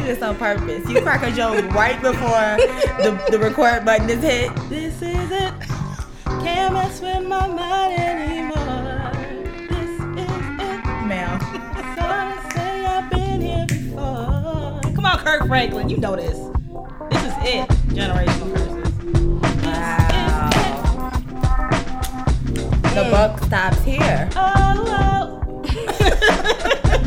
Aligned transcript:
do 0.00 0.06
this 0.06 0.22
on 0.22 0.36
purpose. 0.36 0.88
You 0.88 1.00
crack 1.02 1.22
a 1.22 1.30
joke 1.34 1.70
right 1.72 2.00
before 2.00 2.56
the, 3.02 3.18
the 3.30 3.38
record 3.38 3.84
button 3.84 4.08
is 4.08 4.22
hit. 4.22 4.54
This 4.68 4.94
is 5.02 5.30
it. 5.30 5.52
Can't 6.24 6.74
mess 6.74 7.00
with 7.00 7.26
my 7.26 7.46
mind 7.46 8.00
anymore. 8.00 9.12
This 9.68 9.90
is 9.90 10.00
it. 10.00 10.84
Ma'am. 11.06 11.38
So 11.96 12.04
say 12.54 12.86
I've 12.86 13.10
been 13.10 13.40
here 13.40 13.66
before. 13.66 14.80
Come 14.94 15.04
on, 15.04 15.18
Kirk 15.18 15.46
Franklin. 15.46 15.88
You 15.88 15.96
know 15.98 16.16
this. 16.16 16.38
This 17.10 17.22
is 17.24 17.34
it. 17.42 17.68
Generational 17.94 18.54
curses. 18.54 18.92
Wow. 19.64 20.50
The 22.94 23.02
buck 23.10 23.38
stops 23.44 23.80
here. 23.82 24.28
Oh, 24.34 24.56
Oh. 24.92 25.36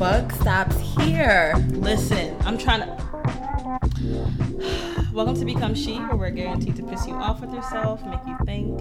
buck 0.00 0.32
stops 0.32 0.78
here. 0.96 1.52
Listen, 1.72 2.34
I'm 2.46 2.56
trying 2.56 2.80
to. 2.80 2.96
Welcome 5.12 5.34
to 5.34 5.44
Become 5.44 5.74
She, 5.74 5.98
where 5.98 6.16
we're 6.16 6.30
guaranteed 6.30 6.76
to 6.76 6.82
piss 6.82 7.06
you 7.06 7.12
off 7.12 7.42
with 7.42 7.52
yourself, 7.52 8.02
make 8.06 8.26
you 8.26 8.34
think, 8.46 8.80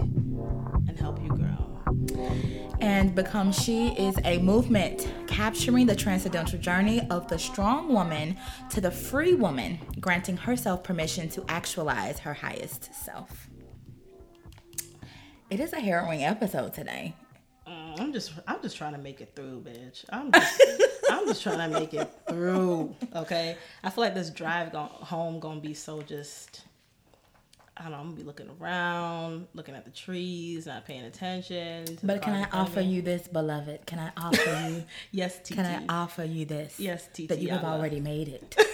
and 0.87 0.97
help 0.97 1.21
you 1.21 1.27
grow. 1.27 2.77
And 2.79 3.13
Become 3.13 3.51
She 3.51 3.89
is 3.89 4.15
a 4.23 4.37
movement 4.37 5.11
capturing 5.27 5.87
the 5.87 5.95
transcendental 5.95 6.57
journey 6.57 7.05
of 7.09 7.27
the 7.27 7.38
strong 7.38 7.93
woman 7.93 8.38
to 8.69 8.79
the 8.79 8.89
free 8.89 9.33
woman, 9.33 9.77
granting 9.99 10.38
herself 10.38 10.85
permission 10.85 11.27
to 11.31 11.43
actualize 11.49 12.19
her 12.19 12.33
highest 12.33 12.95
self. 12.95 13.49
It 15.49 15.59
is 15.59 15.73
a 15.73 15.81
harrowing 15.81 16.23
episode 16.23 16.73
today. 16.73 17.13
I'm 18.00 18.14
just, 18.14 18.31
I'm 18.47 18.61
just 18.61 18.78
trying 18.78 18.94
to 18.94 18.97
make 19.00 19.22
it 19.22 19.33
through, 19.36 19.61
bitch. 19.61 20.05
I'm 20.09 20.31
just, 20.31 20.61
I'm 21.11 21.28
just 21.28 21.44
trying 21.44 21.72
to 21.72 21.80
make 21.80 21.94
it 21.94 22.09
through. 22.28 22.95
Okay, 23.16 23.58
I 23.83 23.89
feel 23.89 24.03
like 24.03 24.14
this 24.16 24.30
drive 24.30 24.72
go- 24.72 24.80
home 24.83 25.39
gonna 25.39 25.59
be 25.59 25.73
so 25.73 26.02
just. 26.02 26.61
I 27.78 27.83
don't 27.83 27.91
know. 27.91 27.97
I'm 28.00 28.03
gonna 28.08 28.17
be 28.17 28.23
looking 28.23 28.50
around, 28.59 29.47
looking 29.53 29.73
at 29.73 29.86
the 29.86 29.91
trees, 29.91 30.66
not 30.66 30.86
paying 30.86 31.03
attention. 31.06 31.86
To 31.86 32.06
But 32.06 32.22
can 32.22 32.33
I 32.33 32.44
of 32.44 32.53
offer 32.53 32.81
you 32.81 33.02
this, 33.02 33.25
beloved? 33.30 33.86
Can 33.86 34.00
I 34.00 34.11
offer 34.17 34.69
you? 34.69 34.84
Yes, 35.11 35.39
TT. 35.39 35.53
Can 35.56 35.66
I 35.66 35.86
offer 35.88 36.25
you 36.25 36.44
this? 36.45 36.78
Yes, 36.78 37.08
TT, 37.13 37.30
That 37.30 37.39
you 37.39 37.50
have 37.50 37.63
already 37.63 38.02
made 38.02 38.28
it. 38.28 38.56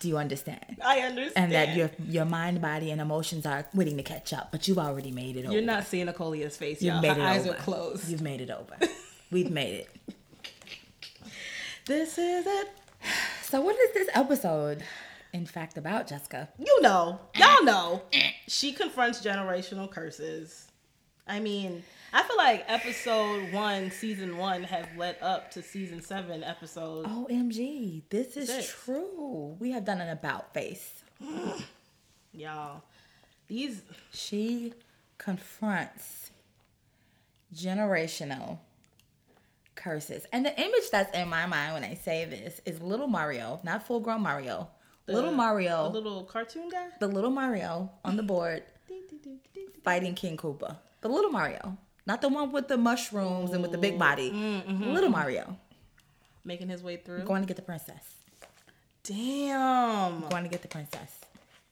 Do 0.00 0.08
you 0.08 0.16
understand? 0.18 0.78
I 0.84 1.00
understand. 1.00 1.32
And 1.36 1.52
that 1.52 1.76
your 1.76 1.90
your 2.08 2.24
mind, 2.24 2.60
body, 2.60 2.90
and 2.90 3.00
emotions 3.00 3.46
are 3.46 3.66
waiting 3.74 3.96
to 3.98 4.02
catch 4.02 4.32
up, 4.32 4.50
but 4.50 4.66
you've 4.66 4.78
already 4.78 5.12
made 5.12 5.36
it 5.36 5.44
over. 5.44 5.52
You're 5.52 5.62
not 5.62 5.86
seeing 5.86 6.06
Nicolia's 6.06 6.56
face, 6.56 6.82
You've 6.82 6.94
y'all. 6.94 7.02
made 7.02 7.16
Her 7.16 7.20
it 7.22 7.24
eyes 7.24 7.46
over. 7.46 7.56
are 7.56 7.60
closed. 7.60 8.08
You've 8.08 8.22
made 8.22 8.40
it 8.40 8.50
over. 8.50 8.76
We've 9.30 9.50
made 9.50 9.74
it. 9.86 10.14
This 11.86 12.18
is 12.18 12.46
it. 12.46 12.68
So, 13.42 13.60
what 13.60 13.76
is 13.78 13.92
this 13.92 14.08
episode, 14.14 14.82
in 15.32 15.44
fact, 15.46 15.76
about, 15.76 16.06
Jessica? 16.06 16.48
You 16.58 16.80
know, 16.82 17.20
y'all 17.36 17.64
know. 17.64 18.02
She 18.48 18.72
confronts 18.72 19.20
generational 19.24 19.90
curses. 19.90 20.66
I 21.26 21.40
mean, 21.40 21.82
I 22.12 22.22
feel 22.24 22.36
like 22.36 22.64
episode 22.66 23.52
one, 23.52 23.90
season 23.90 24.36
one, 24.36 24.64
have 24.64 24.88
led 24.96 25.16
up 25.22 25.50
to 25.52 25.62
season 25.62 26.02
seven, 26.02 26.42
episode. 26.42 27.06
OMG, 27.06 28.02
this 28.10 28.36
is 28.36 28.48
Six. 28.48 28.74
true. 28.84 29.56
We 29.60 29.70
have 29.72 29.84
done 29.84 30.00
an 30.00 30.08
about 30.08 30.52
face. 30.52 31.02
Y'all, 32.32 32.82
these 33.48 33.82
She 34.12 34.72
confronts 35.18 36.30
generational 37.54 38.58
curses. 39.74 40.26
And 40.32 40.44
the 40.44 40.60
image 40.60 40.90
that's 40.90 41.16
in 41.16 41.28
my 41.28 41.46
mind 41.46 41.74
when 41.74 41.84
I 41.84 41.94
say 41.94 42.24
this 42.24 42.60
is 42.64 42.80
little 42.80 43.06
Mario, 43.08 43.60
not 43.62 43.86
full 43.86 44.00
grown 44.00 44.22
Mario. 44.22 44.68
little 45.06 45.32
Mario, 45.32 45.84
the 45.90 46.00
little 46.00 46.24
cartoon 46.24 46.68
guy. 46.68 46.88
the 46.98 47.08
little 47.08 47.30
Mario 47.30 47.90
on 48.04 48.16
the 48.16 48.22
board 48.24 48.62
fighting 49.84 50.14
King 50.14 50.36
Koopa. 50.36 50.76
The 51.00 51.08
little 51.08 51.30
Mario. 51.30 51.78
Not 52.10 52.22
the 52.22 52.28
one 52.28 52.50
with 52.50 52.66
the 52.66 52.76
mushrooms 52.76 53.52
and 53.52 53.62
with 53.62 53.70
the 53.70 53.78
big 53.78 53.96
body. 53.96 54.32
Mm-hmm. 54.32 54.92
Little 54.92 55.10
Mario. 55.10 55.56
Making 56.44 56.68
his 56.68 56.82
way 56.82 56.96
through. 56.96 57.22
Going 57.22 57.42
to 57.42 57.46
get 57.46 57.54
the 57.54 57.62
princess. 57.62 58.02
Damn. 59.04 60.22
Going 60.28 60.42
to 60.42 60.48
get 60.50 60.62
the 60.62 60.66
princess. 60.66 61.20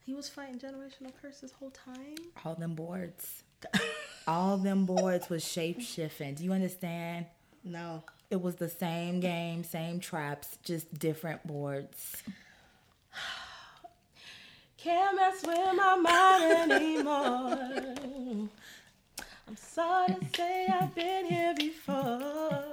He 0.07 0.15
was 0.15 0.29
fighting 0.29 0.61
generational 0.61 1.11
curses 1.21 1.41
this 1.41 1.51
whole 1.51 1.73
time. 1.73 2.15
All 2.45 2.55
them 2.55 2.77
boards. 2.77 3.43
All 4.29 4.57
them 4.59 4.87
boards 4.87 5.29
was 5.29 5.45
shape 5.45 5.81
shifting. 5.81 6.35
Do 6.35 6.45
you 6.45 6.53
understand? 6.53 7.27
No. 7.65 8.05
It 8.31 8.41
was 8.41 8.55
the 8.55 8.69
same 8.69 9.19
game, 9.19 9.65
same 9.65 9.99
traps, 9.99 10.57
just 10.63 11.01
different 11.01 11.45
boards. 11.49 12.23
Can't 14.77 15.17
mess 15.17 15.45
with 15.45 15.75
my 15.75 15.97
mind 15.97 16.71
anymore. 16.71 18.49
I'm 19.49 19.57
sorry 19.57 20.09
to 20.15 20.37
say 20.37 20.67
I've 20.69 20.95
been 20.95 21.25
here 21.27 21.55
before. 21.57 22.65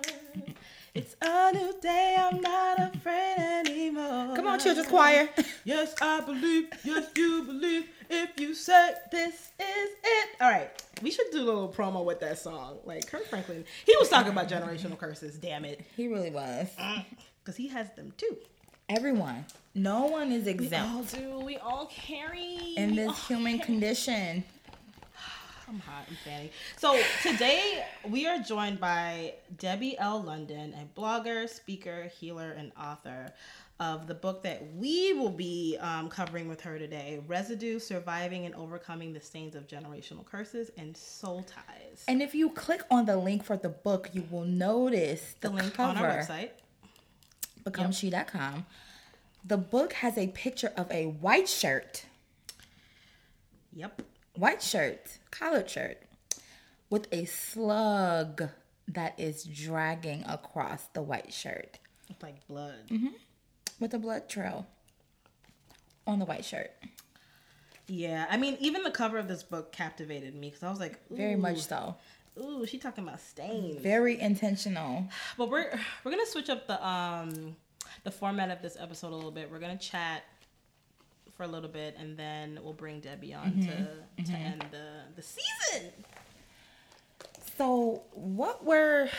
It's 0.93 1.15
a 1.21 1.51
new 1.53 1.73
day, 1.81 2.15
I'm 2.17 2.39
not 2.41 2.95
afraid 2.95 3.35
anymore. 3.65 4.35
Come 4.35 4.47
on, 4.47 4.59
children's 4.59 4.87
choir. 4.89 5.29
Yes, 5.65 5.95
I 5.99 6.21
believe. 6.21 6.67
Yes, 6.83 7.09
you 7.15 7.43
believe. 7.43 7.85
If 8.09 8.39
you 8.39 8.53
said 8.53 8.97
this 9.11 9.33
is 9.59 9.89
it. 10.03 10.29
All 10.39 10.49
right, 10.51 10.69
we 11.01 11.09
should 11.09 11.25
do 11.31 11.39
a 11.41 11.43
little 11.45 11.69
promo 11.75 12.05
with 12.05 12.19
that 12.19 12.37
song. 12.37 12.77
Like 12.85 13.07
Kirk 13.09 13.25
Franklin, 13.27 13.65
he 13.85 13.95
was 13.99 14.09
talking 14.09 14.31
about 14.31 14.47
generational 14.47 14.97
curses. 14.97 15.37
Damn 15.37 15.65
it, 15.65 15.81
He 15.97 16.07
really 16.07 16.29
was. 16.29 16.67
Mm, 16.79 17.03
because 17.43 17.55
he 17.55 17.67
has 17.69 17.89
them 17.95 18.13
too. 18.17 18.37
Everyone. 18.89 19.45
No 19.73 20.05
one 20.05 20.31
is 20.31 20.45
exempt. 20.45 21.17
We 21.17 21.23
all 21.25 21.39
do. 21.39 21.45
We 21.45 21.57
all 21.57 21.87
carry 21.87 22.75
in 22.77 22.95
this 22.95 23.27
human 23.27 23.57
carry. 23.57 23.65
condition. 23.65 24.43
I'm 25.67 25.79
hot 25.79 26.03
and 26.07 26.17
fanny. 26.17 26.51
So 26.77 27.01
today 27.23 27.85
we 28.07 28.27
are 28.27 28.39
joined 28.39 28.79
by 28.79 29.33
Debbie 29.57 29.97
L. 29.97 30.21
London, 30.21 30.75
a 30.75 30.99
blogger, 30.99 31.49
speaker, 31.49 32.11
healer, 32.19 32.51
and 32.51 32.71
author 32.79 33.33
of 33.79 34.07
the 34.07 34.13
book 34.13 34.43
that 34.43 34.63
we 34.75 35.13
will 35.13 35.31
be 35.31 35.77
um, 35.81 36.07
covering 36.07 36.47
with 36.47 36.61
her 36.61 36.77
today 36.77 37.19
Residue 37.27 37.79
Surviving 37.79 38.45
and 38.45 38.53
Overcoming 38.55 39.11
the 39.11 39.19
Stains 39.19 39.55
of 39.55 39.67
Generational 39.67 40.23
Curses 40.23 40.69
and 40.77 40.95
Soul 40.95 41.43
Ties. 41.43 42.05
And 42.07 42.21
if 42.21 42.35
you 42.35 42.51
click 42.51 42.83
on 42.91 43.05
the 43.05 43.17
link 43.17 43.43
for 43.43 43.57
the 43.57 43.69
book, 43.69 44.09
you 44.13 44.23
will 44.29 44.45
notice 44.45 45.35
the, 45.41 45.49
the 45.49 45.55
link 45.55 45.73
cover, 45.73 45.89
on 45.89 45.97
our 45.97 46.19
website. 46.19 46.51
becomeshe.com. 47.63 48.65
The 49.43 49.57
book 49.57 49.93
has 49.93 50.17
a 50.17 50.27
picture 50.27 50.71
of 50.77 50.89
a 50.91 51.05
white 51.05 51.49
shirt, 51.49 52.05
Yep. 53.73 54.03
White 54.35 54.61
shirt, 54.61 55.17
collared 55.31 55.69
shirt, 55.69 55.97
with 56.89 57.07
a 57.11 57.25
slug 57.25 58.49
that 58.87 59.19
is 59.19 59.43
dragging 59.43 60.23
across 60.27 60.87
the 60.93 61.01
white 61.01 61.33
shirt 61.33 61.79
It's 62.09 62.21
like 62.21 62.45
blood. 62.47 62.75
Mm-hmm. 62.89 63.07
with 63.79 63.93
a 63.93 63.99
blood 63.99 64.29
trail 64.29 64.67
on 66.05 66.19
the 66.19 66.25
white 66.25 66.45
shirt. 66.45 66.71
Yeah. 67.87 68.25
I 68.29 68.37
mean, 68.37 68.57
even 68.59 68.83
the 68.83 68.91
cover 68.91 69.17
of 69.17 69.27
this 69.27 69.43
book 69.43 69.71
captivated 69.71 70.35
me 70.35 70.49
because 70.49 70.63
I 70.63 70.69
was 70.69 70.79
like, 70.79 70.99
Very 71.09 71.35
much 71.35 71.61
so. 71.61 71.95
Ooh, 72.37 72.65
she 72.65 72.77
talking 72.77 73.03
about 73.07 73.21
stains. 73.21 73.81
Very 73.81 74.19
intentional. 74.19 75.07
But 75.37 75.49
we're 75.49 75.79
we're 76.03 76.11
gonna 76.11 76.25
switch 76.25 76.49
up 76.49 76.67
the 76.67 76.85
um 76.85 77.55
the 78.03 78.11
format 78.11 78.51
of 78.51 78.61
this 78.61 78.75
episode 78.79 79.13
a 79.13 79.15
little 79.15 79.31
bit. 79.31 79.49
We're 79.51 79.59
gonna 79.59 79.77
chat 79.77 80.23
for 81.35 81.43
a 81.43 81.47
little 81.47 81.69
bit, 81.69 81.95
and 81.99 82.17
then 82.17 82.59
we'll 82.63 82.73
bring 82.73 82.99
Debbie 82.99 83.33
on 83.33 83.51
mm-hmm. 83.51 83.61
to 83.61 84.23
to 84.23 84.31
mm-hmm. 84.31 84.35
end 84.35 84.65
the 84.71 84.87
the 85.15 85.21
season. 85.21 85.91
So, 87.57 88.01
what 88.11 88.65
were, 88.65 89.09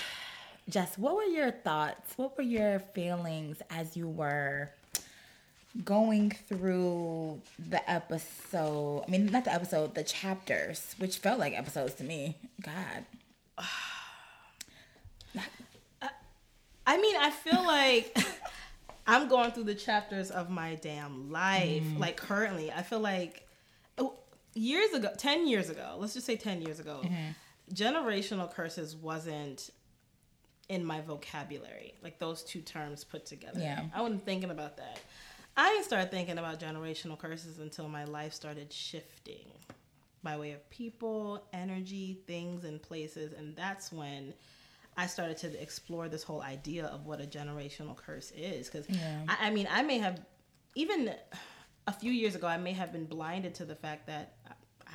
Jess, 0.68 0.98
what 0.98 1.16
were 1.16 1.24
your 1.24 1.50
thoughts? 1.50 2.12
What 2.16 2.36
were 2.36 2.44
your 2.44 2.80
feelings 2.80 3.62
as 3.70 3.96
you 3.96 4.08
were 4.08 4.70
going 5.84 6.30
through 6.30 7.40
the 7.58 7.90
episode? 7.90 9.04
I 9.06 9.10
mean, 9.10 9.26
not 9.26 9.44
the 9.44 9.54
episode, 9.54 9.94
the 9.94 10.04
chapters, 10.04 10.94
which 10.98 11.16
felt 11.16 11.38
like 11.38 11.54
episodes 11.54 11.94
to 11.94 12.04
me. 12.04 12.36
God. 12.62 13.06
I 16.88 16.98
mean, 16.98 17.16
I 17.16 17.30
feel 17.30 17.64
like 17.64 18.16
I'm 19.06 19.28
going 19.28 19.52
through 19.52 19.64
the 19.64 19.74
chapters 19.74 20.30
of 20.30 20.50
my 20.50 20.74
damn 20.76 21.30
life. 21.30 21.82
Mm. 21.82 21.98
Like 21.98 22.16
currently, 22.16 22.72
I 22.72 22.82
feel 22.82 23.00
like 23.00 23.46
oh, 23.98 24.14
years 24.54 24.92
ago, 24.92 25.10
ten 25.16 25.46
years 25.46 25.70
ago, 25.70 25.96
let's 25.98 26.14
just 26.14 26.26
say 26.26 26.36
ten 26.36 26.62
years 26.62 26.80
ago, 26.80 27.02
mm-hmm. 27.04 27.74
generational 27.74 28.52
curses 28.52 28.96
wasn't 28.96 29.70
in 30.68 30.84
my 30.84 31.00
vocabulary. 31.00 31.94
Like 32.02 32.18
those 32.18 32.42
two 32.42 32.60
terms 32.60 33.04
put 33.04 33.26
together. 33.26 33.60
Yeah. 33.60 33.84
I 33.94 34.02
wasn't 34.02 34.24
thinking 34.24 34.50
about 34.50 34.76
that. 34.78 34.98
I 35.56 35.70
didn't 35.70 35.84
start 35.84 36.10
thinking 36.10 36.38
about 36.38 36.60
generational 36.60 37.18
curses 37.18 37.58
until 37.60 37.88
my 37.88 38.04
life 38.04 38.34
started 38.34 38.72
shifting 38.72 39.46
by 40.22 40.36
way 40.36 40.52
of 40.52 40.68
people, 40.70 41.46
energy, 41.52 42.18
things, 42.26 42.64
and 42.64 42.82
places. 42.82 43.32
And 43.32 43.56
that's 43.56 43.92
when 43.92 44.34
I 44.96 45.06
started 45.06 45.36
to 45.38 45.62
explore 45.62 46.08
this 46.08 46.22
whole 46.22 46.42
idea 46.42 46.86
of 46.86 47.04
what 47.06 47.20
a 47.20 47.24
generational 47.26 47.96
curse 47.96 48.32
is. 48.36 48.68
Because, 48.68 48.88
Yeah. 48.88 49.22
I, 49.28 49.48
I 49.48 49.50
mean, 49.50 49.68
I 49.70 49.82
may 49.82 49.98
have, 49.98 50.20
even 50.74 51.12
a 51.86 51.92
few 51.92 52.10
years 52.12 52.34
ago, 52.34 52.46
I 52.46 52.56
may 52.56 52.72
have 52.72 52.92
been 52.92 53.04
blinded 53.06 53.54
to 53.56 53.64
the 53.64 53.74
fact 53.76 54.06
that 54.06 54.34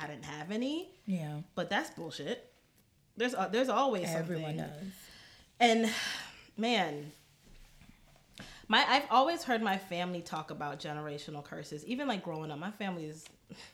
I 0.00 0.06
didn't 0.06 0.24
have 0.24 0.50
any, 0.50 0.90
Yeah. 1.06 1.40
but 1.54 1.70
that's 1.70 1.90
bullshit. 1.90 2.52
There's, 3.16 3.34
uh, 3.34 3.48
there's 3.48 3.68
always 3.68 4.08
Everyone 4.08 4.56
something. 4.56 4.66
does. 4.66 4.92
And 5.60 5.90
man, 6.56 7.12
my 8.68 8.84
I've 8.88 9.06
always 9.10 9.44
heard 9.44 9.62
my 9.62 9.76
family 9.78 10.22
talk 10.22 10.50
about 10.50 10.80
generational 10.80 11.44
curses. 11.44 11.84
Even 11.84 12.08
like 12.08 12.24
growing 12.24 12.50
up, 12.50 12.58
my 12.58 12.70
family 12.70 13.04
is 13.04 13.24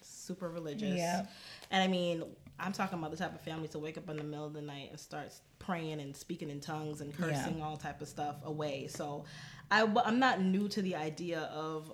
super 0.03 0.49
religious. 0.51 0.99
Yeah. 0.99 1.27
And 1.71 1.83
I 1.83 1.87
mean, 1.87 2.25
I'm 2.61 2.73
talking 2.73 2.99
about 2.99 3.11
the 3.11 3.17
type 3.17 3.35
of 3.35 3.41
family 3.41 3.69
to 3.69 3.79
wake 3.79 3.97
up 3.97 4.09
in 4.11 4.17
the 4.17 4.25
middle 4.25 4.47
of 4.47 4.53
the 4.53 4.63
night 4.63 4.89
and 4.91 4.99
start 4.99 5.33
praying 5.59 6.01
and 6.01 6.17
speaking 6.17 6.51
in 6.51 6.61
tongues 6.61 7.01
and 7.01 7.17
cursing 7.17 7.63
all 7.63 7.77
type 7.77 8.01
of 8.01 8.09
stuff 8.09 8.37
away. 8.45 8.89
So 8.89 9.25
I 9.71 9.83
I'm 10.05 10.19
not 10.19 10.41
new 10.41 10.69
to 10.69 10.83
the 10.83 10.97
idea 10.97 11.43
of 11.53 11.93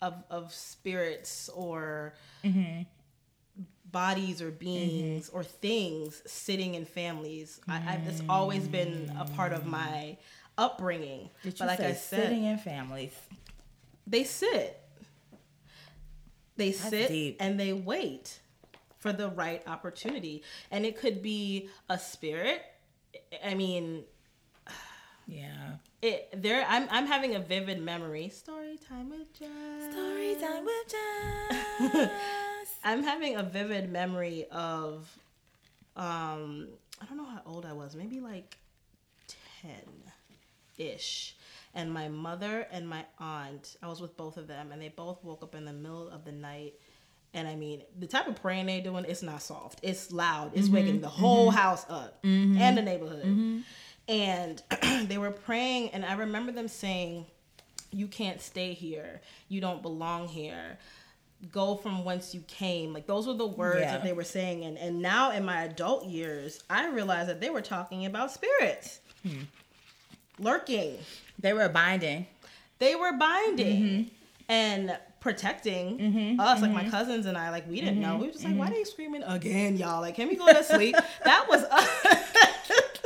of 0.00 0.22
of 0.30 0.52
spirits 0.52 1.50
or 1.54 2.14
mm-hmm. 2.44 2.82
bodies 3.90 4.40
or 4.40 4.50
beings 4.50 5.28
mm-hmm. 5.28 5.36
or 5.36 5.44
things 5.44 6.22
sitting 6.26 6.74
in 6.74 6.84
families. 6.84 7.60
I, 7.68 7.76
I, 7.76 8.00
it's 8.06 8.22
always 8.28 8.66
been 8.66 9.12
a 9.18 9.26
part 9.26 9.52
of 9.52 9.66
my 9.66 9.78
mm. 9.78 10.16
upbringing. 10.56 11.30
Did 11.42 11.54
you 11.54 11.58
but 11.58 11.68
like 11.68 11.78
say 11.78 11.88
I 11.88 11.92
said, 11.92 12.22
sitting 12.24 12.44
in 12.44 12.58
families? 12.58 13.12
they 14.06 14.24
sit. 14.24 14.76
They 16.56 16.72
sit 16.72 17.08
deep. 17.08 17.36
and 17.40 17.58
they 17.58 17.72
wait 17.72 18.40
for 19.00 19.12
the 19.12 19.28
right 19.30 19.62
opportunity, 19.66 20.42
and 20.70 20.86
it 20.86 20.96
could 20.96 21.22
be 21.22 21.68
a 21.88 21.98
spirit. 21.98 22.62
I 23.44 23.54
mean, 23.54 24.04
Yeah. 25.26 25.76
it 26.02 26.28
there. 26.42 26.64
I'm 26.68 26.86
I'm 26.90 27.06
having 27.06 27.34
a 27.34 27.40
vivid 27.40 27.80
memory. 27.82 28.28
Story 28.28 28.78
time 28.88 29.10
with 29.10 29.32
Jess. 29.38 29.92
Story 29.92 30.36
time 30.40 30.64
with 30.64 30.94
Jess. 31.90 32.10
I'm 32.84 33.02
having 33.02 33.36
a 33.36 33.42
vivid 33.42 33.90
memory 33.90 34.46
of 34.52 35.08
um 35.96 36.68
I 37.00 37.06
don't 37.06 37.16
know 37.16 37.24
how 37.24 37.40
old 37.46 37.64
I 37.64 37.72
was, 37.72 37.94
maybe 37.96 38.20
like 38.20 38.58
10 39.62 39.70
ish. 40.78 41.36
And 41.74 41.92
my 41.92 42.08
mother 42.08 42.66
and 42.72 42.86
my 42.88 43.04
aunt, 43.18 43.76
I 43.82 43.86
was 43.88 44.00
with 44.02 44.16
both 44.16 44.36
of 44.36 44.46
them 44.48 44.72
and 44.72 44.82
they 44.82 44.88
both 44.88 45.22
woke 45.24 45.42
up 45.42 45.54
in 45.54 45.64
the 45.64 45.72
middle 45.72 46.08
of 46.08 46.24
the 46.24 46.32
night. 46.32 46.74
And 47.32 47.46
I 47.46 47.54
mean, 47.54 47.82
the 47.98 48.06
type 48.06 48.26
of 48.26 48.40
praying 48.40 48.66
they're 48.66 48.80
doing, 48.80 49.04
it's 49.06 49.22
not 49.22 49.42
soft. 49.42 49.80
It's 49.82 50.10
loud. 50.10 50.52
It's 50.54 50.66
mm-hmm. 50.66 50.74
waking 50.74 51.00
the 51.00 51.06
mm-hmm. 51.08 51.20
whole 51.20 51.50
house 51.50 51.86
up 51.88 52.22
mm-hmm. 52.22 52.60
and 52.60 52.76
the 52.76 52.82
neighborhood. 52.82 53.62
And 54.08 54.62
they 55.08 55.18
were 55.18 55.30
praying, 55.30 55.90
and 55.90 56.04
I 56.04 56.14
remember 56.14 56.50
them 56.50 56.66
saying, 56.66 57.26
You 57.92 58.08
can't 58.08 58.40
stay 58.40 58.72
here. 58.72 59.20
You 59.48 59.60
don't 59.60 59.82
belong 59.82 60.26
here 60.26 60.78
go 61.52 61.76
from 61.76 62.04
whence 62.04 62.34
you 62.34 62.42
came. 62.46 62.92
Like 62.92 63.06
those 63.06 63.26
were 63.26 63.34
the 63.34 63.46
words 63.46 63.80
Yeah. 63.80 63.92
that 63.92 64.04
they 64.04 64.12
were 64.12 64.24
saying. 64.24 64.64
And 64.64 64.78
and 64.78 65.00
now 65.00 65.30
in 65.30 65.44
my 65.44 65.62
adult 65.62 66.04
years, 66.04 66.62
I 66.68 66.88
realized 66.88 67.28
that 67.28 67.40
they 67.40 67.50
were 67.50 67.62
talking 67.62 68.06
about 68.06 68.30
spirits. 68.30 69.00
Hmm. 69.22 69.42
Lurking. 70.38 70.98
they 71.38 71.52
were 71.52 71.68
binding. 71.68 72.26
They 72.78 72.94
were 72.94 73.12
binding 73.12 73.82
Mm-hmm. 73.82 74.08
and 74.48 74.98
protecting 75.20 75.98
mm-hmm, 75.98 76.40
us, 76.40 76.62
like 76.62 76.72
my 76.72 76.82
mm-hmm. 76.82 76.90
cousins 76.90 77.26
and 77.26 77.36
I. 77.36 77.50
Like 77.50 77.68
we 77.68 77.80
didn't 77.80 78.00
know. 78.00 78.12
Mm-hmm, 78.12 78.20
we 78.20 78.26
were 78.26 78.32
just 78.32 78.44
like, 78.44 78.56
why 78.56 78.68
are 78.68 78.70
they 78.70 78.84
screaming 78.84 79.22
again, 79.22 79.76
y'all? 79.76 80.00
Like, 80.00 80.16
can 80.16 80.28
we 80.28 80.36
go 80.36 80.46
to 80.46 80.64
sleep? 80.64 80.96
that 81.24 81.46
was 81.48 81.62
us. 81.64 81.88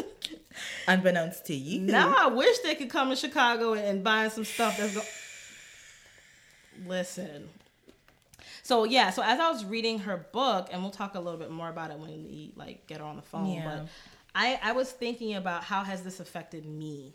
Unbeknownst 0.87 1.47
to 1.47 1.55
you. 1.55 1.81
now 1.81 2.15
I 2.17 2.27
wish 2.29 2.59
they 2.59 2.75
could 2.75 2.91
come 2.91 3.09
to 3.11 3.17
Chicago 3.17 3.73
and, 3.73 3.85
and 3.85 4.05
buy 4.05 4.29
some 4.29 4.45
stuff 4.45 4.77
that's 4.77 4.95
go 4.95 5.03
Listen. 6.87 7.49
So 8.63 8.85
yeah, 8.85 9.11
so 9.11 9.23
as 9.23 9.41
I 9.41 9.51
was 9.51 9.65
reading 9.65 10.01
her 10.01 10.27
book, 10.33 10.69
and 10.73 10.83
we'll 10.83 10.91
talk 10.91 11.15
a 11.15 11.21
little 11.21 11.39
bit 11.39 11.51
more 11.51 11.69
about 11.69 11.91
it 11.91 11.99
when 11.99 12.25
we 12.25 12.53
like 12.57 12.87
get 12.87 12.99
her 13.01 13.05
on 13.05 13.17
the 13.17 13.23
phone, 13.23 13.49
Yeah. 13.49 13.65
but 13.65 13.89
I 14.35 14.59
I 14.63 14.73
was 14.73 14.91
thinking 14.91 15.35
about 15.35 15.65
how 15.65 15.85
has 15.85 16.03
this 16.03 16.21
affected 16.21 16.67
me 16.67 17.15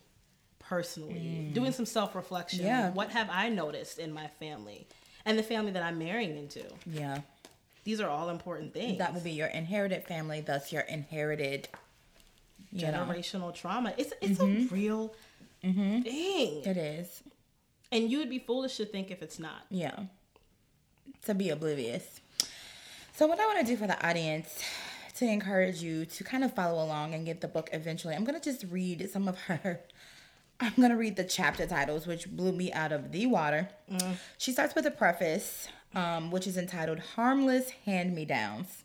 personally, 0.69 1.49
doing 1.51 1.71
some 1.71 1.85
self 1.85 2.15
reflection. 2.15 2.59
Mm. 2.59 2.65
Yeah. 2.65 2.91
What 2.91 3.09
have 3.09 3.27
I 3.31 3.49
noticed 3.49 3.97
in 3.97 4.13
my 4.13 4.27
family 4.39 4.87
and 5.25 5.37
the 5.37 5.43
family 5.43 5.71
that 5.71 5.81
I'm 5.81 5.97
marrying 5.97 6.37
into? 6.37 6.63
Yeah. 6.85 7.21
These 7.83 7.99
are 7.99 8.07
all 8.07 8.29
important 8.29 8.73
things. 8.73 8.99
That 8.99 9.13
will 9.13 9.21
be 9.21 9.31
your 9.31 9.47
inherited 9.47 10.03
family, 10.03 10.41
thus 10.41 10.71
your 10.71 10.83
inherited 10.83 11.69
you 12.71 12.85
know. 12.85 12.99
Mm-hmm. 12.99 13.11
generational 13.11 13.53
trauma. 13.53 13.93
It's 13.97 14.13
it's 14.21 14.39
a 14.39 14.67
real 14.73 15.15
thing, 15.61 16.03
It 16.05 16.77
is. 16.77 17.23
and 17.91 18.09
you 18.11 18.19
would 18.19 18.29
be 18.29 18.39
foolish 18.39 18.77
to 18.77 18.85
think 18.85 19.09
if 19.09 19.23
it's 19.23 19.39
not. 19.39 19.65
Yeah. 19.71 19.97
To 21.25 21.33
be 21.33 21.49
oblivious. 21.49 22.21
So, 23.15 23.25
what 23.27 23.39
I 23.39 23.45
want 23.47 23.59
to 23.59 23.65
do 23.65 23.75
for 23.75 23.87
the 23.87 24.07
audience 24.07 24.63
to 25.17 25.25
encourage 25.25 25.81
you 25.81 26.05
to 26.05 26.23
kind 26.23 26.43
of 26.43 26.53
follow 26.53 26.81
along 26.81 27.13
and 27.13 27.25
get 27.25 27.41
the 27.41 27.47
book 27.47 27.69
eventually, 27.73 28.15
I'm 28.15 28.23
going 28.23 28.39
to 28.39 28.43
just 28.43 28.63
read 28.71 29.09
some 29.11 29.27
of 29.27 29.37
her. 29.41 29.81
I'm 30.61 30.73
going 30.75 30.89
to 30.89 30.97
read 30.97 31.15
the 31.15 31.23
chapter 31.23 31.65
titles, 31.65 32.05
which 32.05 32.29
blew 32.29 32.51
me 32.51 32.71
out 32.73 32.91
of 32.91 33.11
the 33.11 33.25
water. 33.27 33.69
She 34.37 34.51
starts 34.51 34.75
with 34.75 34.85
a 34.85 34.91
preface, 34.91 35.69
um, 35.95 36.31
which 36.31 36.45
is 36.47 36.57
entitled 36.57 36.99
Harmless 37.15 37.69
Hand 37.85 38.13
Me 38.13 38.25
Downs. 38.25 38.83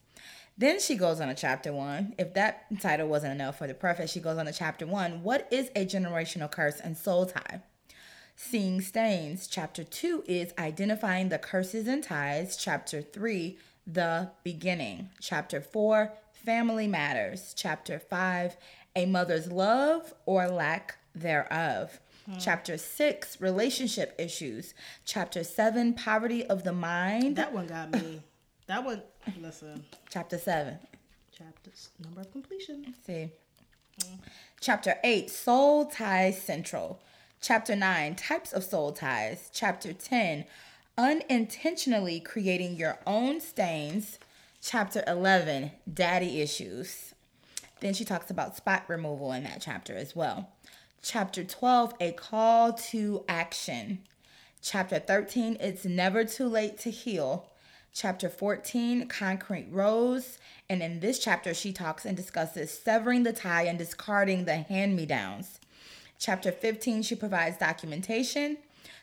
Then 0.57 0.79
she 0.79 0.95
goes 0.95 1.21
on 1.21 1.29
to 1.29 1.35
chapter 1.35 1.73
one. 1.73 2.15
If 2.17 2.33
that 2.35 2.67
title 2.81 3.09
wasn't 3.09 3.35
enough 3.35 3.59
for 3.59 3.67
the 3.67 3.75
preface, 3.75 4.13
she 4.13 4.21
goes 4.21 4.39
on 4.39 4.47
to 4.47 4.53
chapter 4.53 4.87
one. 4.87 5.25
What 5.25 5.49
is 5.51 5.69
a 5.75 5.85
generational 5.85 6.51
curse 6.51 6.79
and 6.79 6.97
soul 6.97 7.27
tie? 7.27 7.63
Seeing 8.37 8.81
Stains. 8.81 9.49
Chapter 9.49 9.83
2 9.83 10.25
is 10.27 10.53
Identifying 10.59 11.29
the 11.29 11.39
Curses 11.39 11.89
and 11.89 12.03
Ties. 12.03 12.57
Chapter 12.57 13.03
3, 13.03 13.59
The 13.87 14.31
Beginning. 14.43 15.11
Chapter 15.21 15.61
4, 15.61 16.13
Family 16.33 16.87
Matters. 16.87 17.53
Chapter 17.57 17.99
5, 17.99 18.57
A 18.97 19.07
Mother's 19.07 19.51
Love 19.51 20.15
or 20.27 20.49
Lack 20.49 20.99
Thereof. 21.15 22.01
Hmm. 22.27 22.39
Chapter 22.39 22.79
6, 22.79 23.41
Relationship 23.41 24.15
Issues. 24.19 24.75
Chapter 25.05 25.45
7, 25.45 25.95
Poverty 25.95 26.45
of 26.47 26.65
the 26.65 26.73
Mind. 26.73 27.37
That 27.37 27.53
one 27.53 27.67
got 27.67 27.91
me. 27.93 28.23
That 28.67 28.85
one. 28.85 29.03
Listen. 29.41 29.85
Chapter 30.11 30.39
7. 30.39 30.79
Chapters 31.37 31.91
number 32.03 32.23
of 32.23 32.33
completion. 32.33 32.95
see. 33.07 33.29
Chapter 34.61 34.95
8, 35.05 35.29
Soul 35.31 35.87
Ties 35.87 36.41
Central. 36.41 37.01
Chapter 37.41 37.77
9, 37.77 38.15
Types 38.15 38.53
of 38.53 38.65
Soul 38.65 38.93
Ties. 38.93 39.51
Chapter 39.53 39.93
10, 39.93 40.47
Unintentionally 40.97 42.21
Creating 42.21 42.75
Your 42.77 42.99
Own 43.07 43.41
Stains. 43.41 44.19
Chapter 44.63 45.05
11, 45.07 45.73
Daddy 45.93 46.41
Issues. 46.41 47.13
Then 47.81 47.93
she 47.93 48.05
talks 48.07 48.31
about 48.31 48.57
spot 48.57 48.85
removal 48.89 49.33
in 49.33 49.43
that 49.45 49.61
chapter 49.61 49.95
as 49.95 50.17
well. 50.17 50.49
Chapter 51.05 51.45
12, 51.45 51.93
A 52.01 52.13
Call 52.13 52.73
to 52.73 53.25
Action. 53.29 53.99
Chapter 54.63 54.99
13, 54.99 55.59
It's 55.61 55.85
Never 55.85 56.25
Too 56.25 56.49
Late 56.49 56.79
to 56.79 56.91
Heal. 56.91 57.51
Chapter 57.93 58.31
14, 58.31 59.07
Concrete 59.09 59.69
Rose. 59.71 60.39
And 60.67 60.83
in 60.83 61.01
this 61.01 61.19
chapter, 61.19 61.53
she 61.53 61.75
talks 61.75 62.07
and 62.07 62.17
discusses 62.17 62.71
severing 62.71 63.23
the 63.23 63.35
tie 63.35 63.65
and 63.65 63.77
discarding 63.77 64.47
the 64.47 64.57
hand 64.57 64.97
me 64.97 65.05
downs. 65.05 65.61
Chapter 66.19 66.51
15, 66.51 67.03
she 67.03 67.15
provides 67.15 67.59
documentation. 67.59 68.57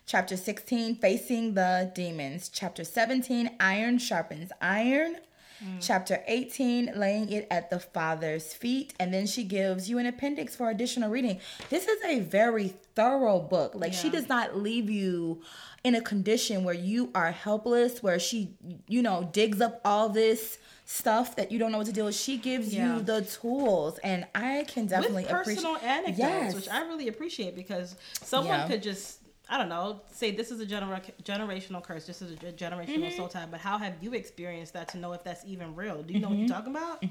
Chapter 0.07 0.37
16, 0.37 0.95
Facing 0.95 1.53
the 1.53 1.91
Demons. 1.93 2.49
Chapter 2.49 2.83
17, 2.83 3.57
Iron 3.59 3.99
Sharpens 3.99 4.51
Iron. 4.59 5.17
Mm. 5.63 5.77
Chapter 5.79 6.23
18, 6.27 6.93
Laying 6.95 7.31
It 7.31 7.47
at 7.51 7.69
the 7.69 7.79
Father's 7.79 8.53
Feet. 8.53 8.93
And 8.99 9.13
then 9.13 9.27
she 9.27 9.43
gives 9.43 9.89
you 9.89 9.97
an 9.99 10.05
appendix 10.05 10.55
for 10.55 10.69
additional 10.69 11.09
reading. 11.09 11.39
This 11.69 11.87
is 11.87 12.03
a 12.03 12.19
very 12.21 12.73
thorough 12.95 13.39
book. 13.39 13.73
Like, 13.75 13.93
she 13.93 14.09
does 14.09 14.27
not 14.27 14.57
leave 14.57 14.89
you 14.89 15.41
in 15.83 15.95
a 15.95 16.01
condition 16.01 16.63
where 16.63 16.73
you 16.75 17.11
are 17.13 17.31
helpless, 17.31 18.01
where 18.01 18.19
she, 18.19 18.53
you 18.87 19.01
know, 19.01 19.29
digs 19.31 19.61
up 19.61 19.81
all 19.85 20.09
this 20.09 20.57
stuff 20.85 21.35
that 21.37 21.51
you 21.51 21.59
don't 21.59 21.71
know 21.71 21.77
what 21.77 21.87
to 21.87 21.93
deal 21.93 22.05
with. 22.05 22.15
She 22.15 22.37
gives 22.37 22.73
Yeah. 22.73 22.97
you 22.97 23.01
the 23.03 23.21
tools. 23.21 23.97
And 24.03 24.25
I 24.35 24.65
can 24.67 24.87
definitely 24.87 25.23
With 25.23 25.31
personal 25.31 25.75
appreciate 25.75 25.89
anecdotes, 25.89 26.19
Yes. 26.19 26.53
which 26.55 26.69
I 26.69 26.81
really 26.87 27.07
appreciate 27.07 27.55
because 27.55 27.95
someone 28.23 28.59
Yeah. 28.61 28.67
could 28.67 28.83
just. 28.83 29.19
I 29.51 29.57
don't 29.57 29.69
know. 29.69 30.01
Say 30.11 30.31
this 30.31 30.49
is 30.49 30.59
a 30.61 30.65
genera- 30.65 31.01
generational 31.23 31.83
curse. 31.83 32.07
This 32.07 32.21
is 32.21 32.31
a 32.31 32.35
generational 32.53 33.03
Mm-hmm. 33.03 33.17
soul 33.17 33.27
tie. 33.27 33.45
But 33.51 33.59
how 33.59 33.77
have 33.77 33.95
you 34.01 34.13
experienced 34.13 34.73
that 34.73 34.87
to 34.89 34.97
know 34.97 35.11
if 35.13 35.23
that's 35.23 35.43
even 35.45 35.75
real? 35.75 36.01
Do 36.01 36.13
you 36.13 36.19
know 36.21 36.29
what 36.29 36.37
Mm-hmm. 36.37 36.45
you're 36.47 36.55
talking 36.55 36.75
about? 36.75 37.03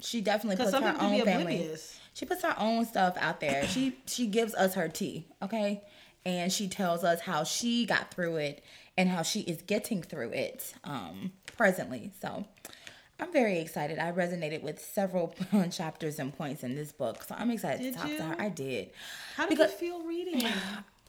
she 0.00 0.20
definitely 0.20 0.56
puts 0.56 0.72
her 0.76 0.96
own 1.00 1.24
family. 1.24 1.68
She 2.14 2.24
puts 2.26 2.42
her 2.42 2.54
own 2.58 2.84
stuff 2.86 3.16
out 3.18 3.40
there. 3.40 3.66
She 3.66 3.96
she 4.06 4.26
gives 4.28 4.54
us 4.54 4.74
her 4.74 4.88
tea, 4.88 5.26
okay? 5.42 5.82
and 6.26 6.50
she 6.50 6.68
tells 6.68 7.04
us 7.04 7.20
how 7.20 7.44
she 7.44 7.84
got 7.84 8.10
through 8.10 8.36
it 8.36 8.64
and 8.96 9.10
how 9.10 9.20
she 9.22 9.40
is 9.40 9.60
getting 9.60 10.02
through 10.02 10.30
it 10.30 10.72
um, 10.84 11.32
presently. 11.54 12.12
So 12.22 12.46
I'm 13.20 13.30
very 13.30 13.58
excited. 13.58 13.98
I 13.98 14.10
resonated 14.10 14.62
with 14.62 14.80
several 14.80 15.34
chapters 15.70 16.18
and 16.18 16.34
points 16.34 16.62
in 16.64 16.76
this 16.76 16.92
book, 16.92 17.22
so 17.24 17.34
I'm 17.36 17.50
excited 17.50 17.82
Did 17.82 17.92
to 17.94 17.98
talk 18.00 18.08
you? 18.10 18.16
to 18.18 18.22
her. 18.24 18.36
I 18.38 18.48
did 18.48 18.90
How 19.36 19.44
did 19.46 19.50
Because- 19.58 19.72
you 19.72 19.76
feel 19.78 20.02
reading? 20.04 20.46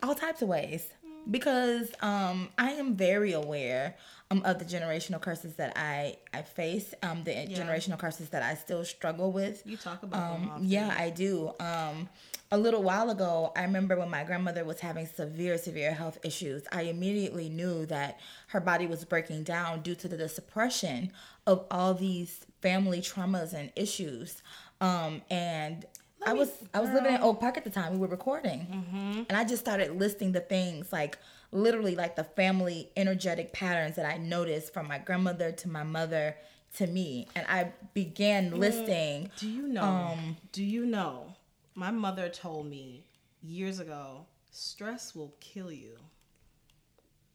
All 0.03 0.15
types 0.15 0.41
of 0.41 0.47
ways. 0.47 0.87
Because 1.29 1.91
um 2.01 2.49
I 2.57 2.71
am 2.73 2.95
very 2.95 3.31
aware 3.33 3.95
um 4.29 4.43
of 4.45 4.59
the 4.59 4.65
generational 4.65 5.19
curses 5.19 5.55
that 5.55 5.73
I 5.75 6.17
I 6.31 6.43
face 6.43 6.93
um 7.01 7.23
the 7.23 7.31
generational 7.31 7.97
curses 7.97 8.29
that 8.29 8.43
I 8.43 8.53
still 8.53 8.85
struggle 8.85 9.31
with. 9.31 9.63
You 9.65 9.75
talk 9.77 10.03
about 10.03 10.33
them 10.33 10.43
um 10.43 10.49
often. 10.51 10.65
yeah 10.67 10.93
I 10.95 11.09
do. 11.09 11.51
Um 11.59 12.09
a 12.51 12.59
little 12.59 12.83
while 12.83 13.09
ago 13.09 13.51
I 13.55 13.63
remember 13.63 13.97
when 13.97 14.11
my 14.11 14.23
grandmother 14.23 14.63
was 14.63 14.79
having 14.81 15.07
severe 15.07 15.57
severe 15.57 15.93
health 15.95 16.19
issues 16.23 16.61
I 16.71 16.83
immediately 16.83 17.49
knew 17.49 17.87
that 17.87 18.19
her 18.49 18.59
body 18.59 18.85
was 18.85 19.03
breaking 19.03 19.43
down 19.45 19.81
due 19.81 19.95
to 19.95 20.07
the 20.07 20.29
suppression 20.29 21.11
of 21.47 21.65
all 21.71 21.95
these 21.95 22.45
family 22.61 23.01
traumas 23.01 23.53
and 23.53 23.71
issues. 23.75 24.43
Um 24.79 25.23
and 25.31 25.85
I 26.25 26.33
was 26.33 26.51
I 26.73 26.79
was 26.79 26.89
living 26.91 27.13
in 27.13 27.21
Oak 27.21 27.39
Park 27.39 27.57
at 27.57 27.63
the 27.63 27.69
time. 27.69 27.93
We 27.93 27.99
were 27.99 28.07
recording, 28.07 29.25
and 29.29 29.37
I 29.37 29.43
just 29.43 29.61
started 29.61 29.97
listing 29.97 30.31
the 30.31 30.39
things 30.39 30.91
like 30.91 31.17
literally 31.51 31.95
like 31.95 32.15
the 32.15 32.23
family 32.23 32.89
energetic 32.97 33.53
patterns 33.53 33.95
that 33.95 34.05
I 34.05 34.17
noticed 34.17 34.73
from 34.73 34.87
my 34.87 34.97
grandmother 34.97 35.51
to 35.51 35.69
my 35.69 35.83
mother 35.83 36.35
to 36.77 36.87
me, 36.87 37.27
and 37.35 37.45
I 37.47 37.71
began 37.93 38.59
listing. 38.59 39.29
Do 39.37 39.49
you 39.49 39.67
know? 39.67 39.83
Um, 39.83 40.37
do 40.51 40.63
you 40.63 40.85
know? 40.85 41.33
My 41.75 41.91
mother 41.91 42.29
told 42.29 42.67
me 42.67 43.05
years 43.41 43.79
ago, 43.79 44.25
stress 44.51 45.13
will 45.13 45.35
kill 45.39 45.71
you. 45.71 45.97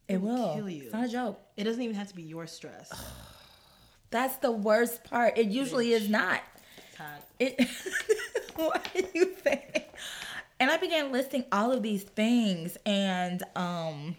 It 0.07 0.21
will 0.21 0.35
will. 0.35 0.55
kill 0.55 0.69
you. 0.69 0.83
It's 0.83 0.93
not 0.93 1.05
a 1.05 1.09
joke. 1.09 1.39
It 1.55 1.63
doesn't 1.63 1.81
even 1.81 1.95
have 1.95 2.09
to 2.09 2.15
be 2.15 2.23
your 2.23 2.47
stress. 2.47 2.91
That's 4.09 4.35
the 4.37 4.51
worst 4.51 5.05
part. 5.05 5.37
It 5.37 5.47
usually 5.47 5.93
is 5.93 6.09
not. 6.09 6.41
Todd. 7.01 7.23
It. 7.39 7.67
what 8.55 8.87
are 8.95 8.99
you 9.13 9.35
saying? 9.43 9.83
And 10.59 10.69
I 10.69 10.77
began 10.77 11.11
listing 11.11 11.45
all 11.51 11.71
of 11.71 11.81
these 11.81 12.03
things, 12.03 12.77
and 12.85 13.41
um, 13.55 14.15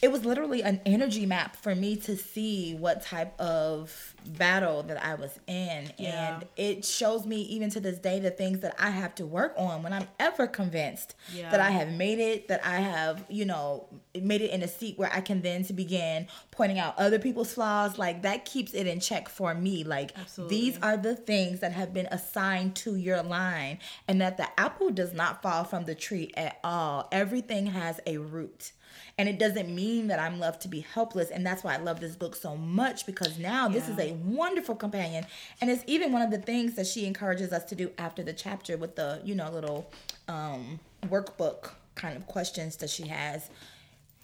it 0.00 0.12
was 0.12 0.24
literally 0.24 0.62
an 0.62 0.80
energy 0.86 1.26
map 1.26 1.56
for 1.56 1.74
me 1.74 1.96
to 1.96 2.16
see 2.16 2.74
what 2.74 3.02
type 3.02 3.38
of 3.40 4.14
battle 4.26 4.82
that 4.84 5.02
I 5.04 5.14
was 5.14 5.38
in, 5.46 5.90
Yeah. 5.96 6.36
and 6.36 6.46
it 6.56 6.84
shows 6.84 7.26
me 7.26 7.40
even 7.42 7.70
to 7.70 7.80
this 7.80 7.98
day 7.98 8.20
the 8.20 8.30
things 8.30 8.60
that 8.60 8.74
I 8.78 8.90
have 8.90 9.14
to 9.16 9.26
work 9.26 9.54
on 9.56 9.82
when 9.82 9.92
I'm 9.92 10.06
ever 10.20 10.46
convinced 10.46 11.14
Yeah. 11.34 11.50
that 11.50 11.60
I 11.60 11.70
have 11.70 11.90
made 11.92 12.18
it, 12.18 12.48
that 12.48 12.64
I 12.64 12.76
have, 12.80 13.24
you 13.28 13.44
know, 13.44 13.86
made 14.20 14.40
it 14.42 14.50
in 14.50 14.62
a 14.62 14.68
seat 14.68 14.98
where 14.98 15.10
I 15.12 15.20
can 15.20 15.42
then 15.42 15.64
to 15.64 15.72
begin 15.72 16.26
pointing 16.50 16.78
out 16.78 16.98
other 16.98 17.18
people's 17.18 17.54
flaws. 17.54 17.98
Like 17.98 18.22
that 18.22 18.44
keeps 18.44 18.74
it 18.74 18.86
in 18.86 19.00
check 19.00 19.28
for 19.28 19.54
me. 19.54 19.82
Like 19.84 20.16
Absolutely. 20.18 20.56
these 20.60 20.78
are 20.82 20.96
the 20.96 21.14
things 21.16 21.60
that 21.60 21.72
have 21.72 21.92
been 21.94 22.06
assigned 22.10 22.74
to 22.76 22.96
your 22.96 23.22
line, 23.22 23.78
and 24.06 24.20
that 24.20 24.36
the 24.36 24.48
apple 24.60 24.90
does 24.90 25.12
not 25.12 25.42
fall 25.42 25.64
from 25.64 25.84
the 25.86 25.94
tree 25.94 26.30
at 26.36 26.58
all. 26.62 27.08
Everything 27.12 27.66
has 27.66 28.00
a 28.06 28.18
root. 28.18 28.72
And 29.16 29.28
it 29.28 29.38
doesn't 29.38 29.74
mean 29.74 30.08
that 30.08 30.18
I'm 30.18 30.38
left 30.38 30.62
to 30.62 30.68
be 30.68 30.80
helpless. 30.80 31.30
And 31.30 31.46
that's 31.46 31.64
why 31.64 31.74
I 31.74 31.78
love 31.78 32.00
this 32.00 32.16
book 32.16 32.36
so 32.36 32.56
much 32.56 33.06
because 33.06 33.38
now 33.38 33.68
this 33.68 33.88
is 33.88 33.98
a 33.98 34.12
wonderful 34.24 34.74
companion. 34.74 35.26
And 35.60 35.70
it's 35.70 35.84
even 35.86 36.12
one 36.12 36.22
of 36.22 36.30
the 36.30 36.38
things 36.38 36.74
that 36.74 36.86
she 36.86 37.06
encourages 37.06 37.52
us 37.52 37.64
to 37.64 37.74
do 37.74 37.90
after 37.98 38.22
the 38.22 38.32
chapter 38.32 38.76
with 38.76 38.96
the, 38.96 39.20
you 39.24 39.34
know, 39.34 39.50
little 39.50 39.90
um, 40.28 40.80
workbook 41.06 41.70
kind 41.94 42.16
of 42.16 42.26
questions 42.26 42.76
that 42.76 42.90
she 42.90 43.06
has. 43.08 43.50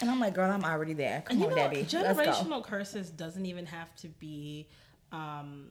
And 0.00 0.10
I'm 0.10 0.20
like, 0.20 0.34
girl, 0.34 0.50
I'm 0.50 0.64
already 0.64 0.92
there. 0.92 1.22
Come 1.26 1.38
you 1.38 1.44
on, 1.44 1.50
know, 1.50 1.56
Debbie. 1.56 1.86
Let's 1.90 1.92
go. 1.92 2.02
generational 2.02 2.62
curses 2.62 3.10
doesn't 3.10 3.46
even 3.46 3.66
have 3.66 3.94
to 3.96 4.08
be. 4.08 4.66
Um, 5.12 5.68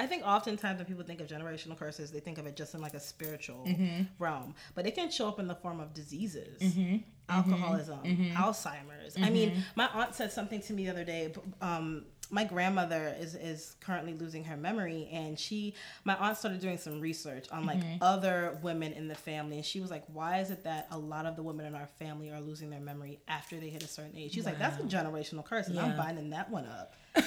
I 0.00 0.06
think 0.06 0.22
oftentimes 0.26 0.78
when 0.78 0.86
people 0.86 1.04
think 1.04 1.20
of 1.20 1.26
generational 1.26 1.76
curses, 1.76 2.10
they 2.10 2.20
think 2.20 2.38
of 2.38 2.46
it 2.46 2.56
just 2.56 2.74
in 2.74 2.80
like 2.80 2.94
a 2.94 3.00
spiritual 3.00 3.64
Mm-hmm. 3.66 4.02
realm, 4.18 4.54
but 4.74 4.86
it 4.86 4.94
can 4.94 5.10
show 5.10 5.28
up 5.28 5.38
in 5.38 5.46
the 5.46 5.54
form 5.54 5.78
of 5.80 5.92
diseases, 5.94 6.60
Mm-hmm. 6.62 6.96
alcoholism, 7.28 8.32
Alzheimer's. 8.36 9.16
I 9.22 9.30
mean, 9.30 9.62
my 9.76 9.88
aunt 9.92 10.14
said 10.14 10.32
something 10.32 10.60
to 10.62 10.72
me 10.72 10.84
the 10.86 10.90
other 10.90 11.04
day. 11.04 11.32
Um, 11.60 12.06
my 12.32 12.44
grandmother 12.44 13.14
is 13.18 13.34
is 13.34 13.74
currently 13.80 14.14
losing 14.14 14.44
her 14.44 14.56
memory, 14.56 15.08
and 15.12 15.38
she, 15.38 15.74
my 16.04 16.14
aunt, 16.16 16.36
started 16.38 16.60
doing 16.60 16.78
some 16.78 17.00
research 17.00 17.46
on 17.50 17.66
like 17.66 17.78
Mm-hmm. 17.80 17.96
other 18.02 18.56
women 18.62 18.92
in 18.92 19.08
the 19.08 19.14
family, 19.16 19.56
and 19.56 19.64
she 19.66 19.80
was 19.80 19.90
like, 19.90 20.04
"Why 20.12 20.38
is 20.40 20.50
it 20.50 20.62
that 20.64 20.86
a 20.92 20.98
lot 20.98 21.26
of 21.26 21.34
the 21.36 21.42
women 21.42 21.66
in 21.66 21.74
our 21.74 21.88
family 21.98 22.30
are 22.30 22.40
losing 22.40 22.70
their 22.70 22.80
memory 22.80 23.18
after 23.28 23.58
they 23.58 23.68
hit 23.68 23.82
a 23.82 23.88
certain 23.88 24.16
age?" 24.16 24.32
She's 24.34 24.46
like, 24.46 24.58
"That's 24.60 24.78
a 24.78 24.86
generational 24.96 25.44
curse, 25.44 25.66
and 25.68 25.78
I'm 25.80 25.96
binding 25.96 26.30
that 26.30 26.50
one 26.50 26.66
up." 26.66 26.94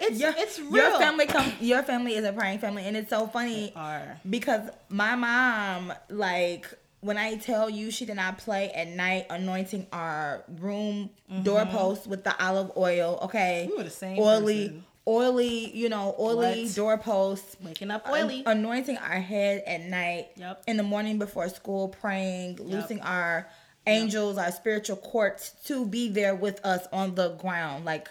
It's 0.00 0.18
Your, 0.20 0.32
it's 0.36 0.58
real. 0.58 0.72
your 0.90 0.98
family 0.98 1.26
come 1.26 1.52
your 1.60 1.82
family 1.82 2.14
is 2.14 2.24
a 2.24 2.32
praying 2.32 2.58
family 2.58 2.84
and 2.86 2.96
it's 2.96 3.10
so 3.10 3.26
funny 3.26 3.72
because 4.28 4.68
my 4.88 5.14
mom 5.14 5.92
like 6.08 6.66
when 7.00 7.16
I 7.16 7.36
tell 7.36 7.70
you 7.70 7.90
she 7.90 8.04
did 8.04 8.16
not 8.16 8.36
play 8.38 8.70
at 8.72 8.88
night 8.88 9.26
anointing 9.30 9.86
our 9.92 10.44
room 10.60 11.08
doorposts 11.42 12.06
with 12.06 12.24
the 12.24 12.44
olive 12.44 12.72
oil, 12.76 13.18
okay? 13.22 13.62
Mm-hmm. 13.64 13.70
We 13.72 13.76
were 13.78 13.84
the 13.84 13.90
same 13.90 14.18
oily 14.18 14.66
person. 14.68 14.84
oily, 15.08 15.70
you 15.74 15.88
know, 15.88 16.14
oily 16.18 16.64
What? 16.66 16.74
doorposts. 16.74 17.56
waking 17.62 17.90
up 17.90 18.06
oily. 18.10 18.42
anointing 18.44 18.98
our 18.98 19.18
head 19.20 19.62
at 19.66 19.80
night 19.82 20.28
Yep. 20.36 20.64
in 20.66 20.76
the 20.76 20.82
morning 20.82 21.18
before 21.18 21.48
school 21.48 21.88
praying 21.88 22.56
loosing 22.60 23.00
our 23.00 23.48
angels 23.86 24.36
our 24.36 24.52
spiritual 24.52 24.96
courts 24.96 25.52
to 25.64 25.86
be 25.86 26.10
there 26.10 26.34
with 26.34 26.62
us 26.66 26.86
on 26.92 27.14
the 27.14 27.30
ground 27.36 27.86
like 27.86 28.08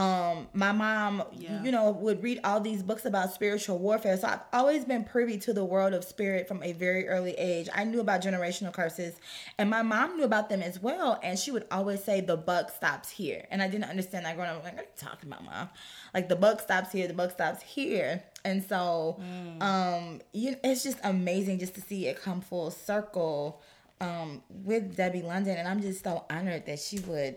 um 0.00 0.48
my 0.54 0.72
mom 0.72 1.22
Yeah. 1.32 1.62
you 1.64 1.70
know 1.72 1.90
would 1.90 2.22
read 2.22 2.40
all 2.44 2.60
these 2.60 2.82
books 2.82 3.04
about 3.04 3.32
spiritual 3.32 3.78
warfare. 3.78 4.16
So 4.16 4.26
i've 4.28 4.40
always 4.52 4.84
been 4.84 5.04
privy 5.04 5.36
to 5.46 5.52
the 5.52 5.64
world 5.64 5.92
of 5.94 6.02
spirit 6.04 6.48
from 6.48 6.62
a 6.62 6.72
very 6.72 7.06
early 7.14 7.32
age. 7.32 7.68
I 7.74 7.84
knew 7.84 8.00
about 8.00 8.22
generational 8.22 8.72
curses 8.72 9.14
and 9.58 9.68
my 9.68 9.82
mom 9.82 10.16
knew 10.16 10.24
about 10.24 10.48
them 10.48 10.62
as 10.62 10.80
well 10.80 11.18
and 11.22 11.38
she 11.38 11.50
would 11.50 11.66
always 11.70 12.02
say 12.02 12.20
the 12.20 12.36
buck 12.36 12.70
stops 12.70 13.10
here. 13.10 13.46
And 13.50 13.62
i 13.62 13.68
didn't 13.68 13.90
understand 13.94 14.24
that 14.26 14.36
growing 14.36 14.50
up. 14.50 14.56
I'm 14.58 14.64
like 14.64 14.74
what 14.76 14.84
are 14.84 14.88
you 14.88 15.08
talking 15.08 15.28
about 15.30 15.44
mom? 15.44 15.68
Like 16.14 16.28
the 16.28 16.36
buck 16.36 16.60
stops 16.60 16.92
here 16.92 17.06
the 17.06 17.14
buck 17.14 17.32
stops 17.32 17.62
here. 17.62 18.22
And 18.44 18.64
so 18.64 19.20
um 19.60 20.20
you 20.32 20.56
it's 20.64 20.82
just 20.82 20.98
amazing 21.04 21.58
just 21.58 21.74
to 21.74 21.80
see 21.82 22.06
it 22.06 22.20
come 22.22 22.40
full 22.40 22.70
circle 22.70 23.60
um 24.00 24.42
with 24.48 24.96
debbie 24.96 25.20
london 25.20 25.58
and 25.58 25.68
i'm 25.68 25.80
just 25.82 26.02
so 26.02 26.24
honored 26.30 26.64
that 26.64 26.78
she 26.78 26.98
would 27.00 27.36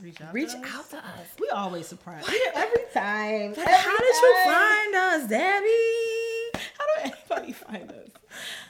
reach 0.00 0.20
out. 0.20 0.32
reach 0.34 0.52
to 0.52 0.58
us. 0.58 0.64
out 0.74 0.90
to 0.90 0.96
us 0.98 1.26
We 1.40 1.48
always 1.50 1.86
surprise. 1.86 2.24
every 2.54 2.84
time 2.92 3.54
Like, 3.54 3.66
how 3.68 3.94
every 3.94 4.06
did 4.06 4.22
you 4.22 4.34
find 4.44 4.94
us 4.94 5.28
debbie 5.28 6.62
How 6.78 6.84
do 6.86 7.12
anybody 7.30 7.52
find 7.52 7.90
us? 7.90 8.08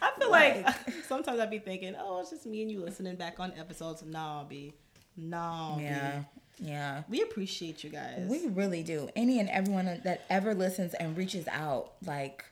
I 0.01 0.11
feel 0.19 0.31
like, 0.31 0.67
sometimes 1.09 1.41
I'd 1.41 1.51
be 1.51 1.59
thinking, 1.59 1.95
oh, 1.99 2.21
it's 2.21 2.31
just 2.31 2.47
me 2.47 2.63
and 2.63 2.71
you 2.71 2.81
listening 2.81 3.17
back 3.17 3.41
on 3.41 3.53
episodes. 3.59 4.03
Nah, 4.05 4.45
B. 4.45 4.73
Nah, 5.17 5.77
B. 5.77 5.83
yeah 5.85 6.23
yeah 6.61 7.03
We 7.09 7.23
appreciate 7.23 7.85
you 7.85 7.91
guys. 7.91 8.27
we 8.29 8.47
really 8.49 8.83
do 8.83 9.09
any 9.15 9.39
and 9.39 9.49
everyone 9.49 10.01
that 10.05 10.25
ever 10.29 10.55
listens 10.55 10.93
and 10.95 11.17
reaches 11.17 11.47
out 11.49 11.93
like 12.05 12.45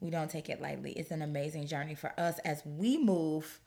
we 0.00 0.08
don't 0.10 0.30
take 0.30 0.48
it 0.48 0.60
lightly 0.62 0.92
it's 0.92 1.10
an 1.10 1.20
amazing 1.20 1.66
journey 1.66 1.94
for 1.94 2.12
us 2.18 2.38
as 2.46 2.62
we 2.64 2.96
move 2.96 3.60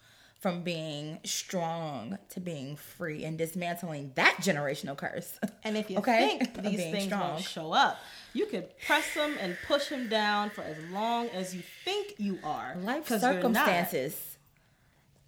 from 0.46 0.62
being 0.62 1.18
strong 1.24 2.20
to 2.30 2.40
being 2.40 2.76
free 2.76 3.26
and 3.26 3.36
dismantling 3.36 4.12
that 4.14 4.36
generational 4.40 4.96
curse 4.96 5.40
and 5.64 5.76
if 5.76 5.90
you 5.90 5.98
Okay, 5.98 6.38
think 6.38 6.62
these 6.62 6.80
things 6.82 7.06
strong. 7.06 7.32
won't 7.32 7.44
show 7.44 7.74
up, 7.74 7.98
you 8.34 8.46
could 8.46 8.68
press 8.86 9.12
them 9.16 9.36
and 9.42 9.58
push 9.68 9.88
them 9.90 10.08
down 10.08 10.52
for 10.52 10.62
as 10.62 10.78
long 10.92 11.30
as 11.30 11.56
you 11.56 11.64
think 11.84 12.14
you 12.20 12.38
are. 12.44 12.76
life 12.78 13.08
'cause 13.08 13.24
you're 13.24 13.34
not. 13.34 13.42
circumstances 13.66 14.35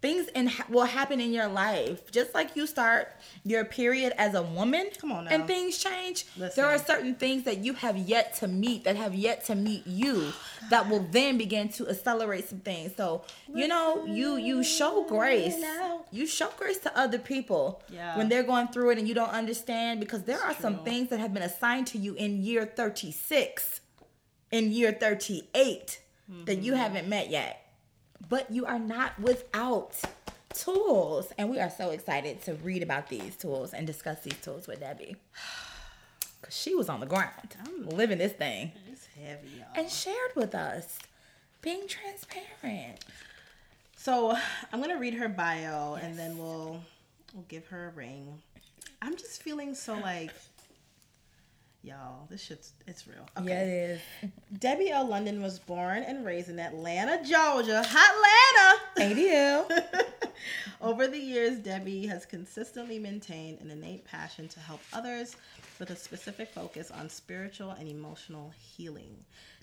things 0.00 0.28
in 0.28 0.50
will 0.68 0.84
happen 0.84 1.20
in 1.20 1.32
your 1.32 1.48
life 1.48 2.10
just 2.12 2.32
like 2.34 2.54
you 2.54 2.66
start 2.66 3.08
your 3.44 3.64
period 3.64 4.12
as 4.16 4.34
a 4.34 4.42
woman 4.42 4.88
Come 4.98 5.12
on 5.12 5.24
now. 5.24 5.30
and 5.30 5.46
things 5.46 5.78
change 5.78 6.24
Listen. 6.36 6.52
there 6.56 6.70
are 6.70 6.78
certain 6.78 7.14
things 7.14 7.44
that 7.44 7.58
you 7.58 7.74
have 7.74 7.96
yet 7.96 8.34
to 8.36 8.48
meet 8.48 8.84
that 8.84 8.96
have 8.96 9.14
yet 9.14 9.44
to 9.46 9.54
meet 9.54 9.86
you 9.86 10.14
oh, 10.16 10.34
that 10.70 10.88
will 10.88 11.04
then 11.10 11.36
begin 11.36 11.68
to 11.70 11.88
accelerate 11.88 12.48
some 12.48 12.60
things 12.60 12.92
so 12.96 13.22
you 13.52 13.66
know 13.66 14.04
you 14.06 14.36
you 14.36 14.62
show 14.62 15.04
grace 15.04 15.56
you 16.12 16.26
show 16.26 16.50
grace 16.56 16.78
to 16.78 16.98
other 16.98 17.18
people 17.18 17.82
Yeah. 17.90 18.16
when 18.16 18.28
they're 18.28 18.44
going 18.44 18.68
through 18.68 18.90
it 18.90 18.98
and 18.98 19.08
you 19.08 19.14
don't 19.14 19.30
understand 19.30 20.00
because 20.00 20.22
there 20.22 20.40
are 20.40 20.54
some 20.54 20.84
things 20.84 21.08
that 21.10 21.18
have 21.18 21.34
been 21.34 21.42
assigned 21.42 21.88
to 21.88 21.98
you 21.98 22.14
in 22.14 22.42
year 22.42 22.64
36 22.64 23.80
in 24.50 24.72
year 24.72 24.92
38 24.92 26.00
that 26.44 26.62
you 26.62 26.72
mm-hmm. 26.72 26.80
haven't 26.80 27.08
met 27.08 27.30
yet. 27.30 27.67
But 28.28 28.50
you 28.50 28.66
are 28.66 28.78
not 28.78 29.18
without 29.18 29.94
tools. 30.52 31.32
And 31.38 31.50
we 31.50 31.58
are 31.60 31.70
so 31.70 31.90
excited 31.90 32.42
to 32.42 32.54
read 32.54 32.82
about 32.82 33.08
these 33.08 33.36
tools 33.36 33.72
and 33.72 33.86
discuss 33.86 34.20
these 34.20 34.38
tools 34.42 34.66
with 34.66 34.80
Debbie. 34.80 35.16
Because 36.40 36.56
she 36.56 36.72
was 36.76 36.88
on 36.88 37.00
the 37.00 37.06
ground, 37.06 37.56
living 37.84 38.18
this 38.18 38.32
thing, 38.32 38.70
It's 38.92 39.06
heavy, 39.20 39.48
y'all. 39.58 39.66
and 39.74 39.90
shared 39.90 40.30
with 40.36 40.54
us, 40.54 40.96
being 41.62 41.88
transparent. 41.88 43.04
So 43.96 44.36
I'm 44.72 44.80
gonna 44.80 44.98
read 45.00 45.14
her 45.14 45.28
bio 45.28 45.94
and 45.94 46.16
then 46.16 46.38
we'll 46.38 46.80
we'll 47.34 47.44
give 47.48 47.66
her 47.66 47.88
a 47.88 47.90
ring. 47.90 48.40
I'm 49.02 49.16
just 49.16 49.42
feeling 49.42 49.74
so 49.74 49.94
like 49.98 50.32
y'all, 51.82 52.26
this 52.28 52.42
shit's 52.42 52.72
it's 52.86 53.06
real. 53.06 53.26
Yeah, 53.44 53.62
it 53.62 54.00
is. 54.22 54.30
Debbie 54.58 54.90
L. 54.90 55.06
London 55.06 55.42
was 55.42 55.58
born 55.58 56.02
and 56.02 56.24
raised 56.24 56.48
in 56.48 56.58
Atlanta, 56.58 57.22
Georgia. 57.24 57.82
Hot 57.86 58.78
Atlanta! 58.96 59.14
ATL. 59.14 60.30
Over 60.80 61.08
the 61.08 61.18
years, 61.18 61.58
Debbie 61.58 62.06
has 62.06 62.24
consistently 62.24 62.98
maintained 62.98 63.60
an 63.60 63.70
innate 63.70 64.04
passion 64.04 64.48
to 64.48 64.60
help 64.60 64.80
others 64.92 65.36
with 65.78 65.90
a 65.90 65.96
specific 65.96 66.48
focus 66.50 66.90
on 66.90 67.08
spiritual 67.08 67.70
and 67.70 67.88
emotional 67.88 68.52
healing. 68.56 69.16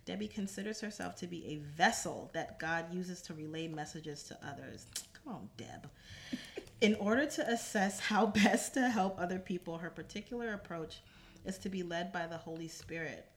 Debbie 0.06 0.28
considers 0.28 0.82
herself 0.82 1.16
to 1.18 1.28
be 1.28 1.46
a 1.48 1.56
vessel 1.78 2.30
that 2.34 2.60
God 2.60 2.94
uses 2.94 3.22
to 3.24 3.34
relay 3.34 3.68
messages 3.68 4.24
to 4.24 4.38
others. 4.46 4.86
Come 5.24 5.34
on, 5.34 5.50
Deb. 5.58 5.90
In 6.82 6.96
order 6.96 7.26
to 7.26 7.50
assess 7.50 8.00
how 8.00 8.26
best 8.26 8.74
to 8.74 8.90
help 8.90 9.20
other 9.20 9.40
people, 9.40 9.78
her 9.78 9.90
particular 9.90 10.54
approach 10.54 11.00
is 11.46 11.58
to 11.60 11.70
be 11.70 11.84
led 11.84 12.12
by 12.12 12.28
the 12.28 12.38
Holy 12.38 12.68
Spirit. 12.68 13.28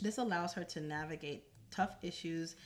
This 0.00 0.18
allows 0.18 0.52
her 0.54 0.64
to 0.64 0.80
navigate 0.80 1.44
tough 1.70 1.96
issues 2.02 2.56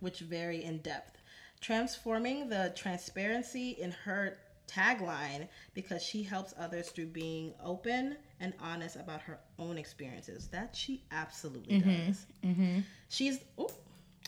which 0.00 0.20
vary 0.20 0.64
in 0.64 0.78
depth, 0.78 1.22
transforming 1.60 2.48
the 2.48 2.72
transparency 2.76 3.70
in 3.70 3.92
her 4.04 4.38
tagline 4.68 5.48
because 5.74 6.02
she 6.02 6.22
helps 6.22 6.54
others 6.58 6.88
through 6.90 7.06
being 7.06 7.52
open 7.62 8.16
and 8.40 8.52
honest 8.60 8.96
about 8.96 9.20
her 9.22 9.38
own 9.58 9.78
experiences. 9.78 10.48
That 10.48 10.74
she 10.74 11.04
absolutely 11.10 11.80
mm-hmm. 11.80 12.06
does. 12.06 12.26
Mm-hmm. 12.44 12.80
She's 13.08 13.38
oh, 13.58 13.70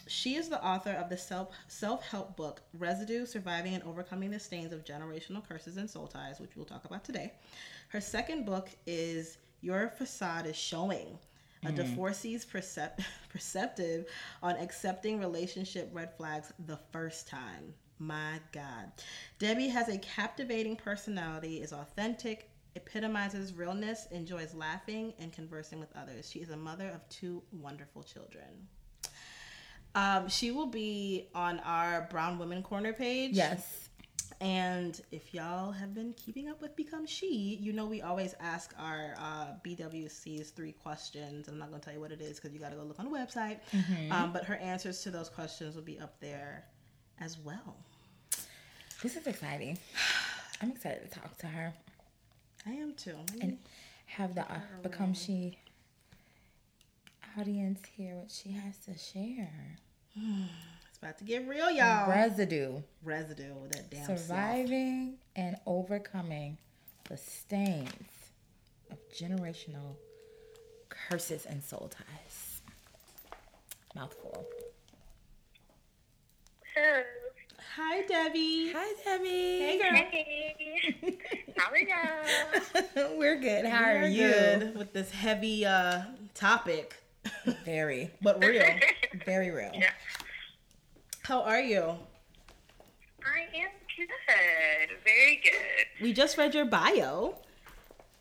she 0.06 0.34
is 0.34 0.48
the 0.48 0.62
author 0.64 0.92
of 0.92 1.08
the 1.08 1.16
self 1.16 1.48
self 1.68 2.06
help 2.06 2.36
book 2.36 2.62
Residue: 2.78 3.26
Surviving 3.26 3.74
and 3.74 3.82
Overcoming 3.84 4.30
the 4.30 4.38
Stains 4.38 4.72
of 4.72 4.84
Generational 4.84 5.46
Curses 5.46 5.76
and 5.76 5.88
Soul 5.88 6.06
Ties, 6.06 6.40
which 6.40 6.50
we'll 6.56 6.66
talk 6.66 6.84
about 6.84 7.04
today. 7.04 7.32
Her 7.88 8.00
second 8.00 8.44
book 8.44 8.68
is 8.86 9.38
Your 9.64 9.88
Facade 9.88 10.46
is 10.46 10.56
Showing. 10.56 11.18
A 11.66 11.72
divorcee's 11.72 12.44
percep- 12.44 13.02
perceptive 13.30 14.04
on 14.42 14.56
accepting 14.56 15.18
relationship 15.18 15.88
red 15.94 16.14
flags 16.14 16.52
the 16.66 16.78
first 16.92 17.26
time. 17.26 17.72
My 17.98 18.40
God. 18.52 18.92
Debbie 19.38 19.68
has 19.68 19.88
a 19.88 19.96
captivating 19.96 20.76
personality, 20.76 21.62
is 21.62 21.72
authentic, 21.72 22.50
epitomizes 22.76 23.54
realness, 23.54 24.06
enjoys 24.10 24.52
laughing 24.52 25.14
and 25.18 25.32
conversing 25.32 25.80
with 25.80 25.88
others. 25.96 26.28
She 26.28 26.40
is 26.40 26.50
a 26.50 26.56
mother 26.56 26.90
of 26.90 27.08
two 27.08 27.42
wonderful 27.50 28.02
children. 28.02 28.68
Um, 29.94 30.28
she 30.28 30.50
will 30.50 30.66
be 30.66 31.28
on 31.34 31.60
our 31.60 32.08
Brown 32.10 32.38
Women 32.38 32.62
Corner 32.62 32.92
page. 32.92 33.32
Yes. 33.32 33.83
And 34.44 35.00
if 35.10 35.32
y'all 35.32 35.72
have 35.72 35.94
been 35.94 36.12
keeping 36.12 36.50
up 36.50 36.60
with 36.60 36.76
Become 36.76 37.06
She, 37.06 37.58
you 37.62 37.72
know 37.72 37.86
we 37.86 38.02
always 38.02 38.34
ask 38.40 38.74
our 38.78 39.14
uh, 39.18 39.46
BWC's 39.64 40.50
three 40.50 40.72
questions. 40.72 41.48
I'm 41.48 41.58
not 41.58 41.70
going 41.70 41.80
to 41.80 41.84
tell 41.84 41.94
you 41.94 42.00
what 42.00 42.12
it 42.12 42.20
is 42.20 42.38
because 42.38 42.52
you 42.52 42.60
got 42.60 42.70
to 42.70 42.76
go 42.76 42.82
look 42.82 43.00
on 43.00 43.06
the 43.06 43.10
website. 43.10 43.60
Um, 44.10 44.34
but 44.34 44.44
her 44.44 44.56
answers 44.56 45.00
to 45.04 45.10
those 45.10 45.30
questions 45.30 45.74
will 45.74 45.82
be 45.82 45.98
up 45.98 46.20
there 46.20 46.66
as 47.20 47.38
well. 47.38 47.74
This 49.02 49.16
is 49.16 49.26
exciting. 49.26 49.78
I'm 50.60 50.72
excited 50.72 51.10
to 51.10 51.20
talk 51.20 51.38
to 51.38 51.46
her 51.46 51.72
I 52.66 52.72
am 52.72 52.92
too. 52.94 53.16
And 53.40 53.58
have 54.06 54.34
the 54.34 54.42
uh, 54.42 54.60
become 54.82 55.14
she 55.14 55.58
audience 57.38 57.80
hear 57.96 58.16
what 58.16 58.30
she 58.30 58.52
has 58.52 58.76
to 58.84 58.98
share. 58.98 59.78
It's 61.04 61.10
about 61.10 61.18
to 61.18 61.24
get 61.24 61.46
real, 61.46 61.70
y'all. 61.70 62.08
Residue. 62.08 62.80
Residue 63.02 63.52
that 63.72 63.90
damn 63.90 64.06
self. 64.06 64.20
Surviving 64.20 65.18
and 65.36 65.54
overcoming 65.66 66.56
the 67.10 67.18
stains 67.18 67.92
of 68.90 68.96
generational 69.14 69.96
curses 70.88 71.44
and 71.44 71.62
soul 71.62 71.90
ties. 71.94 72.62
Mouthful. 73.94 74.46
Hello. 76.74 77.02
Hi, 77.76 78.00
Debbie. 78.06 78.72
Hi, 78.74 78.94
Debbie. 79.04 79.28
Hey, 79.28 79.78
girl. 79.82 79.94
Hey. 80.10 81.18
How 81.58 81.70
are 81.70 82.96
y'all? 83.04 83.18
We're 83.18 83.38
good. 83.38 83.66
How 83.66 83.90
are 83.90 84.00
We're 84.00 84.06
you? 84.06 84.28
good 84.28 84.74
with 84.78 84.94
this 84.94 85.10
heavy 85.10 85.66
uh, 85.66 86.00
topic, 86.32 86.94
Very, 87.66 88.10
but 88.22 88.42
real. 88.42 88.64
very 89.26 89.50
real. 89.50 89.70
Yeah. 89.74 89.90
How 91.24 91.40
are 91.42 91.60
you? 91.60 91.80
I 93.24 93.56
am 93.56 93.70
good. 93.96 94.96
Very 95.04 95.40
good. 95.42 96.02
We 96.02 96.12
just 96.12 96.36
read 96.36 96.54
your 96.54 96.66
bio, 96.66 97.34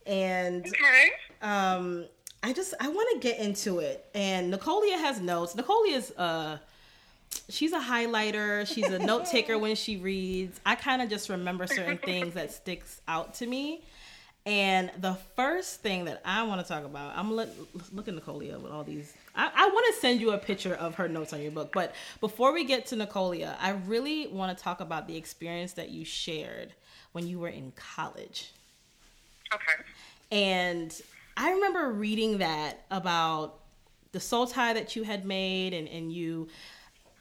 and 0.06 0.66
Okay. 0.66 1.10
um, 1.42 2.06
I 2.42 2.54
just 2.54 2.74
I 2.80 2.88
want 2.88 3.10
to 3.22 3.28
get 3.28 3.39
into 3.39 3.80
it. 3.80 4.06
And 4.16 4.54
Nicolia 4.54 4.98
has 5.00 5.20
notes. 5.20 5.54
Nicolia's 5.56 6.12
uh, 6.12 6.60
she's 7.50 7.74
a 7.74 7.80
highlighter. 7.80 8.66
She's 8.66 8.88
a 8.88 9.00
note 9.06 9.26
taker 9.26 9.58
when 9.58 9.76
she 9.76 9.98
reads. 9.98 10.62
I 10.66 10.76
kind 10.76 11.02
of 11.02 11.10
just 11.10 11.28
remember 11.28 11.68
certain 11.68 11.98
things 11.98 12.36
that 12.36 12.54
sticks 12.54 13.02
out 13.10 13.34
to 13.36 13.46
me. 13.46 13.84
And 14.45 14.91
the 14.99 15.13
first 15.36 15.79
thing 15.82 16.03
that 16.06 16.21
I 16.25 16.43
want 16.43 16.60
to 16.60 16.67
talk 16.67 16.84
about, 16.84 17.17
I'm 17.17 17.34
look, 17.34 17.49
look 17.93 18.10
at 18.10 18.13
Nicolia 18.13 18.60
with 18.60 18.73
all 18.73 18.84
these. 18.84 19.13
I, 19.36 19.49
I 19.56 19.67
want 19.69 19.93
to 19.93 20.01
send 20.01 20.19
you 20.19 20.32
a 20.32 20.38
picture 20.38 20.75
of 20.75 20.95
her 20.95 21.08
notes 21.08 21.32
on 21.32 21.41
your 21.41 21.51
book. 21.51 21.71
But 21.73 21.95
before 22.19 22.51
we 22.51 22.65
get 22.65 22.86
to 22.88 22.95
Nicolia, 22.95 23.56
I 23.62 23.71
really 23.71 24.27
want 24.27 24.56
to 24.58 24.62
talk 24.62 24.82
about 24.82 25.08
the 25.08 25.15
experience 25.15 25.73
that 25.73 25.89
you 25.89 26.03
shared 26.03 26.73
when 27.13 27.25
you 27.25 27.39
were 27.39 27.47
in 27.47 27.71
college. 27.77 28.51
Okay. 29.53 29.84
And 30.32 31.01
I 31.38 31.51
remember 31.51 31.91
reading 31.91 32.39
that 32.39 32.82
about 32.91 33.60
the 34.12 34.19
soul 34.19 34.45
tie 34.45 34.73
that 34.73 34.95
you 34.95 35.03
had 35.03 35.25
made, 35.25 35.73
and, 35.73 35.88
and 35.88 36.12
you, 36.12 36.49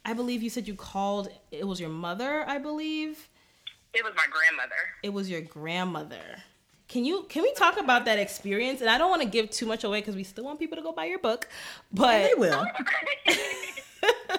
I 0.05 0.13
believe 0.13 0.43
you 0.43 0.51
said 0.51 0.67
you 0.67 0.75
called, 0.75 1.29
it 1.53 1.67
was 1.67 1.79
your 1.79 1.89
mother, 1.89 2.45
I 2.49 2.59
believe. 2.59 3.29
It 3.95 4.03
was 4.03 4.13
my 4.17 4.27
grandmother. 4.31 4.75
It 5.03 5.13
was 5.13 5.31
your 5.31 5.41
grandmother. 5.41 6.43
Can 6.93 7.07
you 7.07 7.25
can 7.31 7.41
we 7.41 7.55
talk 7.55 7.81
about 7.81 8.05
that 8.05 8.19
experience? 8.19 8.83
And 8.83 8.91
I 8.91 8.99
don't 8.99 9.09
want 9.09 9.23
to 9.23 9.29
give 9.29 9.49
too 9.49 9.65
much 9.65 9.83
away 9.83 10.01
because 10.01 10.15
we 10.15 10.25
still 10.25 10.45
want 10.45 10.59
people 10.59 10.77
to 10.77 10.83
go 10.83 10.93
buy 10.93 11.07
your 11.07 11.19
book. 11.19 11.49
But 11.91 12.29
They 12.29 12.35
will. 12.37 12.67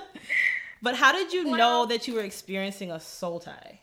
but 0.83 0.95
how 0.95 1.11
did 1.11 1.33
you 1.33 1.45
know 1.57 1.87
that 1.87 2.07
you 2.07 2.13
were 2.13 2.21
experiencing 2.21 2.91
a 2.91 2.99
soul 2.99 3.39
tie? 3.39 3.79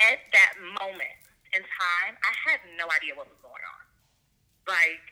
At 0.00 0.16
that 0.32 0.54
moment 0.80 1.20
in 1.52 1.60
time, 1.60 2.16
I 2.24 2.32
had 2.48 2.60
no 2.78 2.86
idea 2.88 3.12
what 3.14 3.28
was 3.28 3.36
going 3.44 3.64
on. 3.76 3.84
Like, 4.66 5.04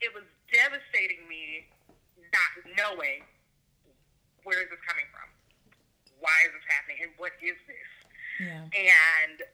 it 0.00 0.10
was 0.12 0.24
devastating 0.50 1.22
me 1.30 1.70
not 2.34 2.66
knowing 2.74 3.22
where 4.42 4.58
is 4.58 4.68
this 4.70 4.82
coming 4.90 5.06
from? 5.14 5.30
Why 6.18 6.34
is 6.46 6.50
this 6.50 6.66
happening? 6.66 6.98
And 7.06 7.12
what 7.16 7.30
is 7.38 7.54
this? 7.70 7.90
Yeah. 8.42 8.66
And 8.74 9.46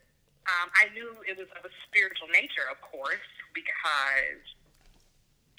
um, 0.48 0.72
I 0.72 0.88
knew 0.96 1.12
it 1.28 1.36
was 1.36 1.48
of 1.52 1.64
a 1.64 1.72
spiritual 1.88 2.28
nature, 2.32 2.64
of 2.72 2.80
course, 2.80 3.28
because 3.52 4.42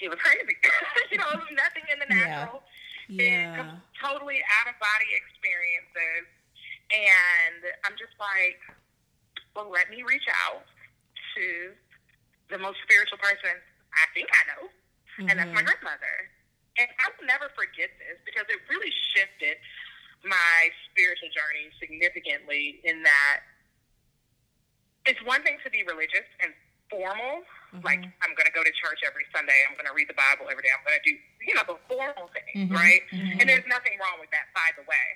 it 0.02 0.10
was 0.10 0.18
crazy. 0.18 0.56
you 1.14 1.18
know, 1.18 1.30
it 1.30 1.38
was 1.38 1.52
nothing 1.54 1.86
in 1.92 1.98
the 2.02 2.10
natural. 2.10 2.62
Yeah. 3.06 3.54
It's 3.54 3.98
totally 4.02 4.42
out 4.60 4.66
of 4.70 4.76
body 4.82 5.10
experiences. 5.14 6.26
And 6.90 7.62
I'm 7.86 7.94
just 7.94 8.14
like, 8.18 8.58
well, 9.54 9.70
let 9.70 9.90
me 9.90 10.02
reach 10.02 10.26
out 10.46 10.66
to 11.38 11.74
the 12.50 12.58
most 12.58 12.82
spiritual 12.82 13.18
person 13.22 13.54
I 13.94 14.06
think 14.14 14.30
I 14.30 14.42
know, 14.54 14.62
and 15.26 15.34
that's 15.34 15.50
my 15.50 15.66
grandmother. 15.66 16.30
And 16.78 16.86
I 16.86 17.10
will 17.14 17.26
never 17.26 17.50
forget 17.58 17.90
this 17.98 18.18
because 18.22 18.46
it 18.46 18.62
really 18.70 18.90
shifted 19.14 19.58
my 20.22 20.70
spiritual 20.90 21.30
journey 21.34 21.74
significantly 21.82 22.78
in 22.86 23.02
that 23.02 23.49
it's 25.06 25.20
one 25.24 25.42
thing 25.42 25.56
to 25.64 25.70
be 25.70 25.82
religious 25.88 26.26
and 26.44 26.52
formal, 26.90 27.46
like 27.86 28.02
I'm 28.20 28.34
going 28.34 28.50
to 28.50 28.54
go 28.56 28.66
to 28.66 28.72
church 28.74 29.00
every 29.06 29.22
Sunday, 29.30 29.54
I'm 29.70 29.78
going 29.78 29.86
to 29.86 29.94
read 29.94 30.10
the 30.10 30.18
Bible 30.18 30.50
every 30.50 30.66
day, 30.66 30.74
I'm 30.74 30.82
going 30.82 30.98
to 30.98 31.06
do, 31.06 31.14
you 31.46 31.54
know, 31.54 31.62
the 31.66 31.78
formal 31.86 32.26
things, 32.34 32.66
right? 32.74 33.00
And 33.38 33.46
there's 33.46 33.64
nothing 33.70 33.94
wrong 34.02 34.18
with 34.18 34.30
that, 34.34 34.50
by 34.52 34.68
the 34.74 34.82
way. 34.90 35.06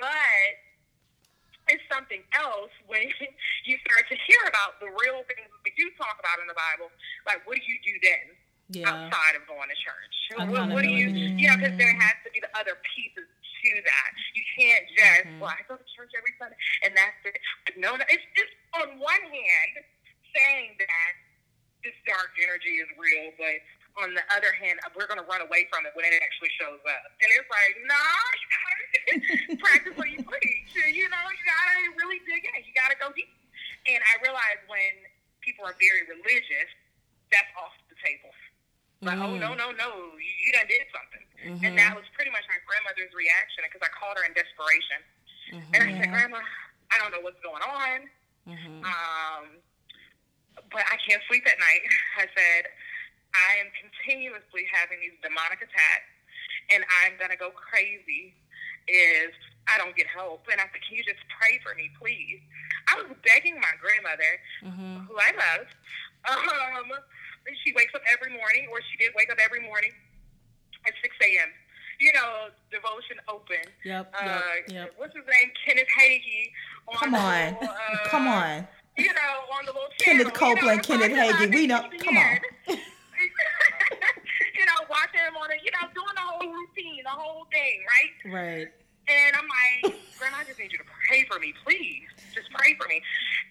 But 0.00 0.48
it's 1.68 1.84
something 1.92 2.20
else 2.36 2.72
when 2.88 3.04
you 3.68 3.76
start 3.84 4.04
to 4.08 4.16
hear 4.24 4.40
about 4.48 4.80
the 4.80 4.88
real 4.88 5.20
things 5.28 5.44
that 5.48 5.62
we 5.64 5.72
do 5.76 5.88
talk 6.00 6.16
about 6.20 6.40
in 6.40 6.48
the 6.48 6.56
Bible. 6.56 6.88
Like, 7.28 7.44
what 7.44 7.60
do 7.60 7.64
you 7.68 7.78
do 7.84 7.94
then 8.00 8.24
Yeah. 8.72 8.88
outside 8.88 9.36
of 9.36 9.44
going 9.44 9.68
to 9.68 9.76
church? 9.76 10.14
What, 10.50 10.72
what 10.72 10.82
do 10.82 10.90
you, 10.90 11.12
you 11.36 11.46
know, 11.48 11.56
because 11.60 11.76
there 11.76 11.92
has 12.00 12.16
to 12.24 12.32
be 12.32 12.40
the 12.40 12.52
other 12.56 12.80
pieces 12.96 13.28
to 13.72 13.80
that. 13.80 14.08
You 14.36 14.44
can't 14.58 14.84
just, 14.92 15.24
mm-hmm. 15.24 15.40
well, 15.40 15.54
I 15.54 15.64
go 15.64 15.80
to 15.80 15.86
church 15.96 16.12
every 16.12 16.36
Sunday 16.36 16.58
and 16.84 16.92
that's 16.92 17.16
it. 17.24 17.40
But 17.64 17.80
no, 17.80 17.96
no, 17.96 18.04
it's 18.12 18.28
just 18.36 18.52
on 18.76 19.00
one 19.00 19.24
hand 19.24 19.72
saying 20.36 20.76
that 20.76 21.12
this 21.86 21.96
dark 22.04 22.32
energy 22.40 22.80
is 22.80 22.88
real, 22.96 23.32
but 23.36 23.60
on 24.02 24.10
the 24.16 24.24
other 24.34 24.50
hand, 24.58 24.82
we're 24.98 25.06
going 25.06 25.22
to 25.22 25.28
run 25.30 25.44
away 25.44 25.70
from 25.70 25.86
it 25.86 25.94
when 25.94 26.02
it 26.02 26.18
actually 26.18 26.50
shows 26.58 26.82
up. 26.82 27.04
And 27.22 27.28
it's 27.38 27.46
like, 27.46 27.72
nah, 27.86 28.22
you 28.34 28.46
gotta, 28.50 28.82
practice 29.62 29.94
what 29.94 30.10
you 30.10 30.20
preach. 30.26 30.70
You 30.74 31.06
know, 31.06 31.24
you 31.30 31.44
gotta 31.46 31.78
really 32.02 32.18
dig 32.26 32.42
in. 32.42 32.58
You 32.66 32.74
gotta 32.74 32.98
go 32.98 33.14
deep. 33.14 33.30
And 33.86 34.00
I 34.02 34.14
realized 34.24 34.66
when 34.66 35.06
people 35.44 35.62
are 35.68 35.76
very 35.78 36.08
religious, 36.08 36.70
that's 37.30 37.46
off 37.54 37.76
the 37.92 37.98
table. 38.02 38.32
Like, 39.04 39.20
oh 39.20 39.36
no, 39.36 39.52
mm. 39.52 39.60
no, 39.60 39.68
no, 39.76 39.88
you, 40.16 40.32
you 40.40 40.50
done 40.56 40.66
did 40.66 40.88
something. 40.88 41.24
And 41.44 41.60
mm-hmm. 41.60 41.76
that 41.76 41.92
was 41.92 42.08
pretty 42.16 42.32
much 42.32 42.48
my 42.48 42.56
grandmother's 42.64 43.12
reaction 43.12 43.68
because 43.68 43.84
I 43.84 43.92
called 43.92 44.16
her 44.16 44.24
in 44.24 44.32
desperation. 44.32 45.00
Mm-hmm. 45.52 45.72
And 45.76 45.80
I 45.84 45.90
said, 46.00 46.08
Grandma, 46.08 46.40
I 46.88 46.96
don't 46.96 47.12
know 47.12 47.20
what's 47.20 47.40
going 47.44 47.60
on. 47.60 48.08
Mm-hmm. 48.48 48.80
Um, 48.80 49.44
but 50.72 50.88
I 50.88 50.96
can't 51.04 51.20
sleep 51.28 51.44
at 51.44 51.60
night. 51.60 51.84
I 52.24 52.26
said, 52.32 52.72
I 53.36 53.60
am 53.60 53.68
continuously 53.76 54.64
having 54.72 55.04
these 55.04 55.16
demonic 55.20 55.60
attacks, 55.60 56.12
and 56.72 56.80
I'm 57.04 57.18
gonna 57.20 57.36
go 57.36 57.52
crazy 57.52 58.32
if 58.88 59.34
I 59.68 59.76
don't 59.76 59.92
get 59.96 60.06
help. 60.08 60.48
And 60.48 60.60
I 60.60 60.70
said, 60.70 60.80
Can 60.86 60.96
you 60.96 61.04
just 61.04 61.20
pray 61.28 61.60
for 61.60 61.76
me, 61.76 61.92
please? 62.00 62.40
I 62.88 63.04
was 63.04 63.10
begging 63.20 63.60
my 63.60 63.74
grandmother, 63.76 64.32
who 64.64 65.16
I 65.20 65.30
love. 65.36 65.68
Um, 66.24 66.88
she 67.64 67.72
wakes 67.74 67.94
up 67.94 68.02
every 68.10 68.32
morning, 68.36 68.66
or 68.70 68.80
she 68.90 68.96
did 68.98 69.12
wake 69.16 69.30
up 69.30 69.38
every 69.44 69.60
morning 69.60 69.90
at 70.86 70.92
6 71.02 71.16
a.m. 71.22 71.48
You 72.00 72.12
know, 72.12 72.48
devotion 72.72 73.16
open. 73.28 73.62
Yep, 73.84 74.12
Uh, 74.18 74.24
yep, 74.24 74.44
yep. 74.68 74.92
What's 74.96 75.14
his 75.14 75.24
name? 75.30 75.50
Kenneth 75.64 75.86
Hagin. 75.94 76.50
On 76.88 76.96
Come 76.96 77.14
on. 77.14 77.54
little, 77.54 77.68
uh, 77.68 78.08
Come 78.10 78.26
on. 78.28 78.66
You 78.96 79.12
know, 79.14 79.34
on 79.54 79.64
the 79.66 79.72
little 79.72 79.88
Kenneth 79.98 80.32
Copeland, 80.34 80.86
you 80.88 80.98
know, 80.98 81.06
Kenneth 81.08 81.18
Hagin, 81.18 81.50
we 81.54 81.66
know- 81.66 81.88
come 82.02 82.16
on. 82.16 82.38
you 82.68 84.64
know, 84.66 84.78
watching 84.90 85.20
him 85.20 85.36
on 85.36 85.50
it, 85.50 85.60
you 85.64 85.70
know, 85.74 85.86
doing 85.94 86.14
the 86.14 86.20
whole 86.22 86.46
routine, 86.50 87.02
the 87.04 87.10
whole 87.10 87.46
thing, 87.52 87.82
right? 87.90 88.32
Right. 88.32 88.68
And 89.06 89.36
I'm 89.36 89.44
like, 89.46 89.94
Grandma, 90.18 90.38
I 90.40 90.44
just 90.44 90.58
need 90.58 90.72
you 90.72 90.78
to 90.78 90.84
pray 91.08 91.26
for 91.30 91.38
me, 91.38 91.52
please. 91.64 92.08
Just 92.34 92.48
pray 92.54 92.74
for 92.80 92.88
me. 92.88 93.02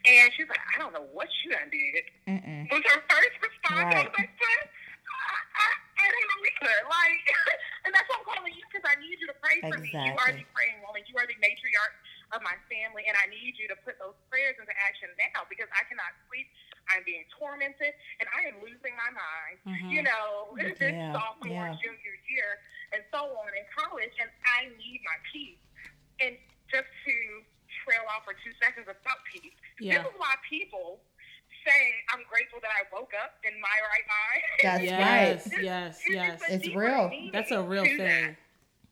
And 0.05 0.31
she's 0.33 0.49
like, 0.49 0.59
I 0.75 0.79
don't 0.81 0.91
know 0.93 1.05
what 1.13 1.27
you 1.45 1.51
done 1.51 1.69
did. 1.69 2.03
Mm-mm. 2.27 2.71
Was 2.71 2.81
her 2.89 3.01
first 3.07 3.37
Right. 3.71 4.07
was 4.07 4.15
like, 4.17 4.27
I, 4.27 5.35
I, 5.55 5.69
and 7.87 7.91
that's 7.95 8.07
why 8.11 8.19
I'm 8.19 8.25
calling 8.27 8.53
you 8.55 8.63
because 8.67 8.83
I 8.83 8.95
need 8.99 9.17
you 9.19 9.27
to 9.31 9.37
pray 9.39 9.59
for 9.63 9.79
me. 9.79 9.91
You 9.91 10.15
are 10.19 10.31
the 10.35 10.43
praying 10.51 10.79
woman. 10.83 11.03
You 11.07 11.15
are 11.19 11.27
the 11.27 11.37
matriarch 11.39 11.95
of 12.35 12.41
my 12.43 12.55
family, 12.67 13.05
and 13.07 13.15
I 13.15 13.29
need 13.29 13.55
you 13.55 13.69
to 13.71 13.77
put 13.85 13.95
those 14.01 14.17
prayers 14.27 14.57
into 14.59 14.73
action 14.75 15.07
now 15.19 15.45
because 15.47 15.69
I 15.71 15.85
cannot 15.87 16.11
sleep. 16.27 16.49
I'm 16.91 17.05
being 17.07 17.23
tormented, 17.31 17.95
and 18.19 18.27
I 18.35 18.51
am 18.51 18.59
losing 18.59 18.91
my 18.99 19.11
mind. 19.15 19.55
Mm-hmm. 19.63 19.89
You 19.93 20.01
know, 20.03 20.27
this 20.59 20.75
Yeah, 20.79 21.15
sophomore, 21.15 21.71
yeah. 21.71 21.79
junior 21.79 22.15
year, 22.27 22.59
and 22.91 22.99
so 23.13 23.23
on 23.31 23.51
in 23.55 23.63
college, 23.71 24.11
and 24.19 24.27
I 24.43 24.67
need 24.75 24.99
my 25.07 25.17
peace. 25.31 25.61
And 26.19 26.35
just 26.67 26.89
to 27.07 27.15
trail 27.83 28.03
off 28.11 28.27
for 28.27 28.35
two 28.43 28.51
seconds 28.59 28.87
about 28.91 29.23
peace, 29.31 29.55
Yeah. 29.79 30.03
this 30.03 30.11
is 30.11 30.15
why 30.19 30.35
people 30.47 30.99
say 31.65 31.79
I'm 32.11 32.23
grateful 32.29 32.59
that 32.61 32.71
I 32.71 32.83
woke 32.93 33.11
up 33.17 33.39
in 33.43 33.55
my 33.59 33.77
right 33.91 34.07
mind. 34.07 34.41
That's 34.63 34.83
yes, 34.83 34.99
right. 34.99 35.63
yes, 35.63 35.97
It's 36.03 36.13
yes. 36.13 36.39
just 36.39 36.51
It's 36.51 36.67
real. 36.75 37.11
That's 37.31 37.51
a 37.51 37.61
real 37.63 37.83
thing. 37.83 37.97
that. 37.99 38.35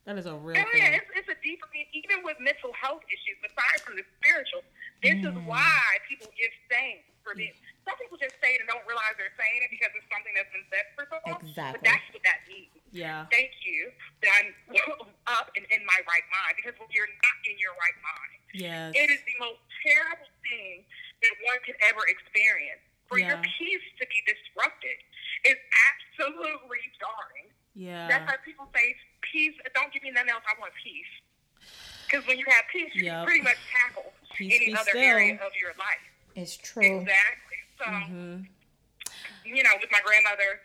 That 0.09 0.17
is 0.17 0.25
a 0.25 0.33
real 0.33 0.57
Oh, 0.57 0.65
thing. 0.73 0.81
yeah, 0.81 0.97
it's, 0.97 1.05
it's 1.13 1.29
a 1.29 1.37
deeper 1.45 1.69
meaning, 1.69 1.93
even 1.93 2.25
with 2.25 2.33
mental 2.41 2.73
health 2.73 3.05
issues, 3.05 3.37
aside 3.45 3.85
from 3.85 3.93
the 4.01 4.05
spiritual. 4.17 4.65
This 5.05 5.21
is 5.21 5.29
Mm. 5.29 5.45
why 5.45 6.01
people 6.09 6.25
give 6.33 6.49
thanks 6.73 7.05
for 7.21 7.37
this. 7.37 7.53
Some 7.85 7.93
people 8.01 8.17
just 8.17 8.33
say 8.41 8.57
it 8.57 8.65
and 8.65 8.69
don't 8.69 8.81
realize 8.89 9.13
they're 9.21 9.33
saying 9.37 9.61
it 9.61 9.69
because 9.69 9.93
it's 9.93 10.09
something 10.09 10.33
that's 10.33 10.49
been 10.49 10.65
said 10.73 10.85
for 10.97 11.05
so 11.05 11.21
long. 11.29 11.37
Exactly. 11.45 11.77
But 11.77 11.81
that's 11.85 12.07
what 12.17 12.23
that 12.25 12.41
means. 12.49 12.73
Yeah. 12.89 13.29
Thank 13.29 13.53
you 13.61 13.93
that 14.25 14.29
I'm 14.41 14.49
up 15.37 15.53
and 15.53 15.65
in 15.69 15.81
my 15.85 15.99
right 16.09 16.25
mind 16.33 16.57
because 16.57 16.73
when 16.81 16.89
you're 16.89 17.09
not 17.21 17.37
in 17.45 17.61
your 17.61 17.73
right 17.77 17.97
mind, 18.01 18.37
Yes. 18.57 18.97
it 18.97 19.07
is 19.13 19.21
the 19.21 19.37
most 19.37 19.61
terrible 19.85 20.29
thing 20.49 20.81
that 21.21 21.35
one 21.45 21.59
could 21.65 21.77
ever 21.87 22.03
experience. 22.09 22.81
For 23.09 23.19
your 23.19 23.35
peace 23.59 23.83
to 23.99 24.07
be 24.07 24.19
disrupted 24.23 24.95
is 25.43 25.59
absolutely 25.91 26.79
jarring. 26.95 27.51
Yeah. 27.75 28.07
That's 28.07 28.23
why 28.23 28.39
people 28.47 28.71
say, 28.71 28.95
peace, 29.19 29.51
don't 29.75 29.91
give 29.91 29.99
me 30.03 30.15
nothing 30.15 30.31
else, 30.31 30.47
I 30.47 30.55
want 30.59 30.71
peace. 30.79 31.11
Because 32.07 32.23
when 32.27 32.39
you 32.39 32.47
have 32.47 32.63
peace, 32.71 32.91
you 32.95 33.03
Yep. 33.03 33.11
can 33.11 33.23
pretty 33.27 33.43
much 33.43 33.59
tackle 33.71 34.13
Peace 34.35 34.55
any 34.55 34.71
other 34.75 34.95
still. 34.95 35.03
area 35.03 35.35
of 35.43 35.51
your 35.59 35.75
life. 35.75 36.05
It's 36.35 36.55
true. 36.55 37.03
Exactly. 37.03 37.59
So, 37.79 37.85
hmm 37.87 38.47
you 39.43 39.63
know, 39.63 39.73
with 39.81 39.89
my 39.91 40.01
grandmother, 40.05 40.61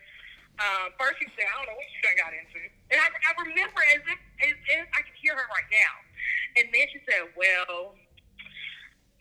um, 0.61 0.93
first 0.97 1.17
she 1.19 1.27
said, 1.37 1.45
I 1.49 1.53
don't 1.61 1.67
know 1.69 1.77
what 1.77 1.89
she 1.93 1.99
done 2.05 2.17
got 2.17 2.33
into. 2.33 2.61
And 2.93 2.97
I, 3.01 3.07
I 3.09 3.31
remember 3.41 3.81
as 3.93 4.01
if, 4.05 4.19
as 4.43 4.57
if 4.79 4.85
I 4.93 5.01
can 5.01 5.15
hear 5.17 5.33
her 5.37 5.47
right 5.49 5.69
now. 5.73 5.93
And 6.61 6.65
then 6.73 6.85
she 6.93 6.99
said, 7.05 7.29
well, 7.37 7.97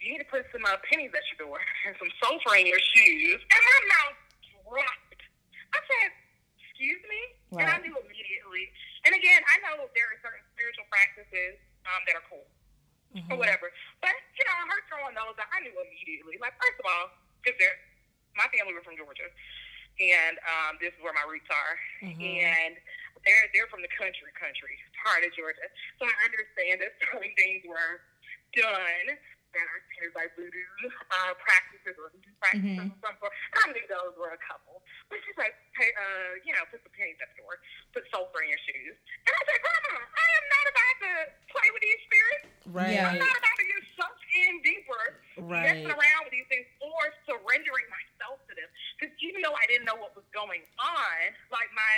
you 0.06 0.14
need 0.14 0.22
to 0.22 0.30
put 0.30 0.46
some 0.54 0.62
uh, 0.62 0.78
pennies 0.86 1.10
at 1.10 1.26
your 1.34 1.50
door 1.50 1.58
and 1.90 1.98
some 1.98 2.06
sulfur 2.22 2.54
in 2.54 2.70
your 2.70 2.78
shoes. 2.78 3.42
And 3.42 3.60
my 3.60 3.80
mouth 3.90 4.18
dropped. 4.62 5.20
I 5.74 5.82
said, 5.82 6.14
excuse 6.54 7.02
me? 7.10 7.20
And 7.58 7.66
I 7.66 7.82
knew 7.82 7.90
immediately. 7.90 8.70
And 9.02 9.18
again, 9.18 9.42
I 9.50 9.58
know 9.66 9.90
there 9.98 10.06
are 10.14 10.18
certain 10.22 10.46
spiritual 10.54 10.86
practices 10.86 11.58
um, 11.90 12.00
that 12.06 12.14
are 12.14 12.26
cool 12.30 12.46
or 13.32 13.36
whatever. 13.40 13.72
But, 14.04 14.14
you 14.36 14.44
know, 14.44 14.54
her 14.68 14.80
throwing 14.86 15.16
those 15.16 15.34
out, 15.40 15.48
I 15.50 15.64
knew 15.64 15.72
immediately. 15.72 16.36
Like, 16.38 16.54
first 16.60 16.78
of 16.78 16.86
all, 16.86 17.16
because 17.40 17.56
my 18.36 18.46
family 18.52 18.76
were 18.76 18.84
from 18.84 18.94
Georgia. 18.94 19.26
And 19.96 20.36
um, 20.44 20.76
this 20.78 20.92
is 20.92 21.00
where 21.00 21.16
my 21.16 21.24
roots 21.24 21.48
are. 21.48 21.74
And 22.20 22.76
they're, 23.24 23.46
they're 23.56 23.70
from 23.72 23.80
the 23.80 23.90
country, 23.96 24.28
country, 24.36 24.76
part 25.00 25.24
of 25.24 25.32
Georgia. 25.32 25.64
So 25.96 26.04
I 26.04 26.14
understand 26.28 26.84
that 26.84 26.92
certain 27.08 27.32
things 27.40 27.64
were 27.64 28.04
done 28.52 29.16
that 29.56 29.64
are 29.72 29.80
considered 29.88 30.12
like 30.12 30.30
voodoo 30.36 30.68
uh, 31.08 31.32
practices 31.40 31.96
or 31.96 32.12
voodoo 32.12 32.36
practices 32.36 32.76
of 32.76 32.92
some 33.00 33.16
sort. 33.16 33.32
I 33.56 33.72
knew 33.72 33.86
those 33.88 34.12
were 34.20 34.36
a 34.36 34.42
couple. 34.44 34.84
But 35.08 35.24
she's 35.24 35.38
like, 35.40 35.56
hey, 35.80 35.90
uh, 35.96 36.36
you 36.44 36.52
know, 36.52 36.60
put 36.68 36.84
some 36.84 36.92
pennies 36.92 37.16
at 37.24 37.32
the 37.32 37.40
door, 37.40 37.56
put 37.96 38.04
sulfur 38.12 38.44
in 38.44 38.52
your 38.52 38.60
shoes. 38.68 38.96
And 39.24 39.32
I 39.32 39.40
said, 39.48 39.58
Grandma, 39.64 39.96
I 40.04 40.28
am 40.36 40.44
not 40.52 40.66
about 40.68 40.96
to 41.00 41.12
play 41.48 41.68
with 41.72 41.82
these 41.82 42.00
spirits. 42.04 42.46
Right. 42.68 42.92
Yeah. 43.00 43.08
I'm 43.08 43.20
not 43.22 43.32
about 43.32 43.56
to 43.56 43.64
get 43.64 43.82
sunk 43.96 44.18
in 44.36 44.52
deeper, 44.60 45.04
Right. 45.40 45.64
messing 45.72 45.88
around 45.88 46.20
with 46.28 46.34
these 46.36 46.48
things, 46.52 46.68
or 46.84 47.00
surrendering 47.24 47.88
myself 47.88 48.44
to 48.50 48.52
them. 48.52 48.68
Because 49.00 49.14
even 49.24 49.40
though 49.40 49.56
I 49.56 49.64
didn't 49.70 49.88
know 49.88 49.96
what 49.96 50.12
was 50.12 50.26
going 50.36 50.60
on, 50.76 51.16
like 51.48 51.70
my 51.72 51.94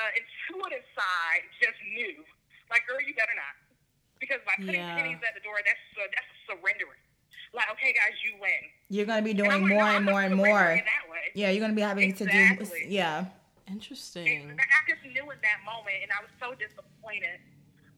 uh, 0.00 0.10
intuitive 0.16 0.86
side 0.96 1.44
just 1.60 1.76
knew, 1.92 2.24
like, 2.72 2.86
girl, 2.88 3.02
you 3.02 3.12
better 3.12 3.36
not. 3.36 3.54
Because 4.20 4.40
by 4.46 4.54
putting 4.56 4.80
Yeah. 4.80 4.96
pennies 4.96 5.18
at 5.26 5.34
the 5.34 5.40
door, 5.40 5.56
that's 5.64 5.78
uh, 5.98 6.06
that's 6.14 6.30
surrendering. 6.48 6.98
Like, 7.52 7.70
okay, 7.72 7.92
guys, 7.92 8.16
you 8.24 8.36
win. 8.40 8.50
You're 8.88 9.06
gonna 9.06 9.22
be 9.22 9.30
And 9.30 9.38
doing 9.38 9.62
like, 9.62 9.70
more 9.72 9.86
and 9.88 10.04
more 10.04 10.22
and 10.22 10.34
more. 10.36 10.76
That 10.76 11.08
way. 11.10 11.30
Yeah, 11.34 11.50
you're 11.50 11.60
gonna 11.60 11.74
be 11.78 11.82
having 11.82 12.12
to 12.14 12.24
Exactly. 12.24 12.84
do. 12.84 12.88
Yeah. 12.88 13.26
Interesting. 13.68 14.50
And 14.50 14.60
I 14.60 14.80
just 14.88 15.02
knew 15.04 15.26
in 15.30 15.38
that 15.42 15.58
moment, 15.66 15.98
and 16.02 16.10
I 16.14 16.22
was 16.22 16.30
so 16.38 16.54
disappointed 16.54 17.40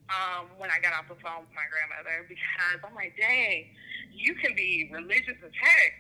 um, 0.09 0.49
when 0.57 0.71
I 0.71 0.81
got 0.81 0.95
off 0.97 1.09
the 1.09 1.21
phone 1.21 1.45
with 1.45 1.53
my 1.53 1.69
grandmother 1.69 2.25
because 2.29 2.81
I'm 2.83 2.95
like, 2.97 3.13
dang, 3.21 3.69
you 4.13 4.35
can 4.35 4.55
be 4.57 4.89
religious 4.93 5.37
as 5.45 5.53
heck 5.61 5.93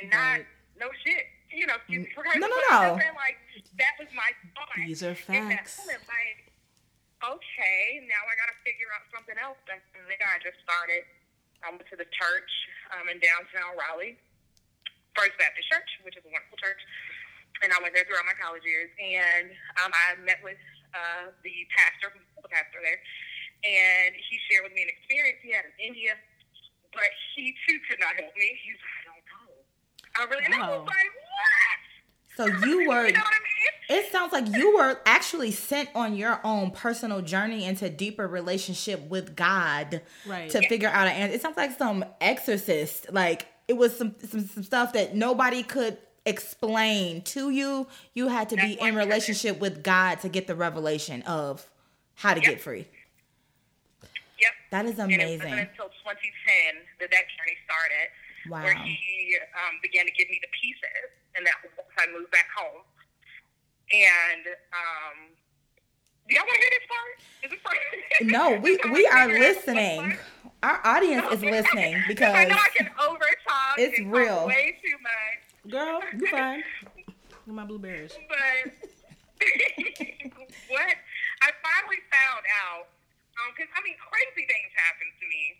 and 0.00 0.10
not 0.10 0.38
Right. 0.38 0.46
no 0.78 0.86
shit. 1.04 1.26
You 1.50 1.66
know, 1.66 1.74
excuse 1.76 2.06
me 2.06 2.12
for 2.14 2.22
No, 2.38 2.46
no, 2.46 2.46
no. 2.46 2.54
I'm 2.70 2.88
just 2.94 3.00
saying, 3.02 3.16
Like 3.16 3.38
that 3.78 3.92
was 3.98 4.08
my 4.14 4.30
thought. 4.54 4.68
These 4.86 5.02
are 5.02 5.14
facts. 5.16 5.78
moment, 5.78 6.02
like, 6.06 6.47
okay, 7.24 8.04
now 8.06 8.22
I 8.26 8.34
got 8.38 8.48
to 8.50 8.58
figure 8.62 8.90
out 8.94 9.04
something 9.10 9.38
else. 9.38 9.58
And 9.70 9.80
then 10.06 10.20
I 10.22 10.38
just 10.42 10.58
started. 10.62 11.02
I 11.66 11.74
went 11.74 11.86
to 11.90 11.98
the 11.98 12.06
church 12.14 12.52
um, 12.94 13.10
in 13.10 13.18
downtown 13.18 13.74
Raleigh, 13.74 14.14
First 15.18 15.34
Baptist 15.42 15.66
Church, 15.66 15.90
which 16.06 16.14
is 16.14 16.22
a 16.22 16.30
wonderful 16.30 16.58
church. 16.62 16.78
And 17.66 17.74
I 17.74 17.82
went 17.82 17.90
there 17.98 18.06
throughout 18.06 18.28
my 18.28 18.38
college 18.38 18.62
years. 18.62 18.90
And 19.02 19.50
um, 19.82 19.90
I 19.90 20.14
met 20.22 20.38
with 20.46 20.60
uh, 20.94 21.34
the 21.42 21.56
pastor, 21.74 22.14
the 22.14 22.50
pastor 22.50 22.78
there, 22.78 23.02
and 23.66 24.14
he 24.14 24.38
shared 24.46 24.62
with 24.62 24.74
me 24.78 24.86
an 24.86 24.90
experience 24.94 25.42
he 25.42 25.50
had 25.50 25.66
in 25.66 25.74
India. 25.82 26.14
But 26.94 27.10
he 27.34 27.52
too 27.66 27.76
could 27.90 28.00
not 28.00 28.16
help 28.16 28.32
me. 28.38 28.48
He's 28.64 28.78
like, 28.80 28.96
I 28.96 29.02
don't 29.10 29.26
know. 29.28 29.52
I 30.16 30.20
really, 30.30 30.44
and 30.46 30.54
I 30.56 30.72
was 30.72 30.86
like, 30.88 31.10
what? 31.20 31.77
So 32.38 32.46
you 32.46 32.86
were. 32.88 33.06
You 33.06 33.12
know 33.14 33.18
what 33.18 33.34
I 33.34 33.90
mean? 33.90 33.98
It 34.00 34.12
sounds 34.12 34.32
like 34.32 34.46
you 34.54 34.76
were 34.76 35.00
actually 35.06 35.50
sent 35.50 35.88
on 35.96 36.14
your 36.14 36.40
own 36.44 36.70
personal 36.70 37.20
journey 37.20 37.64
into 37.64 37.90
deeper 37.90 38.28
relationship 38.28 39.00
with 39.08 39.34
God 39.34 40.02
Right. 40.24 40.48
to 40.50 40.60
figure 40.68 40.88
out 40.88 41.08
an 41.08 41.14
answer. 41.14 41.34
It 41.34 41.42
sounds 41.42 41.56
like 41.56 41.76
some 41.76 42.04
exorcist. 42.20 43.12
Like 43.12 43.46
it 43.66 43.72
was 43.76 43.96
some 43.96 44.14
some, 44.24 44.46
some 44.46 44.62
stuff 44.62 44.92
that 44.92 45.16
nobody 45.16 45.64
could 45.64 45.98
explain 46.26 47.22
to 47.22 47.50
you. 47.50 47.88
You 48.14 48.28
had 48.28 48.50
to 48.50 48.56
be 48.56 48.62
That's 48.76 48.80
why 48.82 48.88
in 48.90 48.94
relationship 48.94 49.58
with 49.58 49.82
God 49.82 50.20
to 50.20 50.28
get 50.28 50.46
the 50.46 50.54
revelation 50.54 51.22
of 51.22 51.68
how 52.14 52.34
to 52.34 52.40
Yep. 52.40 52.48
get 52.50 52.60
free. 52.60 52.86
Yep. 54.38 54.52
That 54.70 54.86
is 54.86 54.98
And 55.00 55.10
it 55.10 55.14
amazing. 55.16 55.38
wasn't 55.40 55.70
until 55.70 55.88
2010 56.06 56.84
that 57.00 57.10
that 57.10 57.24
journey 57.34 57.56
started, 57.64 58.06
wow. 58.48 58.62
where 58.62 58.74
he 58.74 59.36
um, 59.56 59.80
began 59.82 60.04
to 60.06 60.12
give 60.12 60.28
me 60.30 60.38
the 60.40 60.48
pieces, 60.54 61.08
and 61.34 61.44
that 61.46 61.54
I 61.98 62.06
moved 62.12 62.30
back 62.30 62.46
home. 62.56 62.82
And 63.92 64.44
um, 64.72 65.16
Do 66.28 66.34
y'all 66.34 66.44
want 66.44 66.54
to 66.54 66.60
hear 66.60 66.70
this 66.78 66.88
part? 66.88 67.14
Is 67.44 67.50
this 67.50 67.62
part? 67.62 67.76
No, 68.20 68.58
we 68.60 68.78
we 68.92 69.06
are 69.06 69.28
listening. 69.28 70.16
Our 70.62 70.80
audience 70.84 71.24
is 71.32 71.42
listening 71.42 71.94
I 72.04 72.04
because 72.08 72.48
know 72.48 72.56
I 72.58 72.68
can 72.76 72.90
over 73.08 73.24
talk. 73.46 73.78
it's 73.78 74.00
real. 74.00 74.46
Way 74.46 74.76
too 74.84 74.96
much. 75.00 75.72
Girl, 75.72 76.00
you 76.18 76.26
fine. 76.28 76.62
Get 77.46 77.54
my 77.54 77.64
blueberries. 77.64 78.12
But 78.28 78.72
what 80.68 80.90
I 81.42 81.48
finally 81.62 82.02
found 82.10 82.44
out, 82.66 82.90
because 83.54 83.70
I 83.72 83.80
mean, 83.86 83.94
crazy 84.02 84.44
things 84.50 84.70
happened 84.74 85.14
to 85.22 85.26
me 85.30 85.56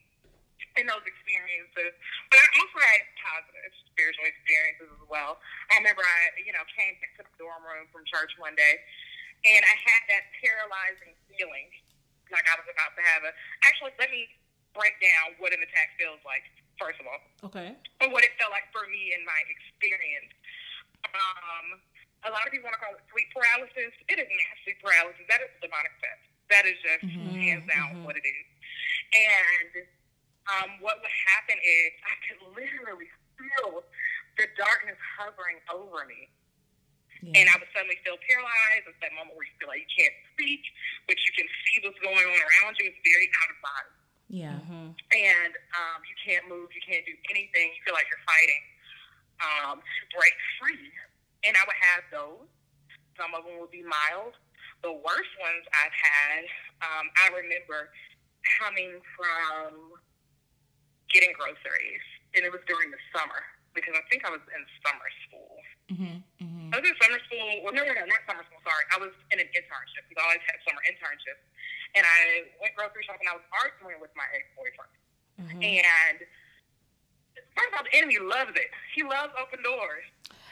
in 0.79 0.87
those 0.87 1.03
experiences. 1.05 1.93
But 2.31 2.39
I 2.39 2.47
also 2.63 2.79
had 2.79 3.03
positive 3.19 3.73
spiritual 3.91 4.25
experiences 4.31 4.89
as 4.95 5.05
well. 5.11 5.43
I 5.75 5.83
remember 5.83 6.07
I, 6.07 6.39
you 6.39 6.55
know, 6.55 6.63
came 6.73 6.95
to 7.19 7.27
the 7.27 7.35
dorm 7.37 7.67
room 7.67 7.91
from 7.91 8.07
church 8.07 8.31
one 8.39 8.55
day, 8.55 8.79
and 9.43 9.63
I 9.67 9.75
had 9.75 10.03
that 10.15 10.25
paralyzing 10.39 11.19
feeling, 11.35 11.69
like 12.31 12.47
I 12.47 12.55
was 12.57 12.67
about 12.71 12.95
to 12.95 13.03
have 13.03 13.27
a. 13.27 13.35
Actually, 13.67 13.93
let 13.99 14.09
me 14.15 14.31
break 14.73 14.95
down 15.03 15.35
what 15.43 15.51
an 15.51 15.61
attack 15.61 15.99
feels 15.99 16.23
like. 16.23 16.47
First 16.79 17.03
of 17.03 17.11
all, 17.11 17.19
Okay. 17.51 17.75
or 17.99 18.07
what 18.15 18.23
it 18.23 18.31
felt 18.39 18.55
like 18.55 18.71
for 18.71 18.87
me 18.87 19.11
in 19.11 19.27
my 19.27 19.41
experience. 19.51 20.31
Um, 21.11 21.83
a 22.23 22.31
lot 22.31 22.47
of 22.47 22.55
people 22.55 22.71
want 22.71 22.79
to 22.79 22.83
call 22.87 22.95
it 22.95 23.03
sleep 23.11 23.27
paralysis. 23.35 23.91
It 24.07 24.15
is 24.23 24.31
not 24.31 24.55
sleep 24.63 24.79
paralysis. 24.79 25.27
That 25.27 25.43
is 25.43 25.51
demonic 25.59 25.91
theft. 25.99 26.23
That 26.55 26.71
is 26.71 26.79
just 26.79 27.03
hands 27.35 27.67
down 27.67 28.07
what 28.07 28.15
it 28.15 28.23
is. 28.23 28.47
And 29.11 29.91
um, 30.49 30.81
what 30.81 31.01
would 31.01 31.17
happen 31.37 31.57
is 31.61 31.89
I 32.05 32.17
could 32.25 32.41
literally 32.57 33.09
feel 33.37 33.85
the 34.41 34.47
darkness 34.57 34.99
hovering 35.19 35.61
over 35.69 36.05
me. 36.09 36.33
And 37.19 37.51
I 37.51 37.59
would 37.59 37.67
suddenly 37.75 37.99
feel 38.07 38.15
paralyzed. 38.31 38.87
It's 38.87 38.95
that 39.03 39.11
moment 39.11 39.35
where 39.35 39.43
you 39.43 39.51
feel 39.59 39.67
like 39.67 39.83
you 39.83 39.91
can't 39.91 40.15
speak, 40.31 40.63
but 41.11 41.19
you 41.19 41.33
can 41.35 41.51
see 41.67 41.83
what's 41.83 41.99
going 41.99 42.15
on 42.15 42.39
around 42.39 42.79
you. 42.79 42.87
It's 42.87 43.03
very 43.03 43.27
out 43.43 43.51
of 43.51 43.59
body 43.59 43.99
yeah. 44.29 44.61
and 44.61 45.53
um, 45.73 45.99
you 46.05 46.17
can't 46.21 46.45
move, 46.49 46.69
you 46.77 46.85
can't 46.85 47.05
do 47.05 47.17
anything. 47.33 47.73
You 47.73 47.81
feel 47.85 47.97
like 47.97 48.07
you're 48.13 48.29
fighting 48.29 48.65
um, 49.41 49.77
to 49.81 50.03
break 50.13 50.37
free. 50.61 50.93
And 51.49 51.57
I 51.57 51.63
would 51.65 51.81
have 51.97 52.05
those. 52.13 52.49
Some 53.17 53.33
of 53.35 53.49
them 53.49 53.57
would 53.59 53.73
be 53.73 53.83
mild. 53.83 54.37
The 54.85 54.93
worst 54.93 55.33
ones 55.43 55.65
I've 55.75 55.97
had, 55.97 56.43
um, 56.85 57.07
I 57.19 57.27
remember 57.35 57.91
coming 58.61 59.01
from 59.17 59.99
getting 61.13 61.33
groceries, 61.37 62.05
and 62.37 62.45
it 62.45 62.53
was 62.53 62.61
during 62.69 62.91
the 62.93 63.01
summer 63.15 63.41
because 63.77 63.95
I 63.97 64.03
think 64.11 64.25
I 64.27 64.31
was 64.33 64.43
in 64.53 64.63
summer 64.85 65.09
school. 65.29 65.55
Mm-hmm. 65.89 66.17
Mm-hmm. 66.45 66.69
I 66.73 66.75
was 66.81 66.85
in 66.89 66.97
summer 67.01 67.21
school. 67.29 67.49
Well, 67.65 67.73
no, 67.73 67.83
no, 67.87 67.93
no, 67.97 68.05
not 68.05 68.21
summer 68.29 68.45
school. 68.45 68.61
Sorry, 68.65 68.85
I 68.93 68.99
was 69.01 69.13
in 69.33 69.41
an 69.41 69.49
internship. 69.57 70.05
We 70.13 70.17
always 70.21 70.43
had 70.45 70.61
summer 70.69 70.83
internships, 70.85 71.41
and 71.97 72.05
I 72.05 72.49
went 72.61 72.77
grocery 72.77 73.05
shopping. 73.09 73.29
I 73.31 73.37
was 73.41 73.47
arguing 73.57 74.01
with 74.03 74.13
my 74.13 74.29
ex 74.37 74.45
boyfriend, 74.53 74.93
and 75.65 76.19
first 77.57 77.71
of 77.73 77.75
all, 77.81 77.87
the 77.89 77.95
enemy 77.97 78.19
loves 78.21 78.53
it. 78.59 78.69
He 78.93 79.01
loves 79.07 79.33
open 79.41 79.63
doors. 79.65 80.05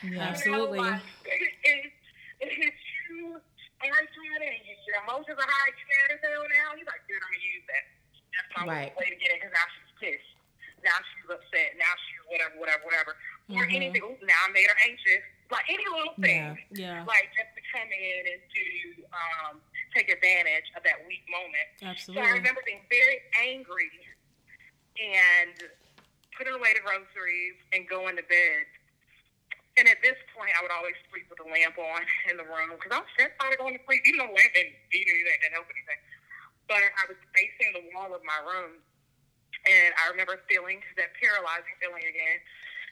Yeah. 0.04 0.32
Absolutely. 0.32 0.78
You 0.80 0.84
know, 0.84 0.96
like, 0.96 1.02
it, 1.64 1.92
it 2.40 2.50
hits 2.52 2.82
you 3.08 3.40
arguing, 3.80 4.40
and 4.44 4.60
you, 4.64 4.74
your 4.88 5.00
emotions 5.04 5.36
are 5.40 5.48
high. 5.48 5.70
You 5.72 5.84
mad 5.84 6.08
as 6.16 6.20
hell 6.24 6.44
now. 6.48 6.68
He's 6.76 6.86
like, 6.88 7.02
dude, 7.08 7.16
I'm 7.20 7.32
gonna 7.32 7.44
use 7.44 7.64
that. 7.68 7.84
That's 8.36 8.50
my 8.56 8.64
Right. 8.68 8.92
way 8.96 9.08
to 9.12 9.16
get 9.20 9.32
it 9.36 9.40
because 9.40 9.52
now 9.56 9.66
she's 9.72 9.92
pissed. 10.00 10.32
Now 10.84 10.96
she's 11.12 11.26
upset. 11.32 11.74
Now 11.80 11.92
she's 12.06 12.20
whatever, 12.28 12.84
whatever, 12.84 13.12
Or 13.46 13.62
anything. 13.70 14.02
Ooh, 14.02 14.18
now 14.26 14.38
I 14.42 14.50
made 14.50 14.66
her 14.66 14.78
anxious. 14.82 15.22
Like 15.54 15.70
any 15.70 15.86
little 15.86 16.18
thing. 16.18 16.58
Yeah. 16.74 16.98
yeah. 16.98 17.06
Like 17.06 17.30
just 17.30 17.54
to 17.54 17.62
come 17.70 17.86
in 17.86 18.22
and 18.26 18.42
to 18.42 18.64
um, 19.14 19.54
take 19.94 20.10
advantage 20.10 20.66
of 20.74 20.82
that 20.82 21.06
weak 21.06 21.22
moment. 21.30 21.68
Absolutely. 21.78 22.18
So 22.18 22.26
I 22.26 22.34
remember 22.34 22.66
being 22.66 22.82
very 22.90 23.22
angry 23.38 23.94
and 24.98 25.54
putting 26.34 26.58
away 26.58 26.74
the 26.74 26.82
groceries 26.82 27.54
and 27.70 27.86
going 27.86 28.18
to 28.18 28.26
bed. 28.26 28.66
And 29.78 29.86
at 29.86 30.02
this 30.02 30.18
point, 30.34 30.50
I 30.56 30.66
would 30.66 30.74
always 30.74 30.98
sleep 31.12 31.30
with 31.30 31.38
a 31.38 31.46
lamp 31.46 31.78
on 31.78 32.02
in 32.32 32.42
the 32.42 32.48
room 32.48 32.74
because 32.74 32.90
I 32.90 33.00
was 33.06 33.12
terrified 33.14 33.54
of 33.54 33.62
going 33.62 33.78
to 33.78 33.82
sleep. 33.86 34.02
Even 34.10 34.26
though 34.26 34.30
the 34.34 34.38
lamp 34.42 34.50
didn't 34.58 34.74
do 34.90 34.98
anything, 34.98 35.38
didn't 35.38 35.54
help 35.54 35.70
anything. 35.70 36.00
But 36.66 36.82
I 36.82 37.04
was 37.06 37.20
facing 37.30 37.78
the 37.78 37.84
wall 37.94 38.10
of 38.10 38.26
my 38.26 38.42
room, 38.42 38.82
and 39.70 39.94
I 39.94 40.10
remember 40.10 40.42
feeling 40.50 40.82
that 40.98 41.14
paralyzing 41.14 41.78
feeling 41.78 42.02
again 42.02 42.42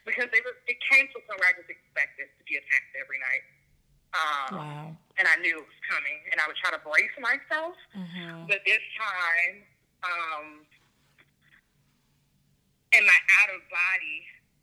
because 0.05 0.29
it, 0.33 0.43
was, 0.45 0.57
it 0.69 0.77
came 0.93 1.09
to 1.12 1.17
a 1.19 1.23
point 1.25 1.40
where 1.40 1.51
I 1.51 1.57
just 1.57 1.69
expected 1.73 2.29
to 2.37 2.43
be 2.45 2.61
attacked 2.61 2.93
every 3.01 3.19
night. 3.21 3.45
Um, 4.14 4.51
Wow. 4.55 4.87
and 5.19 5.27
I 5.27 5.35
knew 5.43 5.59
it 5.59 5.67
was 5.67 5.81
coming, 5.90 6.19
and 6.31 6.38
I 6.38 6.47
would 6.47 6.55
try 6.61 6.71
to 6.71 6.79
brace 6.87 7.17
myself. 7.19 7.75
Mm-hmm. 7.97 8.47
But 8.47 8.62
this 8.62 8.79
time, 8.95 9.55
um, 10.07 10.47
in 12.95 13.03
my 13.03 13.19
out 13.43 13.51
of 13.51 13.61
body, 13.67 14.19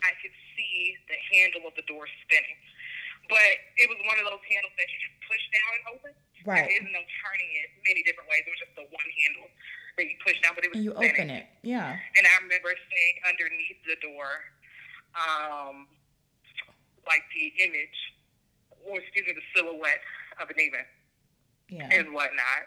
I 0.08 0.16
could 0.24 0.32
see 0.56 0.96
the 1.12 1.18
handle 1.36 1.68
of 1.68 1.76
the 1.76 1.84
door 1.84 2.08
spinning. 2.24 2.60
But 3.28 3.60
it 3.76 3.92
was 3.92 4.00
one 4.08 4.18
of 4.24 4.26
those 4.28 4.44
handles 4.48 4.72
that 4.80 4.88
you 4.88 4.98
just 5.04 5.18
push 5.28 5.44
down 5.52 5.72
and 5.76 5.84
open. 6.00 6.12
Right. 6.48 6.66
There 6.66 6.74
isn't 6.82 6.94
no 6.96 7.04
turning 7.22 7.52
it 7.62 7.70
many 7.86 8.02
different 8.08 8.32
ways. 8.32 8.48
It 8.48 8.52
was 8.56 8.62
just 8.66 8.76
the 8.80 8.88
one 8.88 9.10
handle 9.20 9.52
that 10.00 10.06
you 10.08 10.16
push 10.24 10.40
down, 10.42 10.56
but 10.58 10.64
it 10.66 10.72
was 10.74 10.80
And 10.82 10.88
you 10.88 10.96
spinning. 10.96 11.12
open 11.12 11.28
it. 11.30 11.46
Yeah. 11.62 12.00
And 12.18 12.24
I 12.26 12.34
remember 12.42 12.72
seeing 12.88 13.16
underneath 13.28 13.80
the 13.84 14.00
door, 14.02 14.48
um, 15.16 15.88
like 17.08 17.24
the 17.36 17.52
image, 17.64 18.00
or 18.86 19.00
excuse 19.00 19.26
me, 19.28 19.34
the 19.36 19.48
silhouette 19.56 20.04
of 20.42 20.50
a 20.50 20.56
demon 20.56 20.86
Yeah. 21.70 21.90
and 21.92 22.14
whatnot. 22.14 22.64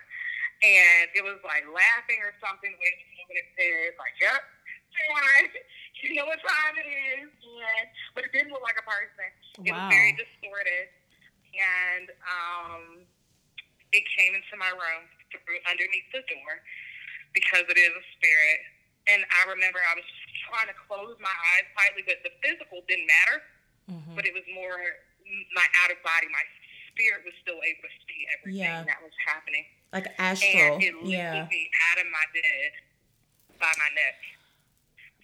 And 0.62 1.10
it 1.12 1.22
was 1.24 1.38
like 1.44 1.64
laughing 1.68 2.20
or 2.24 2.32
something 2.40 2.70
way 2.72 2.90
it 2.94 2.98
was 3.04 3.10
moving 3.20 3.38
its 3.42 3.96
like, 3.98 4.16
yep, 4.20 4.40
fine. 5.10 5.50
You 6.04 6.20
know 6.20 6.28
what 6.28 6.36
time 6.44 6.76
it 6.76 6.84
is. 7.16 7.32
And, 7.32 7.86
but 8.12 8.28
it 8.28 8.32
didn't 8.36 8.52
look 8.52 8.60
like 8.60 8.76
a 8.76 8.84
person. 8.84 9.24
It 9.64 9.72
Wow. 9.72 9.80
was 9.80 9.88
very 9.88 10.12
distorted. 10.20 10.92
And 11.56 12.06
um, 12.28 12.82
it 13.96 14.04
came 14.12 14.36
into 14.36 14.52
my 14.60 14.68
room 14.74 15.08
through 15.32 15.60
underneath 15.64 16.04
the 16.12 16.20
door 16.28 16.60
because 17.32 17.64
it 17.72 17.78
is 17.80 17.88
a 17.94 18.04
spirit. 18.18 18.60
And 19.08 19.24
I 19.24 19.48
remember 19.48 19.80
I 19.80 19.96
was 19.96 20.04
just 20.04 20.23
trying 20.48 20.68
to 20.68 20.76
close 20.88 21.14
my 21.22 21.32
eyes 21.32 21.66
tightly, 21.78 22.02
but 22.06 22.18
the 22.26 22.32
physical 22.42 22.82
didn't 22.88 23.06
matter. 23.06 23.38
Mm-hmm. 23.90 24.14
But 24.16 24.24
it 24.26 24.34
was 24.34 24.44
more 24.54 24.76
my 25.56 25.64
out 25.84 25.90
of 25.90 25.98
body, 26.04 26.28
my 26.32 26.44
spirit 26.92 27.24
was 27.24 27.32
still 27.40 27.56
able 27.58 27.84
to 27.88 27.92
see 28.06 28.20
everything 28.38 28.60
Yeah. 28.60 28.84
that 28.84 29.00
was 29.02 29.12
happening. 29.26 29.64
Like 29.92 30.06
astral. 30.18 30.52
And 30.74 30.82
it 30.82 30.94
lifted 30.94 31.10
Yeah. 31.10 31.46
me 31.50 31.70
out 31.90 31.98
of 32.04 32.06
my 32.12 32.24
bed 32.34 32.70
by 33.60 33.72
my 33.78 33.90
neck. 33.94 34.18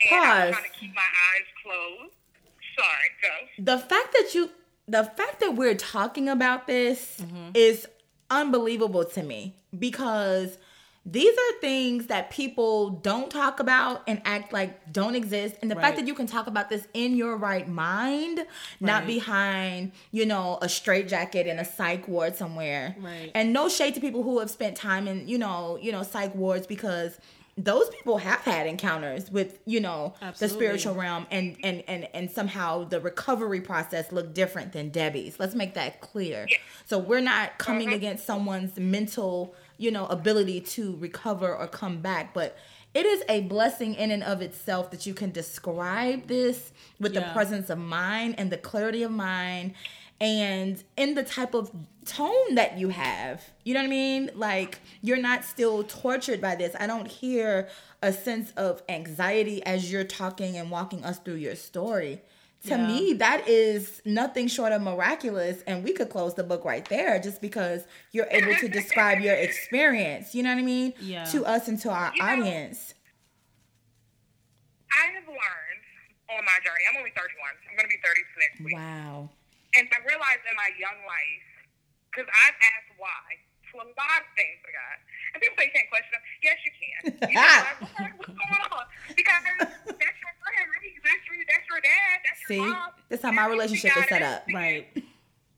And 0.02 0.14
I 0.14 0.46
was 0.46 0.54
Pause. 0.56 0.60
trying 0.60 0.70
to 0.72 0.78
keep 0.78 0.94
my 0.94 1.02
eyes 1.02 1.48
closed. 1.62 2.14
Sorry, 2.78 3.08
go. 3.22 3.64
the 3.64 3.78
fact 3.78 4.12
that 4.12 4.30
you 4.34 4.50
the 4.88 5.04
fact 5.04 5.40
that 5.40 5.54
we're 5.54 5.74
talking 5.76 6.28
about 6.28 6.66
this 6.66 7.18
Mm-hmm. 7.20 7.50
is 7.54 7.86
unbelievable 8.30 9.04
to 9.04 9.22
me 9.22 9.54
because 9.78 10.56
these 11.06 11.32
are 11.32 11.60
things 11.62 12.08
that 12.08 12.30
people 12.30 12.90
don't 12.90 13.30
talk 13.30 13.58
about 13.58 14.02
and 14.06 14.20
act 14.26 14.52
like 14.52 14.92
don't 14.92 15.14
exist 15.14 15.56
and 15.62 15.70
the 15.70 15.74
Right. 15.74 15.82
fact 15.86 15.96
that 15.96 16.06
you 16.06 16.14
can 16.14 16.26
talk 16.26 16.46
about 16.46 16.68
this 16.68 16.86
in 16.92 17.16
your 17.16 17.36
right 17.38 17.66
mind 17.66 18.44
not 18.80 19.06
behind 19.06 19.92
you 20.12 20.26
know 20.26 20.58
a 20.60 20.68
straitjacket 20.68 21.46
in 21.46 21.58
a 21.58 21.64
psych 21.64 22.06
ward 22.06 22.36
somewhere 22.36 22.94
Right. 23.00 23.30
and 23.34 23.52
no 23.52 23.68
shade 23.70 23.94
to 23.94 24.00
people 24.00 24.22
who 24.22 24.38
have 24.40 24.50
spent 24.50 24.76
time 24.76 25.08
in 25.08 25.26
you 25.26 25.38
know 25.38 25.78
you 25.80 25.90
know 25.90 26.02
psych 26.02 26.34
wards 26.34 26.66
because 26.66 27.18
those 27.56 27.90
people 27.90 28.18
have 28.18 28.40
had 28.40 28.66
encounters 28.66 29.30
with 29.30 29.58
you 29.66 29.80
know 29.80 30.14
the 30.38 30.48
spiritual 30.48 30.94
realm 30.94 31.26
and 31.30 31.56
and 31.62 31.82
and 31.88 32.08
and 32.14 32.30
somehow 32.30 32.84
the 32.84 33.00
recovery 33.00 33.60
process 33.60 34.12
looked 34.12 34.34
different 34.34 34.72
than 34.72 34.88
Debbie's. 34.90 35.38
Let's 35.38 35.54
make 35.54 35.74
that 35.74 36.00
clear. 36.00 36.46
So 36.86 36.98
we're 36.98 37.20
not 37.20 37.58
coming 37.58 37.88
uh-huh. 37.88 37.96
against 37.96 38.24
someone's 38.24 38.78
mental, 38.78 39.54
you 39.80 39.90
know, 39.90 40.04
ability 40.06 40.60
to 40.60 40.94
recover 40.96 41.56
or 41.56 41.66
come 41.66 42.02
back, 42.02 42.34
but 42.34 42.54
it 42.92 43.06
is 43.06 43.24
a 43.30 43.40
blessing 43.42 43.94
in 43.94 44.10
and 44.10 44.22
of 44.22 44.42
itself 44.42 44.90
that 44.90 45.06
you 45.06 45.14
can 45.14 45.30
describe 45.30 46.26
this 46.26 46.70
with 46.98 47.14
the 47.14 47.22
presence 47.32 47.70
of 47.70 47.78
mind 47.78 48.34
and 48.36 48.52
the 48.52 48.58
clarity 48.58 49.02
of 49.02 49.10
mind 49.10 49.72
and 50.20 50.84
in 50.98 51.14
the 51.14 51.22
type 51.22 51.54
of 51.54 51.70
tone 52.04 52.56
that 52.56 52.76
you 52.76 52.90
have. 52.90 53.48
You 53.64 53.72
know 53.72 53.80
what 53.80 53.86
I 53.86 53.90
mean? 53.90 54.30
Like 54.34 54.80
you're 55.00 55.16
not 55.16 55.44
still 55.44 55.82
tortured 55.82 56.42
by 56.42 56.56
this. 56.56 56.76
I 56.78 56.86
don't 56.86 57.08
hear 57.08 57.68
a 58.02 58.12
sense 58.12 58.52
of 58.58 58.82
anxiety 58.88 59.64
as 59.64 59.90
you're 59.90 60.04
talking 60.04 60.58
and 60.58 60.70
walking 60.70 61.04
us 61.04 61.18
through 61.20 61.36
your 61.36 61.56
story. 61.56 62.20
To 62.64 62.76
Yeah. 62.76 62.86
me, 62.86 63.12
that 63.14 63.48
is 63.48 64.02
nothing 64.04 64.46
short 64.46 64.72
of 64.72 64.82
miraculous, 64.82 65.62
and 65.66 65.82
we 65.82 65.92
could 65.94 66.10
close 66.10 66.34
the 66.34 66.44
book 66.44 66.62
right 66.64 66.84
there 66.86 67.18
just 67.18 67.40
because 67.40 67.84
you're 68.12 68.28
able 68.30 68.54
to 68.56 68.68
describe 68.68 69.20
your 69.20 69.34
experience. 69.34 70.34
You 70.34 70.42
know 70.42 70.50
what 70.52 70.60
I 70.60 70.64
mean? 70.64 70.92
Yeah. 71.00 71.24
To 71.32 71.46
us 71.46 71.68
and 71.68 71.80
to 71.80 71.90
our 71.90 72.12
You 72.14 72.22
know- 72.22 72.28
audience. 72.28 72.94
I 74.92 75.06
have 75.14 75.24
learned 75.26 75.84
on 76.30 76.44
my 76.44 76.58
journey, 76.62 76.84
I'm 76.90 76.96
only 76.98 77.14
31. 77.16 77.54
I'm 77.70 77.76
going 77.78 77.88
to 77.88 77.94
be 77.94 78.00
30 78.02 78.20
next 78.44 78.58
week. 78.60 78.76
Wow. 78.76 79.30
And 79.78 79.86
I 79.88 79.98
realized 80.04 80.42
in 80.50 80.56
my 80.58 80.70
young 80.78 80.98
life, 81.06 81.46
because 82.10 82.26
I've 82.28 82.58
asked 82.58 82.92
why 82.98 83.22
to 83.70 83.78
a 83.78 83.86
lot 83.86 84.18
of 84.20 84.30
things 84.34 84.58
for 84.66 84.74
God. 84.74 84.96
And 85.32 85.38
people 85.38 85.54
say 85.56 85.70
you 85.70 85.74
can't 85.78 85.86
question 85.94 86.10
him. 86.10 86.24
Yes, 86.42 86.58
you 86.66 86.72
can. 86.74 86.90
You 87.30 87.38
know, 87.38 87.54
like, 88.02 88.14
what's 88.18 88.34
going 88.34 88.66
on? 88.74 88.84
Because 89.14 89.42
that's 91.04 91.24
your? 91.28 91.36
That's 91.48 91.66
your, 91.68 91.80
dad. 91.80 92.16
That's 92.24 92.42
See, 92.46 92.60
your 92.60 92.72
mom. 92.74 92.90
that's 93.08 93.22
how 93.22 93.32
my 93.32 93.46
relationship 93.46 93.96
is 93.96 94.06
set 94.08 94.22
up. 94.22 94.44
Right. 94.52 94.86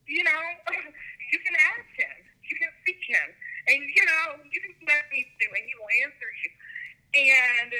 you 0.06 0.22
know, 0.24 0.40
you 1.32 1.38
can 1.40 1.54
ask 1.74 1.88
him, 1.98 2.16
you 2.46 2.54
can 2.58 2.70
seek 2.86 3.00
him, 3.06 3.28
and 3.68 3.80
you 3.82 4.04
know, 4.06 4.24
you 4.46 4.60
can 4.60 4.72
do 4.78 4.84
what 4.86 5.08
do, 5.10 5.46
and 5.50 5.64
he 5.66 5.74
will 5.78 5.92
answer 6.06 6.28
you. 6.42 6.50
And 7.12 7.72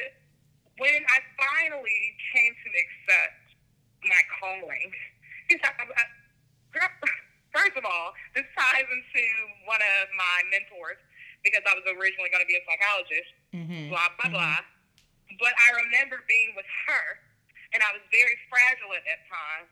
when 0.82 1.00
I 1.08 1.18
finally 1.38 2.02
came 2.34 2.52
to 2.52 2.68
accept 2.68 3.56
my 4.02 4.22
calling, 4.40 4.90
it's 5.52 5.62
like, 5.62 5.78
I- 5.78 6.12
girl, 6.72 6.90
first 7.54 7.76
of 7.78 7.84
all, 7.84 8.16
this 8.34 8.48
ties 8.58 8.88
into 8.88 9.24
one 9.68 9.80
of 9.80 10.10
my 10.16 10.36
mentors 10.50 10.98
because 11.44 11.62
I 11.68 11.74
was 11.78 11.86
originally 11.86 12.30
going 12.32 12.42
to 12.42 12.50
be 12.50 12.58
a 12.58 12.64
psychologist. 12.66 13.30
Mm-hmm. 13.54 13.88
Blah 13.92 14.10
blah 14.18 14.30
blah. 14.32 14.58
But 15.38 15.54
I 15.54 15.68
remember 15.86 16.24
being 16.26 16.52
with 16.58 16.68
her, 16.88 17.04
and 17.72 17.80
I 17.80 17.94
was 17.94 18.02
very 18.10 18.36
fragile 18.50 18.81
at 18.96 19.04
that 19.08 19.22
time 19.28 19.68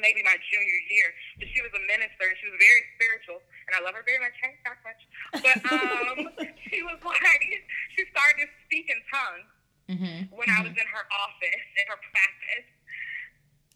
maybe 0.00 0.24
my 0.24 0.36
junior 0.48 0.80
year. 0.88 1.08
But 1.36 1.52
she 1.52 1.60
was 1.60 1.72
a 1.76 1.82
minister 1.84 2.24
and 2.24 2.36
she 2.40 2.48
was 2.48 2.56
very 2.56 2.82
spiritual, 2.96 3.44
and 3.68 3.76
I 3.76 3.84
love 3.84 3.92
her 3.92 4.04
very 4.08 4.24
much. 4.24 4.32
Hey, 4.40 4.56
not 4.64 4.80
much. 4.80 5.00
But 5.44 5.58
um, 5.68 6.18
she 6.68 6.80
was 6.80 6.96
like, 7.04 7.44
she 7.92 8.08
started 8.08 8.46
to 8.46 8.48
speak 8.64 8.88
in 8.88 8.96
tongues 9.12 9.52
Mm-hmm. 9.90 10.30
when 10.30 10.46
I 10.46 10.62
was 10.62 10.70
in 10.72 10.88
her 10.88 11.04
office 11.10 11.66
in 11.74 11.84
her 11.90 11.98
practice. 12.14 12.70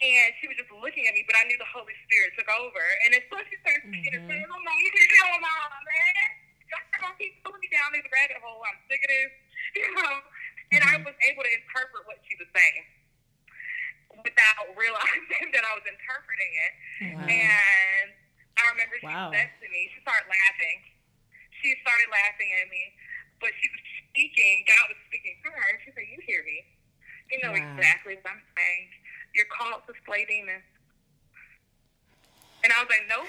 And 0.00 0.28
she 0.38 0.46
was 0.46 0.54
just 0.54 0.70
looking 0.70 1.04
at 1.10 1.12
me, 1.18 1.26
but 1.26 1.34
I 1.34 1.44
knew 1.50 1.58
the 1.58 1.66
Holy 1.66 1.92
Spirit 2.06 2.32
took 2.38 2.46
over. 2.46 2.84
And 3.04 3.18
as 3.18 3.26
soon 3.26 3.42
as 3.42 3.48
she 3.50 3.58
started 3.60 3.84
speaking, 3.90 4.14
mm-hmm. 4.14 4.30
saying, 4.30 4.46
"Oh, 4.48 4.60
mom, 4.62 4.76
you 4.80 4.92
can 4.94 5.02
come 5.18 5.44
on, 5.44 5.68
man. 5.82 6.28
Y'all 6.70 7.10
gonna 7.10 7.18
keep 7.18 7.36
pulling 7.42 7.58
me 7.58 7.68
down 7.74 7.90
this 7.90 8.06
rabbit 8.06 8.38
hole. 8.38 8.62
I'm 8.64 8.78
sick 8.86 9.02
of 9.02 9.10
this," 9.12 9.32
you 9.82 9.88
know. 9.98 10.14
And 10.78 10.80
I 10.86 10.94
was 11.02 11.16
able 11.26 11.42
to 11.42 11.52
interpret 11.52 12.06
what 12.06 12.22
she 12.24 12.38
was 12.38 12.48
saying 12.54 12.86
without 14.24 14.64
realizing 14.80 15.48
that 15.52 15.64
I 15.64 15.72
was 15.76 15.84
interpreting 15.88 16.52
it. 16.64 16.72
Wow. 17.16 17.26
And 17.28 18.06
I 18.56 18.62
remember 18.72 18.96
she 19.00 19.08
Wow. 19.08 19.32
said 19.32 19.48
to 19.60 19.66
me, 19.68 19.80
she 19.92 19.98
started 20.04 20.28
laughing. 20.28 20.78
She 21.60 21.72
started 21.82 22.08
laughing 22.12 22.50
at 22.62 22.68
me, 22.68 22.82
but 23.40 23.50
she 23.58 23.66
was 23.72 23.82
speaking, 24.12 24.64
God 24.68 24.92
was 24.92 25.00
speaking 25.08 25.34
to 25.44 25.48
her, 25.50 25.64
and 25.72 25.78
she 25.82 25.90
said, 25.96 26.04
You 26.08 26.20
hear 26.28 26.44
me. 26.44 26.62
You 27.32 27.42
know 27.42 27.52
Wow. 27.52 27.58
exactly 27.58 28.14
what 28.22 28.28
I'm 28.30 28.44
saying. 28.54 28.86
You're 29.34 29.50
called 29.50 29.82
to 29.88 29.92
slay 30.06 30.24
demons. 30.28 30.62
And 32.64 32.70
I 32.72 32.80
was 32.82 32.88
like, 32.92 33.04
Nope, 33.08 33.28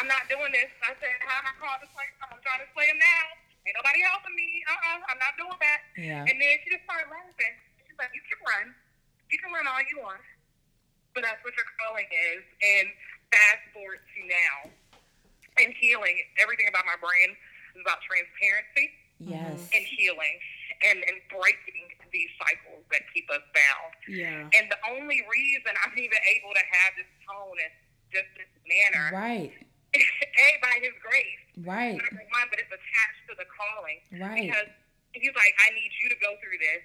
I'm 0.00 0.08
not 0.08 0.26
doing 0.30 0.50
this. 0.54 0.70
I 0.86 0.94
said, 1.02 1.14
How 1.26 1.42
am 1.44 1.50
I 1.50 1.54
called 1.60 1.80
to 1.84 1.88
slay? 1.92 2.08
I'm 2.24 2.40
trying 2.40 2.62
to 2.64 2.68
slay 2.72 2.88
them 2.88 2.98
now. 3.00 3.24
Ain't 3.68 3.76
nobody 3.76 4.00
helping 4.06 4.34
me. 4.38 4.48
Uh-uh, 4.64 4.98
I'm 5.12 5.20
not 5.20 5.36
doing 5.36 5.58
that. 5.60 5.80
Yeah. 6.00 6.24
And 6.24 6.36
then 6.40 6.52
she 6.64 6.72
just 6.72 6.84
started 6.88 7.12
laughing. 7.12 7.54
She's 7.84 7.98
like, 8.00 8.10
You 8.16 8.22
can 8.24 8.38
run. 8.46 8.66
You 9.30 9.38
can 9.38 9.50
learn 9.54 9.66
all 9.70 9.80
you 9.86 9.98
want. 10.02 10.22
But 11.14 11.26
that's 11.26 11.42
what 11.42 11.54
your 11.58 11.66
calling 11.82 12.06
is. 12.34 12.42
And 12.62 12.86
fast 13.34 13.62
forward 13.74 13.98
to 14.02 14.18
now. 14.26 14.56
And 15.58 15.74
healing. 15.78 16.14
Everything 16.38 16.70
about 16.70 16.86
my 16.86 16.98
brain 17.02 17.34
is 17.74 17.82
about 17.82 17.98
transparency 18.06 18.90
Yes. 19.20 19.68
and 19.76 19.84
healing 19.84 20.36
and, 20.80 20.96
and 21.04 21.18
breaking 21.28 21.92
these 22.08 22.30
cycles 22.40 22.80
that 22.88 23.04
keep 23.12 23.28
us 23.28 23.44
bound. 23.52 23.92
Yeah. 24.08 24.48
And 24.56 24.64
the 24.72 24.80
only 24.88 25.20
reason 25.28 25.70
I'm 25.84 25.92
even 25.92 26.16
able 26.24 26.56
to 26.56 26.64
have 26.64 26.90
this 26.96 27.10
tone 27.28 27.58
and 27.60 27.72
just 28.08 28.30
this 28.38 28.48
manner 28.64 29.12
Right. 29.12 29.52
A, 29.94 30.46
by 30.64 30.78
his 30.80 30.94
grace. 31.04 31.42
Right. 31.66 31.98
Number 32.00 32.24
one, 32.32 32.46
but 32.48 32.62
it's 32.62 32.72
attached 32.72 33.22
to 33.28 33.34
the 33.36 33.44
calling. 33.50 33.98
Right. 34.16 34.48
Because 34.48 34.70
he's 35.12 35.34
like, 35.36 35.52
I 35.66 35.74
need 35.76 35.90
you 36.00 36.08
to 36.08 36.18
go 36.22 36.32
through 36.40 36.56
this 36.62 36.80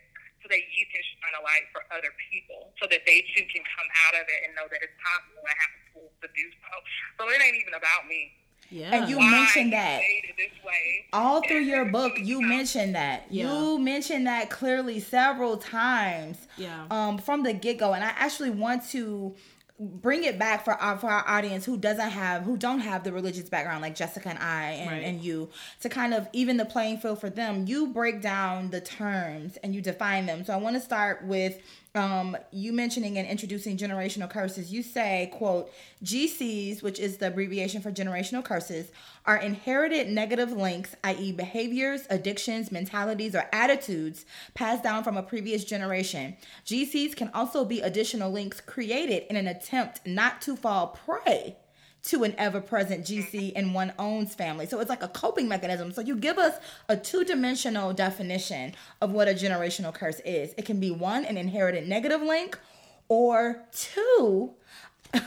so 0.45 0.53
that 0.53 0.61
you 0.77 0.85
can 0.93 1.01
shine 1.01 1.33
a 1.33 1.43
light 1.43 1.65
for 1.73 1.81
other 1.89 2.13
people, 2.29 2.69
so 2.77 2.85
that 2.85 3.01
they 3.09 3.25
too 3.33 3.41
can 3.49 3.65
come 3.65 3.89
out 4.05 4.13
of 4.13 4.29
it 4.29 4.45
and 4.45 4.53
know 4.53 4.69
that 4.69 4.77
it's 4.85 4.93
possible 5.01 5.41
and 5.41 5.57
have 5.57 5.73
the 5.73 5.83
tools 5.97 6.13
to 6.21 6.27
do 6.37 6.45
so. 6.61 6.73
So 7.17 7.29
it 7.33 7.41
ain't 7.41 7.57
even 7.57 7.73
about 7.73 8.05
me. 8.07 8.29
Yeah. 8.69 8.93
And 8.93 9.09
you 9.09 9.17
Why 9.17 9.31
mentioned 9.31 9.73
that. 9.73 10.01
this 10.37 10.51
way. 10.63 11.05
all 11.13 11.41
through 11.47 11.61
your 11.61 11.85
book 11.85 12.13
you 12.17 12.41
mentioned 12.41 12.93
that 12.95 13.25
Yeah. 13.29 13.45
you 13.51 13.79
mentioned 13.79 14.25
that 14.27 14.49
clearly 14.49 14.99
several 14.99 15.57
times 15.57 16.37
Yeah. 16.57 16.85
um 16.91 17.17
from 17.19 17.43
the 17.43 17.53
get-go 17.53 17.93
and 17.93 18.03
i 18.03 18.09
actually 18.17 18.49
want 18.49 18.87
to 18.89 19.35
bring 19.77 20.23
it 20.23 20.39
back 20.39 20.63
for 20.63 20.73
our 20.73 20.97
for 20.97 21.07
our 21.09 21.27
audience 21.27 21.65
who 21.65 21.75
doesn't 21.77 22.09
have 22.11 22.43
who 22.43 22.55
don't 22.55 22.79
have 22.79 23.03
the 23.03 23.11
religious 23.11 23.49
background 23.49 23.81
like 23.81 23.93
jessica 23.93 24.29
and 24.29 24.39
i 24.39 24.71
and, 24.71 24.89
Right. 24.89 25.03
and 25.03 25.21
you 25.21 25.49
to 25.81 25.89
kind 25.89 26.13
of 26.13 26.29
even 26.31 26.55
the 26.55 26.63
playing 26.63 26.97
field 26.99 27.19
for 27.19 27.29
them 27.29 27.65
you 27.67 27.87
break 27.87 28.21
down 28.21 28.69
the 28.69 28.79
terms 28.79 29.57
and 29.63 29.75
you 29.75 29.81
define 29.81 30.27
them 30.27 30.45
so 30.45 30.53
i 30.53 30.55
want 30.57 30.77
to 30.77 30.79
start 30.81 31.25
with 31.25 31.61
um, 31.95 32.37
you 32.51 32.73
mentioning 32.73 33.17
and 33.17 33.27
introducing 33.27 33.77
generational 33.77 34.29
curses, 34.29 34.71
you 34.71 34.83
say, 34.83 35.31
quote, 35.33 35.71
GCs, 36.03 36.83
which 36.83 36.99
is 36.99 37.17
the 37.17 37.27
abbreviation 37.27 37.81
for 37.81 37.91
generational 37.91 38.43
curses, 38.43 38.91
are 39.25 39.37
inherited 39.37 40.09
negative 40.09 40.51
links, 40.51 40.95
i.e., 41.03 41.31
behaviors, 41.31 42.01
addictions, 42.09 42.71
mentalities, 42.71 43.33
or 43.33 43.47
attitudes 43.51 44.25
passed 44.53 44.83
down 44.83 45.03
from 45.03 45.17
a 45.17 45.23
previous 45.23 45.63
generation. 45.63 46.35
GCs 46.65 47.15
can 47.15 47.31
also 47.33 47.63
be 47.63 47.79
additional 47.79 48.31
links 48.31 48.61
created 48.61 49.23
in 49.29 49.35
an 49.35 49.47
attempt 49.47 50.01
not 50.05 50.41
to 50.41 50.55
fall 50.55 50.99
prey 51.05 51.55
to 52.05 52.23
an 52.23 52.35
ever 52.37 52.61
present 52.61 53.05
GC 53.05 53.53
in 53.53 53.65
mm-hmm. 53.65 53.73
one 53.73 53.93
own's 53.97 54.35
family. 54.35 54.65
So 54.65 54.79
it's 54.79 54.89
like 54.89 55.03
a 55.03 55.07
coping 55.07 55.47
mechanism. 55.47 55.91
So 55.91 56.01
you 56.01 56.15
give 56.15 56.37
us 56.37 56.57
a 56.87 56.95
two 56.95 57.23
dimensional 57.23 57.93
definition 57.93 58.73
of 59.01 59.11
what 59.11 59.27
a 59.27 59.33
generational 59.33 59.93
curse 59.93 60.19
is. 60.21 60.53
It 60.57 60.65
can 60.65 60.79
be 60.79 60.91
one, 60.91 61.25
an 61.25 61.37
inherited 61.37 61.87
negative 61.87 62.21
link, 62.21 62.57
or 63.07 63.63
two, 63.71 64.53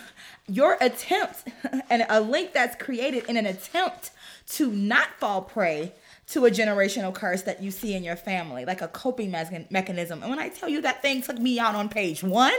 your 0.49 0.77
attempt 0.81 1.45
and 1.91 2.07
a 2.09 2.21
link 2.21 2.53
that's 2.53 2.77
created 2.77 3.25
in 3.29 3.37
an 3.37 3.47
attempt 3.47 4.11
to 4.51 4.71
not 4.71 5.09
fall 5.19 5.43
prey 5.43 5.93
to 6.29 6.45
a 6.45 6.51
generational 6.51 7.13
curse 7.15 7.43
that 7.43 7.63
you 7.63 7.71
see 7.71 7.95
in 7.95 8.05
your 8.05 8.17
family, 8.17 8.65
like 8.65 8.83
a 8.83 8.89
coping 8.89 9.33
mechan- 9.33 9.71
mechanism. 9.71 10.23
And 10.23 10.31
when 10.31 10.39
I 10.39 10.49
tell 10.51 10.69
you 10.69 10.83
that 10.83 11.01
thing 11.01 11.23
took 11.23 11.39
me 11.39 11.59
out 11.59 11.75
on 11.75 11.89
page 11.89 12.23
one, 12.23 12.55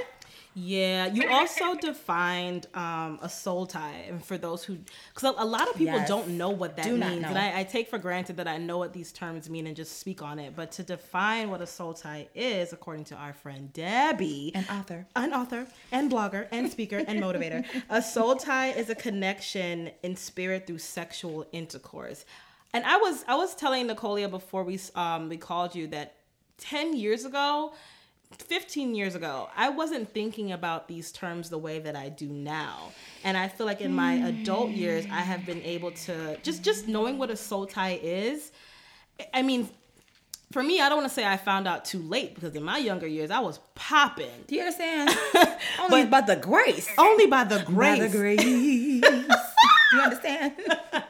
Yeah, 0.62 1.08
you 1.08 1.28
also 1.30 1.76
defined 1.76 2.68
um, 2.74 3.20
a 3.22 3.30
soul 3.30 3.66
tie, 3.66 4.06
and 4.10 4.24
for 4.24 4.38
those 4.38 4.64
who, 4.64 4.78
because 5.14 5.24
a, 5.38 5.42
a 5.42 5.46
lot 5.46 5.68
of 5.70 5.76
people 5.76 5.96
Yes. 5.96 6.08
don't 6.08 6.30
know 6.38 6.50
what 6.50 6.76
that 6.76 6.86
Do 6.86 6.98
means, 6.98 7.26
and 7.26 7.38
I, 7.38 7.60
I 7.60 7.64
take 7.64 7.90
for 7.90 7.98
granted 7.98 8.38
that 8.38 8.48
I 8.48 8.58
know 8.58 8.78
what 8.78 8.92
these 8.94 9.12
terms 9.12 9.50
mean 9.50 9.68
and 9.68 9.76
just 9.76 10.00
speak 10.00 10.22
on 10.22 10.40
it. 10.40 10.56
But 10.56 10.72
to 10.74 10.84
define 10.84 11.50
what 11.50 11.62
a 11.62 11.68
soul 11.68 11.94
tie 11.94 12.28
is, 12.36 12.74
according 12.74 13.06
to 13.06 13.16
our 13.16 13.34
friend 13.34 13.72
Debbie, 13.74 14.52
an 14.56 14.66
author. 14.70 15.08
an 15.16 15.34
author 15.34 15.66
and 15.92 16.12
blogger 16.12 16.48
and 16.52 16.70
speaker 16.72 16.98
and 16.98 17.20
motivator. 17.22 17.66
A 17.90 18.02
soul 18.02 18.36
tie 18.36 18.72
is 18.72 18.90
a 18.90 18.96
connection 18.96 19.92
in 20.04 20.16
spirit 20.16 20.68
through 20.68 20.80
sexual 20.80 21.46
intercourse. 21.52 22.26
And 22.74 22.86
I 22.86 22.98
was 22.98 23.24
I 23.28 23.36
was 23.36 23.56
telling 23.56 23.88
Nicolia 23.88 24.30
before 24.30 24.64
we 24.64 24.80
um 24.96 25.30
we 25.30 25.38
called 25.38 25.74
you 25.76 25.88
that 25.88 26.16
10 26.58 26.96
years 26.96 27.26
ago, 27.26 27.74
15 28.38 28.94
years 28.94 29.16
ago, 29.16 29.50
I 29.56 29.70
wasn't 29.70 30.10
thinking 30.14 30.52
about 30.52 30.88
these 30.88 31.12
terms 31.12 31.50
the 31.50 31.58
way 31.58 31.80
that 31.80 31.96
I 31.96 32.10
do 32.10 32.28
now. 32.28 32.92
And 33.24 33.36
I 33.36 33.48
feel 33.48 33.66
like 33.66 33.82
in 33.82 33.92
my 33.94 34.14
adult 34.14 34.70
years 34.70 35.06
I 35.06 35.22
have 35.22 35.46
been 35.46 35.62
able 35.64 35.92
to 35.92 36.38
just 36.44 36.64
just 36.64 36.88
knowing 36.88 37.18
what 37.18 37.32
a 37.32 37.36
soul 37.36 37.66
tie 37.66 38.00
is. 38.02 38.52
I 39.34 39.42
mean, 39.42 39.68
for 40.52 40.62
me, 40.64 40.80
I 40.80 40.90
don't 40.90 41.00
want 41.00 41.10
to 41.10 41.14
say 41.14 41.26
I 41.26 41.38
found 41.38 41.68
out 41.68 41.86
too 41.86 42.02
late 42.02 42.36
because 42.36 42.56
in 42.56 42.64
my 42.64 42.78
younger 42.78 43.08
years 43.08 43.32
I 43.32 43.40
was 43.40 43.60
popping 43.76 44.30
Do 44.48 44.56
you 44.56 44.62
understand? 44.62 45.10
Only 45.80 46.06
by 46.06 46.22
the 46.22 46.36
grace. 46.36 46.88
only 46.98 47.26
by 47.26 47.44
the 47.44 47.58
By 47.60 47.64
grace. 47.64 48.12
the 48.12 48.18
grace. 48.18 48.42
Do 48.42 49.98
you 49.98 50.02
understand? 50.02 50.54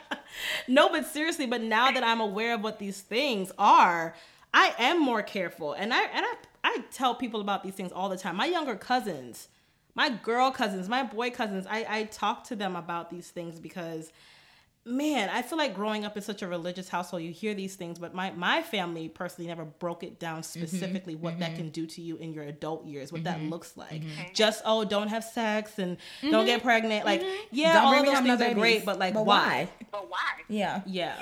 No, 0.68 0.88
but 0.90 1.06
seriously, 1.08 1.48
but 1.48 1.62
now 1.62 1.92
that 1.92 2.04
I'm 2.04 2.22
aware 2.22 2.54
of 2.54 2.62
what 2.62 2.78
these 2.80 3.02
things 3.02 3.52
are, 3.58 4.16
I 4.54 4.74
am 4.78 5.02
more 5.02 5.24
careful. 5.24 5.74
And 5.74 5.92
I 5.94 6.04
and 6.04 6.26
I 6.26 6.34
I 6.64 6.84
tell 6.92 7.16
people 7.16 7.42
about 7.42 7.64
these 7.64 7.74
things 7.74 7.92
all 7.92 8.10
the 8.10 8.18
time. 8.18 8.36
My 8.36 8.46
younger 8.46 8.76
cousins, 8.76 9.48
my 9.96 10.10
girl 10.10 10.52
cousins, 10.52 10.90
my 10.90 11.04
boy 11.04 11.30
cousins, 11.32 11.66
I, 11.70 11.86
I 11.90 12.04
talk 12.06 12.46
to 12.46 12.56
them 12.56 12.76
about 12.76 13.10
these 13.10 13.30
things 13.30 13.60
because 13.60 14.12
man, 14.86 15.30
I 15.30 15.42
feel 15.42 15.58
like 15.58 15.76
growing 15.76 16.06
up 16.06 16.16
in 16.18 16.24
such 16.24 16.42
a 16.42 16.48
religious 16.48 16.90
household, 16.90 17.22
you 17.22 17.32
hear 17.32 17.54
these 17.54 17.76
things, 17.76 18.00
but 18.00 18.14
my, 18.14 18.32
my 18.32 18.62
family 18.62 19.08
personally 19.08 19.48
never 19.48 19.66
broke 19.66 20.04
it 20.04 20.20
down 20.20 20.42
mm-hmm. 20.42 20.64
specifically 20.66 21.16
what 21.16 21.40
that 21.40 21.50
mm-hmm. 21.50 21.58
can 21.58 21.70
do 21.70 21.86
to 21.86 22.02
you 22.02 22.18
in 22.18 22.34
your 22.34 22.46
adult 22.46 22.86
years, 22.86 23.12
what 23.12 23.24
that 23.26 23.38
mm-hmm. 23.38 23.50
looks 23.50 23.78
like. 23.78 24.02
Just, 24.34 24.62
oh, 24.66 24.84
don't 24.86 25.10
have 25.10 25.24
sex 25.24 25.78
and 25.80 25.98
don't 26.22 26.46
get 26.46 26.64
pregnant. 26.64 27.06
Like, 27.06 27.24
yeah, 27.52 27.74
Don't 27.74 27.84
all 27.84 27.92
bring 27.92 28.02
of 28.02 28.06
those 28.08 28.16
home 28.16 28.28
no 28.28 28.38
things 28.38 28.52
are 28.52 28.60
great, 28.60 28.86
but 28.86 29.00
like, 29.00 29.14
But 29.14 29.26
why? 29.26 29.70
But 29.92 30.10
why? 30.10 30.18
Yeah. 30.48 30.82
Yeah. 30.86 31.16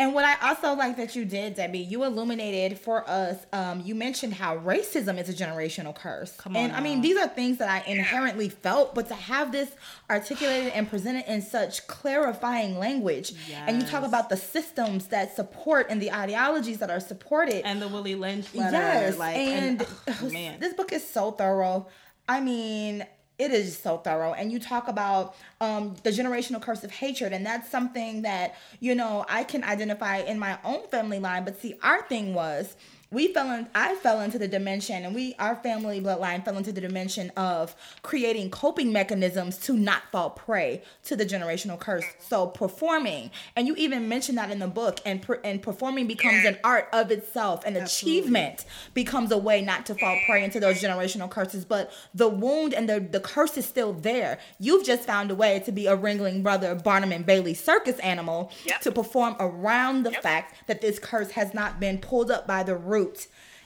And 0.00 0.14
what 0.14 0.24
I 0.24 0.48
also 0.48 0.72
like 0.72 0.96
that 0.96 1.14
you 1.14 1.26
did, 1.26 1.56
Debbie, 1.56 1.80
you 1.80 2.04
illuminated 2.04 2.78
for 2.78 3.08
us. 3.08 3.36
Um, 3.52 3.82
you 3.84 3.94
mentioned 3.94 4.32
how 4.32 4.56
racism 4.56 5.20
is 5.20 5.28
a 5.28 5.34
generational 5.34 5.94
curse. 5.94 6.34
Come 6.38 6.56
on 6.56 6.64
and 6.64 6.72
I 6.72 6.80
mean, 6.80 7.02
these 7.02 7.18
are 7.18 7.28
things 7.28 7.58
that 7.58 7.68
I 7.68 7.86
inherently 7.86 8.48
felt, 8.48 8.94
but 8.94 9.08
to 9.08 9.14
have 9.14 9.52
this 9.52 9.70
articulated 10.08 10.72
and 10.72 10.88
presented 10.88 11.30
in 11.30 11.42
such 11.42 11.86
clarifying 11.86 12.78
language, 12.78 13.34
and 13.52 13.82
you 13.82 13.86
talk 13.86 14.02
about 14.02 14.30
the 14.30 14.38
systems 14.38 15.08
that 15.08 15.36
support 15.36 15.88
and 15.90 16.00
the 16.00 16.10
ideologies 16.10 16.78
that 16.78 16.88
are 16.88 17.00
supported. 17.00 17.66
And 17.66 17.82
the 17.82 17.88
Willie 17.88 18.14
Lynch 18.14 18.54
letter. 18.54 18.78
Yes, 18.78 19.18
like, 19.18 19.36
and, 19.36 19.86
oh, 20.08 20.30
man. 20.30 20.60
this 20.60 20.72
book 20.72 20.94
is 20.94 21.06
so 21.06 21.32
thorough. 21.32 21.88
I 22.26 22.40
mean, 22.40 23.04
it 23.40 23.52
is 23.52 23.76
so 23.78 23.96
thorough. 23.96 24.34
And 24.34 24.52
you 24.52 24.58
talk 24.58 24.86
about 24.86 25.34
um, 25.60 25.96
the 26.02 26.10
generational 26.10 26.60
curse 26.60 26.84
of 26.84 26.90
hatred, 26.90 27.32
and 27.32 27.44
that's 27.44 27.70
something 27.70 28.22
that 28.22 28.56
you 28.80 28.94
know 28.94 29.24
I 29.28 29.44
can 29.44 29.64
identify 29.64 30.18
in 30.18 30.38
my 30.38 30.58
own 30.62 30.86
family 30.88 31.18
line. 31.18 31.44
But 31.44 31.58
see, 31.60 31.78
our 31.82 32.02
thing 32.02 32.34
was 32.34 32.76
we 33.12 33.32
fell 33.32 33.50
in 33.50 33.66
i 33.74 33.94
fell 33.96 34.20
into 34.20 34.38
the 34.38 34.46
dimension 34.46 35.04
and 35.04 35.14
we 35.14 35.34
our 35.40 35.56
family 35.56 36.00
bloodline 36.00 36.44
fell 36.44 36.56
into 36.56 36.70
the 36.70 36.80
dimension 36.80 37.30
of 37.36 37.74
creating 38.02 38.48
coping 38.50 38.92
mechanisms 38.92 39.56
to 39.58 39.72
not 39.72 40.02
fall 40.12 40.30
prey 40.30 40.80
to 41.02 41.16
the 41.16 41.26
generational 41.26 41.78
curse 41.78 42.04
so 42.20 42.46
performing 42.46 43.28
and 43.56 43.66
you 43.66 43.74
even 43.76 44.08
mentioned 44.08 44.38
that 44.38 44.50
in 44.50 44.60
the 44.60 44.68
book 44.68 45.00
and 45.04 45.22
per, 45.22 45.40
and 45.42 45.60
performing 45.60 46.06
becomes 46.06 46.44
an 46.44 46.56
art 46.62 46.88
of 46.92 47.10
itself 47.10 47.64
and 47.66 47.76
achievement 47.76 48.64
becomes 48.94 49.32
a 49.32 49.38
way 49.38 49.60
not 49.60 49.84
to 49.86 49.94
fall 49.96 50.16
prey 50.26 50.44
into 50.44 50.60
those 50.60 50.80
generational 50.80 51.28
curses 51.28 51.64
but 51.64 51.90
the 52.14 52.28
wound 52.28 52.72
and 52.72 52.88
the 52.88 53.00
the 53.00 53.20
curse 53.20 53.56
is 53.56 53.66
still 53.66 53.92
there 53.92 54.38
you've 54.60 54.84
just 54.86 55.02
found 55.02 55.30
a 55.32 55.34
way 55.34 55.58
to 55.58 55.72
be 55.72 55.86
a 55.88 55.96
ringling 55.96 56.42
brother 56.44 56.76
barnum 56.76 57.10
and 57.10 57.26
bailey 57.26 57.54
circus 57.54 57.98
animal 57.98 58.52
Yep. 58.66 58.80
to 58.82 58.92
perform 58.92 59.34
around 59.40 60.04
the 60.04 60.12
Yep. 60.12 60.22
fact 60.22 60.54
that 60.68 60.80
this 60.80 60.98
curse 61.00 61.30
has 61.32 61.52
not 61.54 61.80
been 61.80 61.98
pulled 61.98 62.30
up 62.30 62.46
by 62.46 62.62
the 62.62 62.76
root 62.76 62.99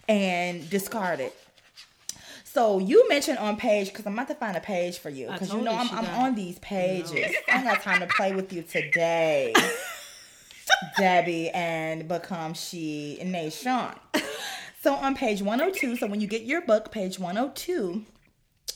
and 0.09 0.69
discarded. 0.71 1.33
So 2.45 2.79
you 2.79 3.09
mentioned 3.09 3.39
on 3.39 3.57
page 3.57 3.89
because 3.89 4.07
I'm 4.07 4.13
about 4.13 4.29
to 4.29 4.35
find 4.37 4.57
a 4.57 4.61
page 4.61 4.99
for 4.99 5.11
you 5.11 5.27
because 5.33 5.53
you 5.53 5.61
know 5.61 5.73
I'm, 5.73 5.91
I'm 5.91 6.07
on 6.07 6.35
these 6.37 6.59
pages. 6.61 7.35
I 7.49 7.65
got 7.65 7.83
time 7.83 8.01
to 8.01 8.07
play 8.07 8.33
with 8.33 8.53
you 8.53 8.63
today, 8.63 9.53
Debbie, 10.99 11.51
and 11.51 12.07
become 12.07 12.55
she 12.55 13.19
and 13.21 13.33
nation. 13.33 13.89
So 14.85 14.93
on 14.95 15.15
page 15.15 15.41
102, 15.41 15.97
so 15.97 16.07
when 16.07 16.21
you 16.21 16.27
get 16.27 16.43
your 16.43 16.61
book, 16.61 16.93
page 16.93 17.19
102, 17.19 18.05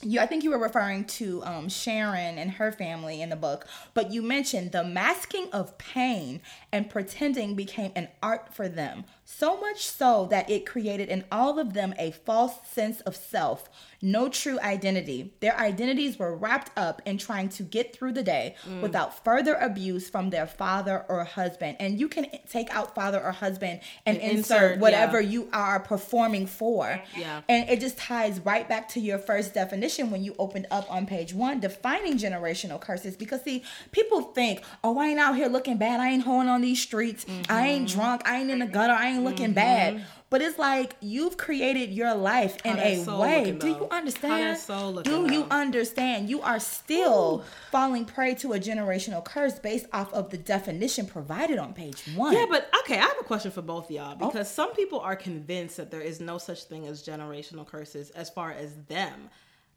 you 0.03 0.21
I 0.21 0.25
think 0.27 0.43
you 0.43 0.51
were 0.51 0.59
referring 0.59 1.05
to 1.05 1.45
um, 1.45 1.69
Sharon 1.69 2.39
and 2.39 2.53
her 2.53 2.73
family 2.73 3.21
in 3.21 3.29
the 3.29 3.37
book, 3.37 3.67
but 3.95 4.11
you 4.11 4.23
mentioned 4.23 4.73
the 4.73 4.83
masking 4.85 5.51
of 5.53 5.77
pain 5.77 6.41
and 6.73 6.89
pretending 6.89 7.55
became 7.55 7.93
an 7.95 8.09
art 8.23 8.55
for 8.55 8.69
them. 8.69 9.05
So 9.31 9.61
much 9.61 9.87
so 9.87 10.27
that 10.31 10.49
it 10.49 10.65
created 10.65 11.11
in 11.11 11.23
all 11.31 11.59
of 11.59 11.75
them 11.75 11.95
a 11.99 12.13
false 12.13 12.55
sense 12.67 13.03
of 13.03 13.15
self, 13.15 13.69
no 14.01 14.29
true 14.31 14.59
identity. 14.61 15.35
Their 15.41 15.55
identities 15.59 16.19
were 16.19 16.35
wrapped 16.35 16.71
up 16.79 17.03
in 17.05 17.19
trying 17.19 17.51
to 17.51 17.63
get 17.63 17.95
through 17.95 18.13
the 18.13 18.23
day 18.23 18.57
without 18.81 19.23
further 19.25 19.55
abuse 19.57 20.09
from 20.09 20.31
their 20.31 20.47
father 20.47 21.05
or 21.11 21.25
husband. 21.25 21.77
And 21.79 22.01
you 22.01 22.09
can 22.09 22.27
take 22.49 22.75
out 22.75 22.95
father 22.95 23.21
or 23.23 23.33
husband 23.33 23.81
and, 24.07 24.17
And 24.17 24.39
insert, 24.39 24.63
insert, 24.63 24.79
whatever 24.79 25.21
yeah. 25.21 25.29
you 25.31 25.49
are 25.53 25.79
performing 25.79 26.47
for. 26.47 27.01
Yeah. 27.17 27.43
And 27.51 27.69
it 27.69 27.81
just 27.81 27.99
ties 27.99 28.41
right 28.41 28.67
back 28.67 28.89
to 28.91 29.01
your 29.01 29.19
first 29.19 29.53
definition 29.53 30.11
when 30.11 30.25
you 30.25 30.35
opened 30.39 30.67
up 30.71 30.91
on 30.91 31.05
page 31.07 31.35
one, 31.35 31.61
defining 31.61 32.15
generational 32.17 32.81
curses. 32.81 33.15
Because 33.17 33.43
see, 33.43 33.63
people 33.93 34.23
think, 34.23 34.63
oh, 34.83 34.97
I 34.99 35.09
ain't 35.09 35.21
out 35.21 35.37
here 35.37 35.49
looking 35.49 35.77
bad. 35.77 36.01
I 36.01 36.09
ain't 36.09 36.23
hoeing 36.25 36.49
on 36.49 36.63
these 36.63 36.81
streets. 36.81 37.27
I 37.51 37.67
ain't 37.69 37.89
Mm-hmm. 37.89 37.99
drunk. 37.99 38.23
I 38.25 38.41
ain't 38.41 38.51
in 38.51 38.61
the 38.61 38.67
gutter. 38.67 38.93
I 38.95 39.09
ain't 39.11 39.18
looking 39.25 39.53
bad. 39.53 39.95
Mm-hmm. 39.95 40.05
But 40.31 40.43
it's 40.43 40.59
like 40.59 40.95
you've 41.01 41.39
created 41.39 41.91
your 41.91 42.15
life 42.15 42.59
in 42.65 42.79
a 42.79 43.03
way. 43.19 43.51
Do 43.59 43.67
you 43.67 43.89
understand? 43.91 44.59
Do 45.05 45.27
you 45.33 45.45
though? 45.45 45.47
understand? 45.51 46.29
You 46.29 46.43
are 46.43 46.61
still 46.61 47.45
falling 47.71 48.05
prey 48.05 48.35
to 48.37 48.53
a 48.53 48.59
generational 48.59 49.25
curse 49.25 49.59
based 49.59 49.87
off 49.93 50.13
of 50.13 50.29
the 50.29 50.37
definition 50.37 51.07
provided 51.07 51.59
on 51.59 51.73
page 51.73 52.03
one. 52.15 52.35
Yeah, 52.35 52.45
but 52.49 52.71
okay, 52.81 52.99
I 52.99 53.03
have 53.07 53.17
a 53.19 53.25
question 53.25 53.51
for 53.51 53.63
both 53.63 53.87
of 53.87 53.91
y'all 53.91 54.17
Oh. 54.21 54.27
because 54.29 54.51
some 54.51 54.75
people 54.75 55.01
are 55.01 55.17
convinced 55.17 55.79
that 55.79 55.91
there 55.91 56.03
is 56.03 56.21
no 56.21 56.37
such 56.37 56.65
thing 56.65 56.87
as 56.87 57.03
generational 57.03 57.67
curses 57.67 58.11
as 58.11 58.29
far 58.29 58.51
as 58.53 58.75
them. 58.89 59.31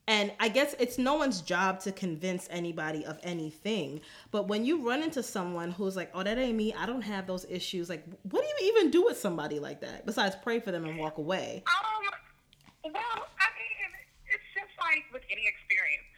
And 0.08 0.32
I 0.39 0.49
guess 0.49 0.76
it's 0.80 0.97
no 0.97 1.14
one's 1.16 1.41
job 1.41 1.80
to 1.82 1.91
convince 1.91 2.47
anybody 2.49 3.06
of 3.06 3.20
anything. 3.24 4.02
But 4.32 4.47
when 4.47 4.66
you 4.66 4.86
run 4.86 5.04
into 5.04 5.22
someone 5.24 5.72
who's 5.72 5.95
like, 5.95 6.10
oh, 6.14 6.24
that 6.24 6.38
ain't 6.38 6.58
me, 6.58 6.74
I 6.74 6.86
don't 6.86 7.04
have 7.04 7.28
those 7.28 7.45
issues, 7.45 7.88
like, 7.88 8.04
what 8.30 8.41
do 8.41 8.47
you 8.66 8.74
even 8.74 8.91
do 8.91 9.06
with 9.06 9.18
somebody 9.18 9.60
like 9.60 9.80
that 9.82 10.06
besides 10.06 10.36
pray 10.43 10.60
for 10.60 10.72
them 10.72 10.86
and 10.86 10.97
walk 10.97 11.18
away? 11.18 11.64
Um, 11.70 12.91
well, 12.91 13.18
I 13.39 13.47
mean, 13.56 13.89
it's 14.26 14.49
just 14.58 14.74
like 14.82 15.06
with 15.14 15.22
any 15.30 15.45
experience. 15.45 16.10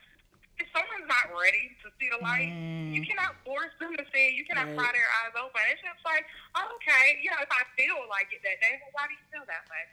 If 0.58 0.70
someone's 0.72 1.10
not 1.12 1.34
ready 1.36 1.76
to 1.84 1.92
see 2.00 2.08
the 2.08 2.22
light, 2.24 2.54
you 2.94 3.04
cannot 3.04 3.36
force 3.44 3.74
them 3.84 3.98
to 4.00 4.06
see 4.16 4.32
it. 4.32 4.34
You 4.40 4.46
cannot 4.48 4.72
Right. 4.72 4.80
pry 4.80 4.90
their 4.96 5.10
eyes 5.22 5.36
open. 5.36 5.60
It's 5.70 5.82
just 5.84 6.00
like, 6.08 6.24
oh, 6.56 6.72
okay, 6.80 7.20
you 7.20 7.30
know, 7.30 7.42
if 7.44 7.52
I 7.52 7.68
feel 7.76 8.00
like 8.08 8.32
it 8.32 8.40
that 8.48 8.62
day, 8.64 8.80
well, 8.80 8.94
why 8.96 9.12
do 9.12 9.14
you 9.18 9.26
feel 9.34 9.44
that 9.50 9.66
way? 9.68 9.84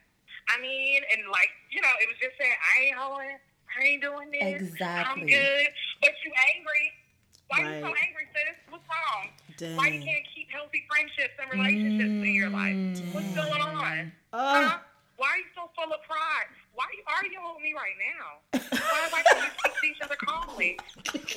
I 0.52 0.60
mean, 0.62 1.02
and 1.10 1.26
like, 1.32 1.50
you 1.74 1.80
know, 1.82 1.90
it 1.98 2.06
was 2.06 2.16
just 2.22 2.38
saying, 2.38 2.54
I 2.54 2.72
ain't 2.86 2.96
hoeing, 2.96 3.40
I 3.78 3.84
ain't 3.84 4.02
doing 4.02 4.30
this. 4.30 4.72
I'm 4.80 5.20
good. 5.26 5.68
But 6.00 6.10
you 6.24 6.32
angry. 6.56 6.92
Why 7.48 7.58
you 7.58 7.80
so 7.80 7.86
angry, 7.86 8.26
sis? 8.32 8.56
What's 8.70 8.84
wrong? 8.86 9.76
Why 9.76 9.88
you 9.88 10.00
can't 10.02 10.24
keep 10.34 10.48
healthy 10.50 10.84
friendships 10.88 11.34
and 11.40 11.50
relationships 11.52 12.26
in 12.26 12.34
your 12.34 12.50
life? 12.50 12.74
Mm. 12.74 13.14
What's 13.14 13.34
going 13.34 13.60
on? 13.60 14.12
Ugh. 14.32 14.70
Huh? 14.70 14.78
Why 15.16 15.26
are 15.28 15.36
you 15.36 15.44
so 15.54 15.68
full 15.76 15.92
of 15.92 16.00
pride? 16.08 16.48
Why 16.74 16.84
are 16.88 16.94
you 16.94 17.04
arguing 17.12 17.44
with 17.52 17.62
me 17.62 17.74
right 17.74 17.92
now? 18.00 18.40
Why 19.12 19.22
can't 19.26 19.42
we 19.42 19.50
speak 19.58 19.74
to 19.80 19.86
each 19.86 20.00
other 20.00 20.16
calmly? 20.16 20.78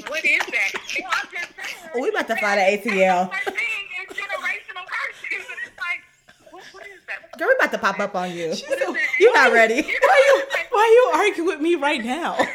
What 0.08 0.24
is 0.24 0.40
that? 0.40 0.72
You 0.96 1.04
know, 1.04 1.10
I'm 1.12 1.28
just 1.34 1.52
saying. 1.58 1.92
Oh, 1.96 2.00
we 2.00 2.10
about 2.10 2.28
to 2.28 2.36
find 2.38 2.60
an 2.62 2.78
ATL. 2.80 3.28
Thing 3.44 3.86
is 4.00 4.16
generational 4.16 4.86
curses, 4.88 5.44
and 5.52 5.60
it's 5.60 5.63
like, 5.63 5.63
what, 6.74 6.86
is 6.88 7.02
that? 7.08 7.38
Girl, 7.38 7.48
we 7.48 7.56
about 7.56 7.72
to 7.72 7.78
pop 7.78 8.00
up 8.00 8.16
on 8.16 8.32
you. 8.32 8.54
That? 8.70 8.98
You're 9.20 9.34
not 9.34 9.52
ready. 9.54 9.82
Why 10.02 10.18
you 10.28 10.44
why 10.70 10.82
are 10.82 10.94
you 10.94 11.12
arguing 11.24 11.48
with 11.48 11.62
me 11.62 11.76
right 11.76 12.04
now? 12.04 12.36
you 12.38 12.48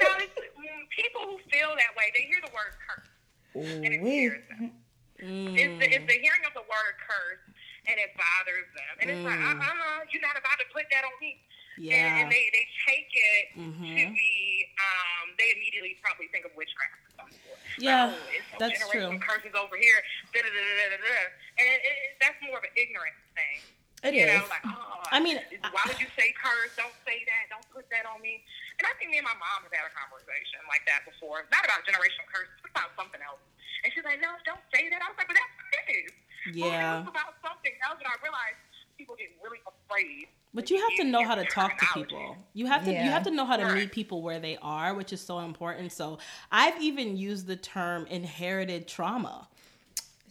know, 0.00 0.14
mm, 0.20 0.82
people 0.92 1.22
who 1.24 1.36
feel 1.50 1.72
that 1.76 1.92
way, 1.96 2.12
they 2.14 2.24
hear 2.28 2.40
the 2.44 2.52
word 2.52 2.72
curse, 2.84 3.08
and 3.56 3.90
it 3.92 4.00
scares 4.00 4.44
them. 4.48 4.72
It's, 5.20 5.76
the, 5.80 5.86
it's 5.92 6.06
the 6.08 6.18
hearing 6.20 6.44
of 6.48 6.54
the 6.56 6.64
word 6.64 6.94
curse, 7.04 7.44
and 7.88 7.96
it 8.00 8.12
bothers 8.16 8.68
them. 8.72 8.94
And 9.04 9.06
it's 9.12 9.24
like, 9.24 9.36
uh, 9.36 9.60
uh, 9.60 10.00
you're 10.12 10.24
not 10.24 10.36
about 10.36 10.56
to 10.60 10.68
put 10.72 10.88
that 10.92 11.04
on 11.04 11.12
me. 11.20 11.36
Yeah. 11.76 11.96
And, 11.96 12.24
and 12.24 12.26
they, 12.32 12.48
they 12.52 12.64
take 12.88 13.08
it 13.12 13.44
to 13.56 13.60
Mhm. 13.60 14.12
be, 14.16 14.66
um, 14.80 15.32
they 15.40 15.52
immediately 15.56 15.96
probably 16.04 16.28
think 16.28 16.44
of 16.44 16.52
witchcraft 16.56 17.00
or 17.08 17.24
something. 17.24 17.40
Yeah, 17.78 18.12
oh, 18.12 18.18
it's 18.32 18.44
that's 18.60 18.80
true. 18.90 19.16
curses 19.20 19.52
over 19.56 19.76
here. 19.76 19.96
Da, 20.34 20.40
da, 20.44 20.48
da, 20.48 20.60
da, 20.60 20.86
da, 20.92 20.98
da. 21.00 21.20
And 21.60 21.66
it, 21.68 21.80
it, 21.84 22.16
that's 22.24 22.40
more 22.40 22.56
of 22.56 22.64
an 22.64 22.72
ignorant 22.72 23.12
thing. 23.36 23.60
It 24.00 24.16
you 24.16 24.24
is. 24.24 24.32
know, 24.32 24.48
like, 24.48 24.64
oh, 24.64 25.04
I 25.12 25.20
mean, 25.20 25.36
why 25.76 25.84
would 25.84 26.00
you 26.00 26.08
say 26.16 26.32
curse? 26.32 26.72
Don't 26.80 26.96
say 27.04 27.20
that. 27.28 27.52
Don't 27.52 27.68
put 27.68 27.84
that 27.92 28.08
on 28.08 28.24
me. 28.24 28.40
And 28.80 28.88
I 28.88 28.96
think 28.96 29.12
me 29.12 29.20
and 29.20 29.28
my 29.28 29.36
mom 29.36 29.60
have 29.68 29.74
had 29.76 29.84
a 29.84 29.92
conversation 29.92 30.64
like 30.72 30.80
that 30.88 31.04
before. 31.04 31.44
Not 31.52 31.68
about 31.68 31.84
generational 31.84 32.24
curses, 32.32 32.56
but 32.64 32.72
about 32.72 32.96
something 32.96 33.20
else. 33.20 33.44
And 33.84 33.92
she's 33.92 34.00
like, 34.08 34.16
no, 34.24 34.32
don't 34.48 34.64
say 34.72 34.88
that. 34.88 35.04
I 35.04 35.06
was 35.12 35.20
like, 35.20 35.28
but 35.28 35.36
that's 35.36 35.52
what 35.52 35.68
it 35.68 35.88
is. 36.00 36.12
Well, 36.56 36.72
Yeah. 36.72 37.04
it 37.04 37.04
was 37.04 37.12
about 37.12 37.36
something 37.44 37.76
else, 37.84 38.00
and 38.00 38.08
I 38.08 38.16
realized 38.24 38.56
people 38.96 39.20
get 39.20 39.28
really 39.44 39.60
afraid. 39.68 40.32
But 40.56 40.72
you 40.72 40.80
have 40.80 40.96
to 40.96 41.04
know 41.04 41.24
how 41.24 41.36
to 41.36 41.44
talk 41.44 41.76
to 41.78 41.86
people. 41.92 42.36
You 42.54 42.66
have 42.66 42.84
to 42.84 42.90
you 42.90 43.10
have 43.12 43.22
to 43.24 43.30
know 43.30 43.44
how 43.44 43.56
to 43.56 43.64
Right. 43.64 43.74
meet 43.84 43.92
people 43.92 44.22
where 44.22 44.40
they 44.40 44.56
are, 44.62 44.94
which 44.94 45.12
is 45.12 45.20
so 45.20 45.38
important. 45.40 45.92
So 45.92 46.18
I've 46.50 46.80
even 46.82 47.16
used 47.16 47.46
the 47.46 47.56
term 47.56 48.06
inherited 48.06 48.88
trauma 48.88 49.48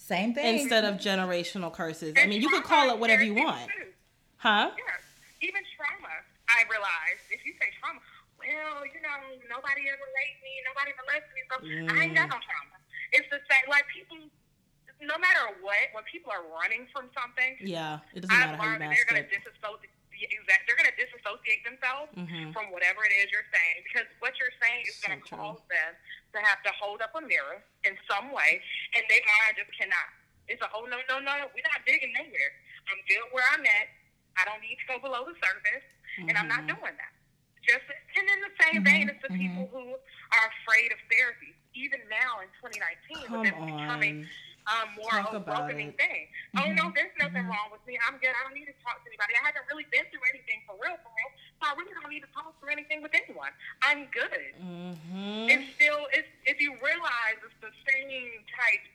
Same 0.09 0.33
thing. 0.33 0.57
instead 0.57 0.85
of 0.89 0.97
generational 0.97 1.69
curses. 1.71 2.17
I 2.17 2.25
mean, 2.25 2.41
you 2.41 2.49
could 2.49 2.65
call 2.65 2.89
it 2.89 2.97
whatever 2.97 3.21
you 3.21 3.35
want. 3.37 3.69
too. 3.69 3.93
Huh? 4.41 4.73
Yeah, 4.73 5.45
even 5.45 5.61
trauma. 5.77 6.09
I 6.49 6.65
realized 6.65 7.29
if 7.29 7.45
you 7.45 7.53
say 7.61 7.69
trauma, 7.77 8.01
well, 8.41 8.81
you 8.89 8.97
know, 9.05 9.17
nobody 9.45 9.85
ever 9.85 10.07
raped 10.17 10.41
me, 10.41 10.53
nobody 10.65 10.91
molested 10.97 11.33
me, 11.37 11.43
so 11.45 11.55
I 11.93 12.09
ain't 12.09 12.17
got 12.17 12.25
mm. 12.25 12.33
no 12.33 12.39
trauma. 12.41 12.75
It's 13.13 13.29
the 13.29 13.37
same. 13.45 13.69
Like 13.69 13.85
people, 13.93 14.17
no 15.05 15.13
matter 15.21 15.53
what, 15.61 15.93
when 15.93 16.01
people 16.09 16.33
are 16.33 16.41
running 16.57 16.89
from 16.89 17.13
something, 17.13 17.61
Yeah. 17.61 18.01
It 18.17 18.25
doesn't 18.25 18.33
I've 18.33 18.57
matter 18.57 18.57
how 18.57 18.73
you 18.73 18.79
that 18.81 18.89
they're 18.89 19.09
going 19.13 19.21
to 19.21 19.29
it. 19.29 19.45
disassociate. 19.45 19.93
Exact, 20.27 20.67
they're 20.67 20.75
going 20.75 20.89
to 20.91 20.97
disassociate 20.99 21.63
themselves 21.63 22.11
Mhm. 22.17 22.51
from 22.51 22.71
whatever 22.75 23.05
it 23.05 23.13
is 23.23 23.31
you're 23.31 23.47
saying 23.53 23.83
because 23.87 24.07
what 24.19 24.35
you're 24.39 24.51
saying 24.61 24.83
is 24.85 24.95
So 24.99 25.07
going 25.07 25.21
to 25.21 25.29
cause 25.29 25.61
them 25.69 25.95
to 26.33 26.39
have 26.43 26.61
to 26.63 26.71
hold 26.75 27.01
up 27.01 27.15
a 27.15 27.21
mirror 27.21 27.63
in 27.85 27.97
some 28.09 28.31
way, 28.31 28.61
and 28.95 29.03
their 29.07 29.21
mind 29.23 29.55
just 29.57 29.71
cannot. 29.77 30.09
It's 30.47 30.61
a 30.61 30.69
oh 30.73 30.85
no 30.85 30.99
no 31.07 31.19
no, 31.19 31.47
we're 31.55 31.63
not 31.63 31.85
digging 31.85 32.11
nowhere. 32.13 32.51
I'm 32.91 32.99
good 33.07 33.23
where 33.31 33.45
I'm 33.53 33.63
at. 33.65 33.87
I 34.37 34.45
don't 34.45 34.61
need 34.61 34.77
to 34.79 34.85
go 34.87 34.99
below 34.99 35.23
the 35.25 35.35
surface, 35.39 35.85
and 36.17 36.35
I'm 36.37 36.47
not 36.47 36.63
Mhm. 36.67 36.75
doing 36.79 36.97
that. 36.97 37.13
Just 37.67 37.85
and 38.15 38.27
in 38.29 38.39
the 38.41 38.51
same 38.63 38.83
vein, 38.83 39.09
it's 39.09 39.21
the 39.21 39.29
people 39.37 39.67
who 39.67 39.93
are 39.93 40.47
afraid 40.61 40.91
of 40.91 40.99
therapy. 41.11 41.53
Even 41.73 42.01
now 42.09 42.39
in 42.39 42.49
2019, 42.59 43.27
Come 43.27 43.39
with 43.41 43.47
it 43.49 43.53
becoming 43.65 44.23
on. 44.25 44.29
Um, 44.67 44.87
more 44.99 45.09
Talk 45.23 45.33
about 45.33 45.69
welcoming 45.69 45.95
it. 45.95 46.01
thing. 46.01 46.27
Oh 46.57 46.65
Mm-hmm. 46.67 46.75
no, 46.75 46.91
there's 46.91 47.13
nothing 47.21 47.45
wrong 47.47 47.69
with 47.71 47.79
me. 47.87 47.95
I'm 48.03 48.17
good. 48.19 48.33
I 48.35 48.41
don't 48.43 48.53
need 48.57 48.67
to 48.67 48.77
talk 48.83 48.99
to 49.01 49.07
anybody. 49.07 49.37
I 49.39 49.43
haven't 49.47 49.65
really 49.71 49.85
been 49.93 50.03
through 50.11 50.25
anything 50.33 50.59
for 50.67 50.75
real, 50.81 50.97
for 50.99 51.11
real. 51.13 51.31
So 51.61 51.69
I 51.69 51.73
really 51.79 51.93
don't 51.95 52.09
need 52.11 52.25
to 52.25 52.31
talk 52.35 52.51
through 52.59 52.73
anything 52.73 52.99
with 53.05 53.13
anyone. 53.15 53.53
I'm 53.85 54.09
good. 54.11 54.51
Mm-hmm. 54.59 55.47
It's 55.53 55.67
still, 55.77 56.09
it's, 56.11 56.29
if 56.49 56.57
you 56.59 56.75
realize 56.81 57.37
it's 57.45 57.59
the 57.63 57.73
same 57.87 58.43
type 58.49 58.85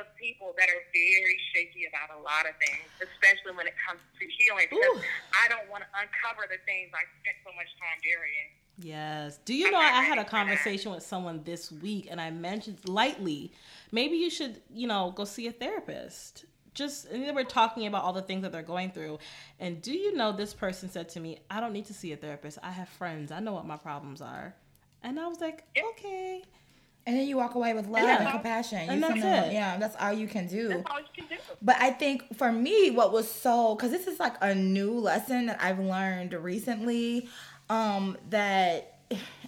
of 0.00 0.08
people 0.16 0.56
that 0.56 0.72
are 0.72 0.82
very 0.96 1.36
shaky 1.52 1.84
about 1.84 2.08
a 2.16 2.20
lot 2.24 2.48
of 2.48 2.56
things, 2.56 2.88
especially 3.04 3.52
when 3.52 3.68
it 3.68 3.76
comes 3.84 4.00
to 4.16 4.24
healing. 4.40 4.64
Because 4.72 4.96
Ooh. 5.04 5.36
I 5.36 5.44
don't 5.52 5.68
want 5.68 5.84
to 5.84 5.90
uncover 5.92 6.48
the 6.48 6.56
things 6.64 6.88
I 6.96 7.04
spent 7.20 7.36
so 7.44 7.52
much 7.52 7.68
time 7.76 8.00
burying. 8.00 8.56
Yes. 8.78 9.38
Do 9.44 9.54
you 9.54 9.70
know 9.70 9.78
I 9.78 10.02
had 10.02 10.18
a 10.18 10.24
conversation 10.24 10.90
with 10.92 11.02
someone 11.04 11.42
this 11.44 11.70
week 11.70 12.08
and 12.10 12.20
I 12.20 12.30
mentioned 12.30 12.78
lightly, 12.88 13.52
maybe 13.92 14.16
you 14.16 14.30
should, 14.30 14.60
you 14.72 14.86
know, 14.88 15.12
go 15.14 15.24
see 15.24 15.46
a 15.46 15.52
therapist. 15.52 16.44
Just 16.74 17.06
and 17.08 17.22
they 17.24 17.30
were 17.30 17.44
talking 17.44 17.86
about 17.86 18.02
all 18.02 18.12
the 18.12 18.22
things 18.22 18.42
that 18.42 18.50
they're 18.50 18.62
going 18.62 18.90
through. 18.90 19.18
And 19.60 19.80
do 19.80 19.92
you 19.92 20.16
know 20.16 20.32
this 20.32 20.52
person 20.52 20.90
said 20.90 21.08
to 21.10 21.20
me, 21.20 21.38
I 21.48 21.60
don't 21.60 21.72
need 21.72 21.84
to 21.86 21.94
see 21.94 22.10
a 22.12 22.16
therapist. 22.16 22.58
I 22.64 22.72
have 22.72 22.88
friends. 22.88 23.30
I 23.30 23.38
know 23.38 23.52
what 23.52 23.64
my 23.64 23.76
problems 23.76 24.20
are. 24.20 24.54
And 25.02 25.20
I 25.20 25.28
was 25.28 25.40
like, 25.40 25.62
Yep. 25.76 25.84
okay. 25.92 26.42
And 27.06 27.16
then 27.16 27.28
you 27.28 27.36
walk 27.36 27.54
away 27.54 27.74
with 27.74 27.86
love 27.86 28.02
Yeah. 28.02 28.22
and 28.22 28.30
compassion. 28.30 28.78
And 28.90 29.00
that's 29.02 29.12
something- 29.12 29.28
it. 29.30 29.52
Yeah, 29.52 29.76
that's 29.76 29.94
all 30.00 30.14
you 30.14 30.26
can 30.26 30.48
do. 30.48 30.68
That's 30.68 30.90
all 30.90 30.98
you 31.00 31.06
can 31.14 31.26
do. 31.28 31.36
But 31.62 31.76
I 31.78 31.90
think 31.90 32.34
for 32.36 32.50
me, 32.50 32.90
what 32.90 33.12
was 33.12 33.30
so 33.30 33.76
because 33.76 33.92
this 33.92 34.06
is 34.08 34.18
like 34.18 34.34
a 34.40 34.54
new 34.54 34.90
lesson 34.98 35.46
that 35.46 35.62
I've 35.62 35.78
learned 35.78 36.32
recently, 36.32 37.28
um, 37.70 38.16
that 38.30 38.98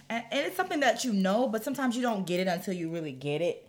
and 0.09 0.23
it's 0.31 0.55
something 0.55 0.79
that 0.79 1.03
you 1.03 1.13
know, 1.13 1.47
but 1.47 1.63
sometimes 1.63 1.95
you 1.95 2.01
don't 2.01 2.25
get 2.25 2.39
it 2.39 2.47
until 2.47 2.73
you 2.73 2.89
really 2.89 3.11
get 3.11 3.41
it. 3.41 3.67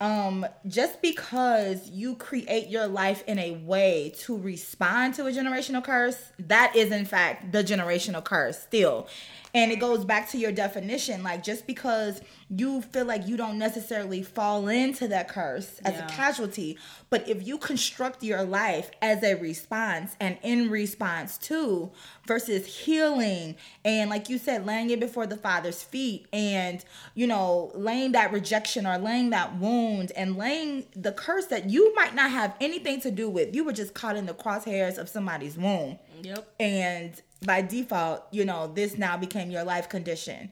Um, 0.00 0.44
just 0.66 1.00
because 1.00 1.88
you 1.88 2.16
create 2.16 2.68
your 2.68 2.88
life 2.88 3.22
in 3.28 3.38
a 3.38 3.52
way 3.52 4.12
to 4.22 4.36
respond 4.36 5.14
to 5.14 5.26
a 5.26 5.30
generational 5.30 5.82
curse, 5.82 6.18
that 6.40 6.74
is 6.74 6.90
in 6.90 7.04
fact 7.04 7.52
the 7.52 7.62
generational 7.62 8.24
curse 8.24 8.58
still. 8.60 9.06
And 9.54 9.70
it 9.70 9.80
goes 9.80 10.04
back 10.06 10.30
to 10.30 10.38
your 10.38 10.50
definition. 10.52 11.22
Like 11.22 11.42
just 11.44 11.66
because 11.66 12.22
you 12.48 12.80
feel 12.82 13.04
like 13.04 13.26
you 13.28 13.36
don't 13.36 13.58
necessarily 13.58 14.22
fall 14.22 14.68
into 14.68 15.08
that 15.08 15.28
curse 15.28 15.78
as 15.84 15.94
Yeah. 15.94 16.06
a 16.06 16.08
casualty, 16.08 16.78
but 17.10 17.28
if 17.28 17.46
you 17.46 17.58
construct 17.58 18.22
your 18.22 18.44
life 18.44 18.90
as 19.02 19.22
a 19.22 19.34
response 19.34 20.16
and 20.20 20.38
in 20.42 20.70
response 20.70 21.36
to 21.38 21.90
versus 22.26 22.64
healing 22.66 23.56
and 23.84 24.08
like 24.10 24.28
you 24.30 24.38
said, 24.38 24.64
laying 24.64 24.88
it 24.90 25.00
before 25.00 25.26
the 25.26 25.36
Father's 25.36 25.82
feet 25.82 26.26
and 26.32 26.82
you 27.14 27.26
know, 27.26 27.70
laying 27.74 28.12
that 28.12 28.32
rejection 28.32 28.86
or 28.86 28.96
laying 28.96 29.30
that 29.30 29.56
wound 29.58 30.12
and 30.16 30.36
laying 30.38 30.86
the 30.96 31.12
curse 31.12 31.46
that 31.46 31.68
you 31.68 31.94
might 31.94 32.14
not 32.14 32.30
have 32.30 32.54
anything 32.60 33.00
to 33.02 33.10
do 33.10 33.28
with. 33.28 33.54
You 33.54 33.64
were 33.64 33.72
just 33.72 33.92
caught 33.92 34.16
in 34.16 34.24
the 34.26 34.34
crosshairs 34.34 34.96
of 34.98 35.08
somebody's 35.10 35.58
womb 35.58 35.98
Yep. 36.22 36.48
and 36.60 37.20
by 37.44 37.62
default, 37.62 38.24
you 38.30 38.44
know, 38.44 38.66
this 38.72 38.96
now 38.96 39.16
became 39.16 39.50
your 39.50 39.64
life 39.64 39.88
condition. 39.88 40.50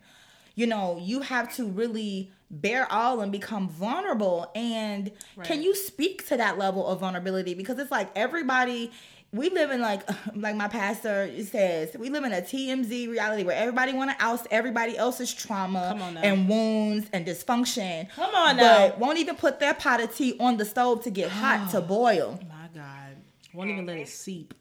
You 0.55 0.66
know, 0.66 0.99
you 1.01 1.20
have 1.20 1.55
to 1.57 1.66
really 1.66 2.32
bear 2.51 2.91
all 2.93 3.20
and 3.20 3.30
become 3.30 3.68
vulnerable. 3.68 4.51
And 4.55 5.12
can 5.45 5.62
you 5.62 5.74
speak 5.74 6.26
to 6.28 6.36
that 6.36 6.59
level 6.59 6.86
of 6.86 7.01
vulnerability? 7.01 7.55
Because 7.55 7.78
it's 7.78 7.91
like 7.91 8.11
everybody 8.16 8.91
we 9.32 9.49
live 9.49 9.70
in 9.70 9.80
like 9.80 10.03
like 10.34 10.57
my 10.57 10.68
pastor 10.68 11.30
says, 11.45 11.97
we 11.97 12.11
live 12.11 12.24
in 12.24 12.32
a 12.32 12.41
TMZ 12.43 13.09
reality 13.09 13.45
where 13.45 13.57
everybody 13.57 13.93
want 13.93 14.11
to 14.11 14.24
oust 14.24 14.47
everybody 14.51 14.97
else's 14.97 15.32
trauma 15.32 15.91
Come 15.93 16.03
on 16.03 16.14
now. 16.14 16.20
and 16.22 16.49
wounds 16.49 17.07
and 17.12 17.24
dysfunction. 17.24 18.11
Come 18.11 18.34
on 18.34 18.57
now. 18.57 18.88
But 18.88 18.99
won't 18.99 19.18
even 19.18 19.36
put 19.36 19.61
their 19.61 19.74
pot 19.74 20.01
of 20.03 20.14
tea 20.14 20.36
on 20.41 20.57
the 20.57 20.64
stove 20.64 21.05
to 21.05 21.11
get 21.11 21.30
hot 21.30 21.70
to 21.70 21.80
boil. 21.80 22.41
My 22.49 22.68
God. 22.74 23.16
Won't 23.53 23.70
even 23.70 23.86
let 23.86 23.99
it 23.99 24.09
seep. 24.09 24.55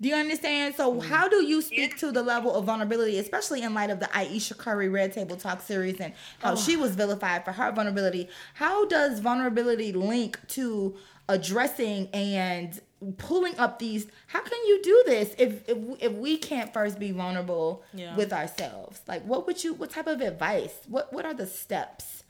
Do 0.00 0.08
you 0.08 0.16
understand? 0.16 0.74
So, 0.74 1.00
how 1.00 1.28
do 1.28 1.44
you 1.44 1.62
speak 1.62 1.96
to 1.98 2.10
the 2.10 2.22
level 2.22 2.54
of 2.54 2.64
vulnerability, 2.64 3.18
especially 3.18 3.62
in 3.62 3.74
light 3.74 3.90
of 3.90 4.00
the 4.00 4.08
Ayesha 4.16 4.54
Curry 4.54 4.88
Red 4.88 5.12
Table 5.12 5.36
Talk 5.36 5.62
series 5.62 6.00
and 6.00 6.12
how 6.40 6.56
she 6.56 6.76
was 6.76 6.94
vilified 6.96 7.44
for 7.44 7.52
her 7.52 7.70
vulnerability? 7.72 8.28
How 8.54 8.86
does 8.86 9.20
vulnerability 9.20 9.92
link 9.92 10.38
to 10.48 10.96
addressing 11.28 12.08
and 12.12 12.80
pulling 13.18 13.56
up 13.56 13.78
these? 13.78 14.06
How 14.26 14.40
can 14.42 14.58
you 14.66 14.82
do 14.82 15.02
this 15.06 15.34
if 15.38 15.68
if, 15.68 15.78
if 16.00 16.12
we 16.12 16.38
can't 16.38 16.72
first 16.74 16.98
be 16.98 17.12
vulnerable 17.12 17.84
Yeah. 17.94 18.16
with 18.16 18.32
ourselves? 18.32 19.00
Like, 19.06 19.22
what 19.24 19.46
would 19.46 19.62
you? 19.62 19.74
What 19.74 19.90
type 19.90 20.08
of 20.08 20.20
advice? 20.20 20.74
What 20.88 21.12
What 21.12 21.24
are 21.24 21.34
the 21.34 21.46
steps? 21.46 22.24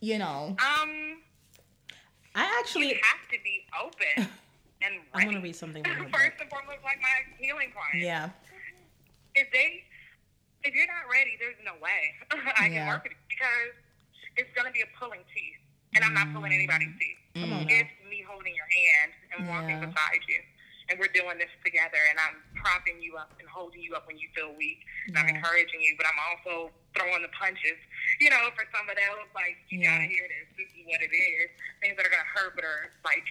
You 0.00 0.18
know. 0.18 0.56
Um, 0.58 1.18
I 2.34 2.42
you 2.44 2.58
actually 2.58 2.88
have 2.88 3.28
to 3.30 3.36
be 3.44 3.64
open 3.84 4.28
and 4.82 4.94
ready. 5.14 5.26
I'm 5.26 5.26
gonna 5.32 5.44
read 5.44 5.56
something 5.56 5.84
from 5.84 5.92
her 5.92 6.04
book. 6.08 6.12
First 6.16 6.40
and 6.40 6.48
foremost, 6.50 6.80
like 6.84 7.00
my 7.02 7.16
healing 7.38 7.70
client. 7.72 8.00
Yeah. 8.04 8.30
If 9.34 9.46
they, 9.52 9.84
if 10.64 10.74
you're 10.74 10.90
not 10.90 11.06
ready, 11.12 11.36
there's 11.38 11.60
no 11.64 11.76
way 11.80 12.14
I 12.58 12.66
Yeah. 12.68 12.84
can 12.84 12.88
work 12.88 13.02
with 13.04 13.12
you 13.14 13.24
because 13.28 13.72
it's 14.36 14.50
gonna 14.56 14.72
be 14.72 14.80
a 14.82 14.90
pulling 14.98 15.22
teeth, 15.34 15.60
and 15.94 16.04
I'm 16.04 16.14
not 16.14 16.32
pulling 16.32 16.52
anybody's 16.52 16.92
mm. 16.96 16.98
teeth. 17.00 17.20
Come 17.36 17.52
on 17.52 17.66
now. 17.66 17.74
It's 17.84 17.94
me 18.08 18.24
holding 18.26 18.54
your 18.56 18.68
hand 18.68 19.10
and 19.36 19.38
walking 19.48 19.78
Yeah. 19.80 19.86
beside 19.86 20.22
you. 20.28 20.40
And 20.90 20.98
we're 20.98 21.14
doing 21.14 21.38
this 21.38 21.52
together, 21.62 22.02
and 22.10 22.18
I'm 22.18 22.42
propping 22.58 22.98
you 22.98 23.14
up 23.14 23.30
and 23.38 23.46
holding 23.46 23.78
you 23.78 23.94
up 23.94 24.10
when 24.10 24.18
you 24.18 24.26
feel 24.34 24.50
weak. 24.58 24.82
And 25.06 25.14
I'm 25.22 25.30
encouraging 25.30 25.78
you, 25.78 25.94
but 25.94 26.02
I'm 26.10 26.18
also 26.18 26.74
throwing 26.98 27.22
the 27.22 27.30
punches. 27.30 27.78
You 28.18 28.26
know, 28.34 28.50
for 28.58 28.66
somebody 28.74 28.98
else, 29.06 29.30
like, 29.30 29.54
you 29.70 29.78
Yeah. 29.78 29.94
gotta 30.02 30.10
hear 30.10 30.26
this. 30.26 30.50
This 30.58 30.66
is 30.74 30.82
what 30.90 30.98
it 30.98 31.14
is. 31.14 31.46
Things 31.78 31.94
that 31.94 32.02
are 32.04 32.10
gonna 32.10 32.26
hurt, 32.34 32.56
but 32.58 32.64
are 32.66 32.90
like 33.06 33.22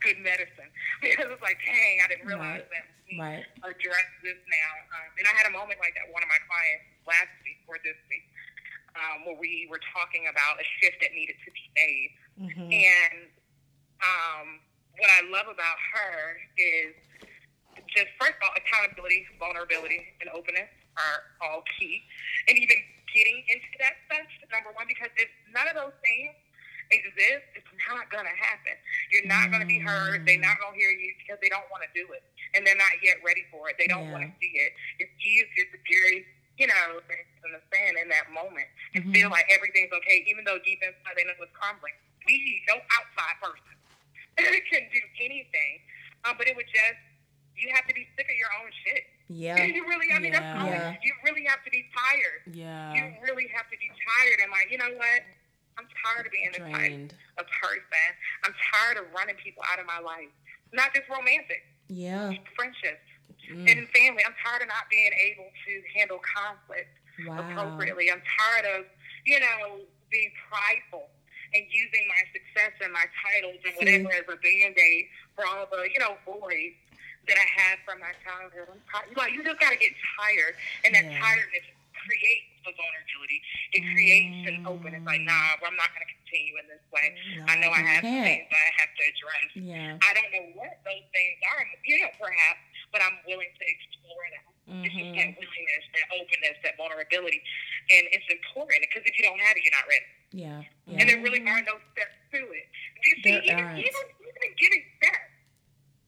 good 0.00 0.18
medicine. 0.20 0.68
Because 1.00 1.28
it's 1.32 1.40
like, 1.44 1.56
dang, 1.64 2.00
I 2.04 2.06
didn't 2.12 2.26
realize 2.28 2.60
Right. 2.60 2.72
that. 2.76 2.86
We 3.08 3.16
Right. 3.20 3.44
address 3.64 4.08
this 4.22 4.36
now. 4.48 4.72
Um, 5.00 5.08
and 5.18 5.24
I 5.28 5.32
had 5.36 5.46
a 5.48 5.54
moment 5.54 5.80
like 5.80 5.94
that. 5.96 6.06
with 6.06 6.14
One 6.14 6.22
of 6.22 6.28
my 6.30 6.40
clients 6.44 6.84
last 7.08 7.32
week 7.44 7.58
or 7.66 7.80
this 7.82 7.96
week, 8.12 8.24
um, 8.96 9.24
where 9.24 9.36
we 9.40 9.66
were 9.70 9.80
talking 9.96 10.28
about 10.28 10.60
a 10.60 10.66
shift 10.78 11.00
that 11.00 11.12
needed 11.16 11.36
to 11.44 11.50
be 11.50 11.64
made. 11.74 12.10
Mhm. 12.38 12.68
And 12.68 13.18
um, 14.04 14.46
what 15.00 15.10
I 15.10 15.20
love 15.28 15.48
about 15.48 15.78
her 15.94 16.36
is 16.56 16.94
just 17.96 18.08
first 18.20 18.36
of 18.38 18.42
all, 18.44 18.54
accountability, 18.56 19.26
vulnerability, 19.38 20.06
and 20.20 20.28
openness 20.30 20.68
are 20.96 21.18
all 21.40 21.64
key. 21.78 22.02
And 22.48 22.58
even 22.58 22.76
getting 23.14 23.42
into 23.48 23.66
that 23.80 23.94
sense, 24.10 24.28
number 24.52 24.70
one, 24.72 24.86
because 24.86 25.10
if 25.16 25.28
none 25.50 25.66
of 25.68 25.74
those 25.74 25.96
things 26.02 26.34
exist, 26.90 27.46
it's 27.54 27.70
not 27.88 28.10
gonna 28.10 28.34
happen. 28.34 28.74
You're 29.14 29.26
not 29.30 29.50
gonna 29.50 29.66
be 29.66 29.78
heard. 29.78 30.26
They're 30.26 30.42
not 30.42 30.58
gonna 30.58 30.76
hear 30.76 30.90
you 30.90 31.14
because 31.22 31.38
they 31.40 31.48
don't 31.48 31.66
want 31.70 31.86
to 31.86 31.90
do 31.94 32.06
it, 32.12 32.22
and 32.54 32.66
they're 32.66 32.78
not 32.78 32.92
yet 33.02 33.22
ready 33.24 33.46
for 33.50 33.70
it. 33.70 33.78
They 33.78 33.86
don't 33.86 34.06
Yeah. 34.10 34.12
want 34.18 34.24
to 34.26 34.32
see 34.42 34.52
it. 34.58 34.74
It's 34.98 35.12
easier 35.22 35.66
to 35.70 35.78
carry, 35.86 36.26
you 36.58 36.66
know, 36.66 37.00
in 37.46 37.50
the 37.54 37.62
sand 37.72 37.96
in 37.98 38.08
that 38.10 38.30
moment 38.30 38.66
and 38.94 39.06
feel 39.14 39.30
like 39.30 39.46
everything's 39.50 39.92
okay, 39.92 40.24
even 40.26 40.44
though 40.44 40.58
deep 40.66 40.82
inside 40.82 41.14
they 41.16 41.24
know 41.24 41.34
it's 41.38 41.54
crumbling. 41.56 41.94
We 42.26 42.36
need 42.38 42.62
no 42.68 42.74
outside 42.76 43.36
person 43.40 43.74
can 44.70 44.82
do 44.92 45.00
anything, 45.22 45.80
um, 46.24 46.36
but 46.36 46.46
it 46.48 46.56
would 46.56 46.68
just 46.68 46.98
you 47.56 47.68
have 47.74 47.86
to 47.86 47.94
be 47.94 48.08
sick 48.16 48.24
of 48.28 48.36
your 48.36 48.48
own 48.62 48.70
shit. 48.84 49.04
Yeah. 49.28 49.62
You 49.70 49.86
really, 49.86 50.10
I 50.12 50.18
mean, 50.18 50.32
that's 50.32 50.58
all. 50.58 50.66
Yeah. 50.66 50.96
You 51.02 51.12
really 51.24 51.44
have 51.44 51.62
to 51.64 51.70
be 51.70 51.86
tired. 51.94 52.42
Yeah. 52.56 52.94
You 52.94 53.14
really 53.22 53.46
have 53.54 53.70
to 53.70 53.76
be 53.78 53.86
tired 53.88 54.40
and 54.42 54.50
like, 54.50 54.70
you 54.72 54.78
know 54.78 54.90
what? 54.96 55.22
I'm 55.80 55.88
tired 56.04 56.26
of 56.28 56.32
being 56.32 56.52
this 56.52 56.60
type 56.60 57.16
of 57.40 57.46
person. 57.48 58.12
I'm 58.44 58.52
tired 58.68 59.00
of 59.00 59.08
running 59.16 59.36
people 59.40 59.64
out 59.72 59.80
of 59.80 59.86
my 59.88 59.98
life. 60.04 60.28
Not 60.76 60.92
just 60.92 61.08
romantic, 61.08 61.64
Yeah. 61.88 62.32
friendships 62.54 63.00
Mm. 63.48 63.64
and 63.70 63.88
family. 63.88 64.22
I'm 64.24 64.34
tired 64.44 64.60
of 64.62 64.68
not 64.68 64.88
being 64.90 65.10
able 65.12 65.50
to 65.66 65.82
handle 65.96 66.20
conflict 66.20 66.92
Wow. 67.24 67.40
appropriately. 67.40 68.10
I'm 68.12 68.22
tired 68.38 68.66
of, 68.78 68.86
you 69.24 69.40
know, 69.40 69.80
being 70.10 70.30
prideful 70.48 71.08
and 71.54 71.64
using 71.72 72.06
my 72.08 72.22
success 72.32 72.72
and 72.80 72.92
my 72.92 73.06
titles 73.24 73.58
and 73.64 73.74
whatever 73.76 74.12
as 74.12 74.28
a 74.28 74.36
band-aid 74.36 75.08
for 75.34 75.46
all 75.46 75.66
the, 75.66 75.88
you 75.90 75.98
know, 75.98 76.16
voids 76.24 76.76
that 77.26 77.36
I 77.38 77.46
had 77.60 77.78
from 77.84 77.98
my 78.00 78.12
childhood. 78.24 78.68
I'm 78.70 78.80
tired. 78.92 79.16
Like, 79.16 79.32
you 79.32 79.42
just 79.42 79.58
got 79.58 79.70
to 79.72 79.76
get 79.78 79.92
tired. 80.16 80.56
And 80.84 80.94
that 80.94 81.04
Yeah. 81.04 81.18
tiredness 81.20 81.64
creates 82.10 82.58
a 82.66 82.72
vulnerability. 82.74 83.38
It 83.78 83.82
creates 83.94 84.38
an 84.50 84.56
openness. 84.66 85.02
Like, 85.06 85.22
nah, 85.22 85.54
I'm 85.62 85.78
not 85.78 85.90
going 85.94 86.02
to 86.02 86.10
continue 86.10 86.58
in 86.58 86.66
this 86.66 86.82
way. 86.90 87.14
I 87.46 87.54
know 87.62 87.70
I 87.70 87.82
have 87.86 88.02
can't. 88.02 88.26
things 88.26 88.46
that 88.50 88.62
I 88.66 88.70
have 88.82 88.90
to 88.98 89.02
address. 89.06 89.46
Yeah. 89.54 89.92
I 90.02 90.10
don't 90.18 90.30
know 90.34 90.46
what 90.58 90.74
those 90.82 91.06
things 91.14 91.38
are, 91.54 91.62
you 91.86 92.02
know, 92.02 92.10
perhaps, 92.18 92.60
but 92.90 92.98
I'm 93.00 93.16
willing 93.30 93.48
to 93.50 93.64
explore 93.64 94.26
that. 94.34 94.44
It's 94.70 94.94
just 94.94 95.10
that 95.18 95.30
willingness, 95.34 95.84
that 95.98 96.06
openness, 96.14 96.56
that 96.62 96.74
vulnerability. 96.78 97.42
And 97.90 98.06
it's 98.14 98.26
important 98.30 98.82
because 98.86 99.02
if 99.06 99.14
you 99.18 99.24
don't 99.26 99.38
have 99.42 99.54
it, 99.58 99.62
you're 99.66 99.74
not 99.74 99.86
ready. 99.90 100.10
Yeah. 100.30 100.62
And 100.94 101.06
there 101.10 101.18
really 101.22 101.42
are 101.42 101.62
no 101.66 101.74
steps 101.94 102.14
to 102.34 102.38
it. 102.38 102.66
You 103.06 103.14
see, 103.22 103.34
There 103.34 103.42
even, 103.50 103.64
aren't. 103.66 103.82
even, 103.82 104.04
even 104.22 104.40
in 104.46 104.52
giving 104.62 104.82
steps, 105.02 105.26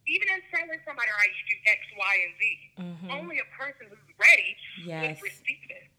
even 0.07 0.27
in 0.31 0.41
telling 0.55 0.79
somebody, 0.87 1.11
all 1.11 1.19
right, 1.19 1.35
you 1.35 1.45
do 1.51 1.57
X, 1.75 1.81
Y, 1.99 2.15
and 2.23 2.33
Z, 2.39 2.43
Mhm. 2.79 3.09
only 3.19 3.39
a 3.43 3.49
person 3.59 3.87
who's 3.91 3.99
ready 4.19 4.55
Yes. 4.87 5.19
would 5.19 5.27
receive 5.31 5.67
it. 5.71 5.91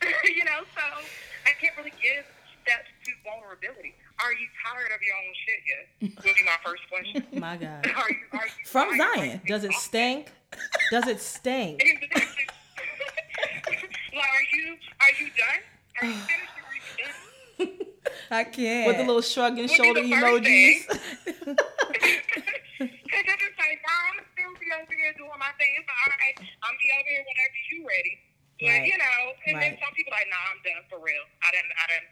you 0.24 0.44
know, 0.44 0.64
so 0.74 0.82
I 1.46 1.52
can't 1.60 1.76
really 1.76 1.92
give 2.02 2.24
steps 2.62 2.88
to 3.04 3.10
vulnerability. 3.24 3.94
Are 4.22 4.32
you 4.32 4.48
tired 4.64 4.92
of 4.92 5.00
your 5.02 5.16
own 5.16 5.32
shit 5.44 5.60
yet? 5.68 5.86
Would 6.24 6.36
be 6.36 6.44
my 6.44 6.56
first 6.64 6.82
question. 6.88 7.26
My 7.40 7.56
God. 7.56 7.86
Are 7.96 8.10
you, 8.10 8.16
are 8.32 8.46
you 8.46 8.64
From? 8.64 8.96
Zion. 8.96 9.40
Does 9.46 9.64
it 9.64 9.72
stink? 9.72 10.32
Does 10.90 11.06
it 11.06 11.20
stink? 11.20 11.82
well, 14.12 14.22
are 14.22 14.46
you 14.52 14.76
are 15.00 15.12
you 15.18 15.30
done? 15.38 15.62
Are 16.02 16.06
you 16.06 16.14
finished? 16.14 16.56
Or 16.58 16.64
are 16.66 16.74
you 16.76 17.76
done? 17.78 17.86
I 18.30 18.44
can't. 18.44 18.86
With 18.88 18.96
the 18.98 19.04
little 19.04 19.22
shrugging 19.22 19.62
Would 19.62 19.70
shoulder 19.70 20.02
the 20.02 20.10
emojis. 20.10 20.86
Cause 20.86 20.98
it's 23.26 23.42
just 23.42 23.58
like, 23.58 23.78
nah, 23.84 24.10
I'm 24.10 24.24
still 24.32 24.52
be 24.58 24.66
over 24.72 24.94
here 24.94 25.14
doing 25.16 25.38
my 25.38 25.52
thing. 25.58 25.70
It's 25.78 25.88
all 25.88 26.10
right. 26.10 26.36
I'm 26.38 26.74
be 26.78 26.88
over 26.94 27.08
here 27.08 27.24
whenever 27.26 27.58
you 27.70 27.86
ready. 27.86 28.18
But 28.60 28.68
Right. 28.68 28.86
you 28.86 28.96
know, 29.00 29.18
and 29.48 29.54
then 29.56 29.72
some 29.80 29.92
people 29.96 30.12
like, 30.12 30.28
nah, 30.28 30.36
I'm 30.52 30.60
done 30.60 30.84
for 30.92 31.00
real. 31.00 31.24
I 31.42 31.48
didn't, 31.50 31.72
I 31.80 31.84
didn't. 31.88 32.10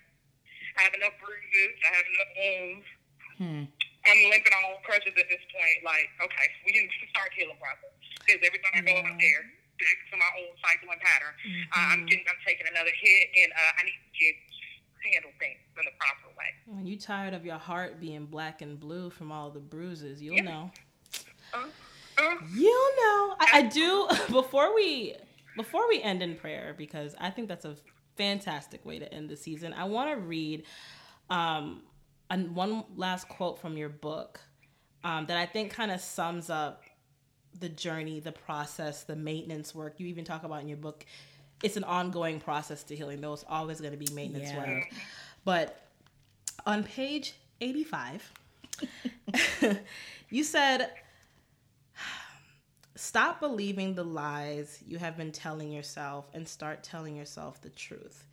I 0.78 0.80
have 0.88 0.94
enough 0.96 1.14
bruises. 1.20 1.72
I 1.84 1.90
have 1.92 2.06
enough 2.08 2.30
wounds. 2.38 2.86
Hmm. 3.38 3.62
I'm 4.08 4.20
limping 4.32 4.54
on 4.56 4.80
crutches 4.86 5.12
at 5.18 5.26
this 5.28 5.44
point. 5.52 5.78
Like, 5.84 6.08
okay, 6.24 6.46
we 6.64 6.72
need 6.72 6.88
to 6.88 7.06
start 7.12 7.28
healing 7.36 7.58
process. 7.60 7.92
Because 8.24 8.40
every 8.46 8.60
time 8.64 8.80
I 8.80 8.82
go 8.86 8.94
out 8.96 9.18
there, 9.20 9.42
back 9.76 9.98
to 10.10 10.16
my 10.16 10.30
old 10.40 10.54
cycle 10.64 10.88
and 10.90 11.00
pattern, 11.04 11.34
uh, 11.76 11.92
I'm 11.92 12.06
getting, 12.06 12.24
I'm 12.24 12.40
taking 12.46 12.66
another 12.70 12.94
hit, 12.96 13.24
and 13.44 13.50
uh, 13.52 13.78
I 13.78 13.80
need 13.84 13.98
to 14.00 14.12
get 14.16 14.34
handle 15.12 15.30
things 15.38 15.58
in 15.78 15.84
the 15.84 15.94
proper 16.00 16.28
way. 16.36 16.50
When 16.66 16.86
you 16.86 16.96
tired 16.98 17.32
of 17.34 17.44
your 17.46 17.58
heart 17.58 18.00
being 18.00 18.26
black 18.26 18.62
and 18.62 18.78
blue 18.80 19.10
from 19.10 19.30
all 19.32 19.50
the 19.50 19.60
bruises, 19.60 20.20
you'll 20.22 20.42
know. 20.42 20.70
Uh, 21.54 21.66
uh, 22.18 22.34
You'll 22.52 22.92
know. 22.96 23.36
I, 23.38 23.48
I 23.54 23.62
do 23.62 24.08
before 24.32 24.74
we 24.74 25.14
before 25.58 25.86
we 25.88 26.00
end 26.00 26.22
in 26.22 26.36
prayer 26.36 26.74
because 26.78 27.14
I 27.20 27.28
think 27.28 27.48
that's 27.48 27.66
a 27.66 27.76
fantastic 28.16 28.84
way 28.86 28.98
to 28.98 29.12
end 29.12 29.28
the 29.28 29.36
season. 29.36 29.74
I 29.74 29.84
want 29.84 30.10
to 30.10 30.16
read 30.16 30.64
um, 31.28 31.82
an, 32.30 32.54
one 32.54 32.84
last 32.96 33.28
quote 33.28 33.60
from 33.60 33.76
your 33.76 33.90
book 33.90 34.40
um, 35.04 35.26
that 35.26 35.36
I 35.36 35.44
think 35.44 35.70
kind 35.72 35.90
of 35.90 36.00
sums 36.00 36.48
up 36.48 36.82
the 37.60 37.68
journey, 37.68 38.20
the 38.20 38.32
process, 38.32 39.02
the 39.02 39.16
maintenance 39.16 39.74
work. 39.74 39.94
You 39.98 40.06
even 40.06 40.24
talk 40.24 40.44
about 40.44 40.62
in 40.62 40.68
your 40.68 40.76
book. 40.78 41.04
It's 41.62 41.76
an 41.76 41.84
ongoing 41.84 42.40
process 42.40 42.82
to 42.84 42.96
healing. 42.96 43.20
There's 43.20 43.44
always 43.48 43.80
going 43.80 43.92
to 43.92 43.98
be 43.98 44.08
maintenance 44.14 44.50
Yeah. 44.50 44.58
work, 44.74 44.88
but 45.44 45.82
on 46.66 46.84
page 46.84 47.34
85 47.60 48.32
you 50.30 50.44
said 50.44 50.90
Stop 52.98 53.38
believing 53.38 53.94
the 53.94 54.02
lies 54.02 54.82
you 54.84 54.98
have 54.98 55.16
been 55.16 55.30
telling 55.30 55.70
yourself 55.70 56.28
and 56.34 56.48
start 56.48 56.82
telling 56.82 57.14
yourself 57.14 57.62
the 57.62 57.68
truth. 57.68 58.24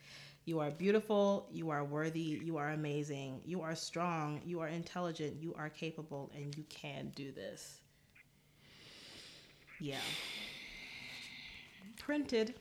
You 0.45 0.59
are 0.59 0.71
beautiful, 0.71 1.47
you 1.53 1.69
are 1.69 1.83
worthy, 1.83 2.41
you 2.43 2.57
are 2.57 2.71
amazing, 2.71 3.41
you 3.45 3.61
are 3.61 3.75
strong, 3.75 4.41
you 4.43 4.61
are 4.61 4.67
intelligent, 4.67 5.35
you 5.39 5.53
are 5.55 5.69
capable, 5.69 6.31
and 6.35 6.57
you 6.57 6.63
can 6.67 7.11
do 7.15 7.31
this. 7.31 7.77
Yeah. 9.79 9.97
Printed 11.99 12.55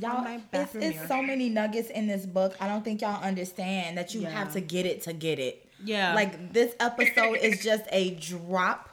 Y'all, 0.00 0.40
it's, 0.54 0.74
it's 0.74 1.08
so 1.08 1.20
many 1.20 1.50
nuggets 1.50 1.90
in 1.90 2.06
this 2.06 2.24
book. 2.24 2.56
I 2.58 2.68
don't 2.68 2.82
think 2.82 3.02
y'all 3.02 3.22
understand 3.22 3.98
that 3.98 4.14
you 4.14 4.22
Yeah. 4.22 4.30
have 4.30 4.54
to 4.54 4.62
get 4.62 4.86
it 4.86 5.02
to 5.02 5.12
get 5.12 5.38
it. 5.38 5.68
Yeah. 5.84 6.14
Like 6.14 6.54
this 6.54 6.74
episode 6.80 7.34
is 7.42 7.62
just 7.62 7.84
a 7.92 8.12
drop 8.14 8.88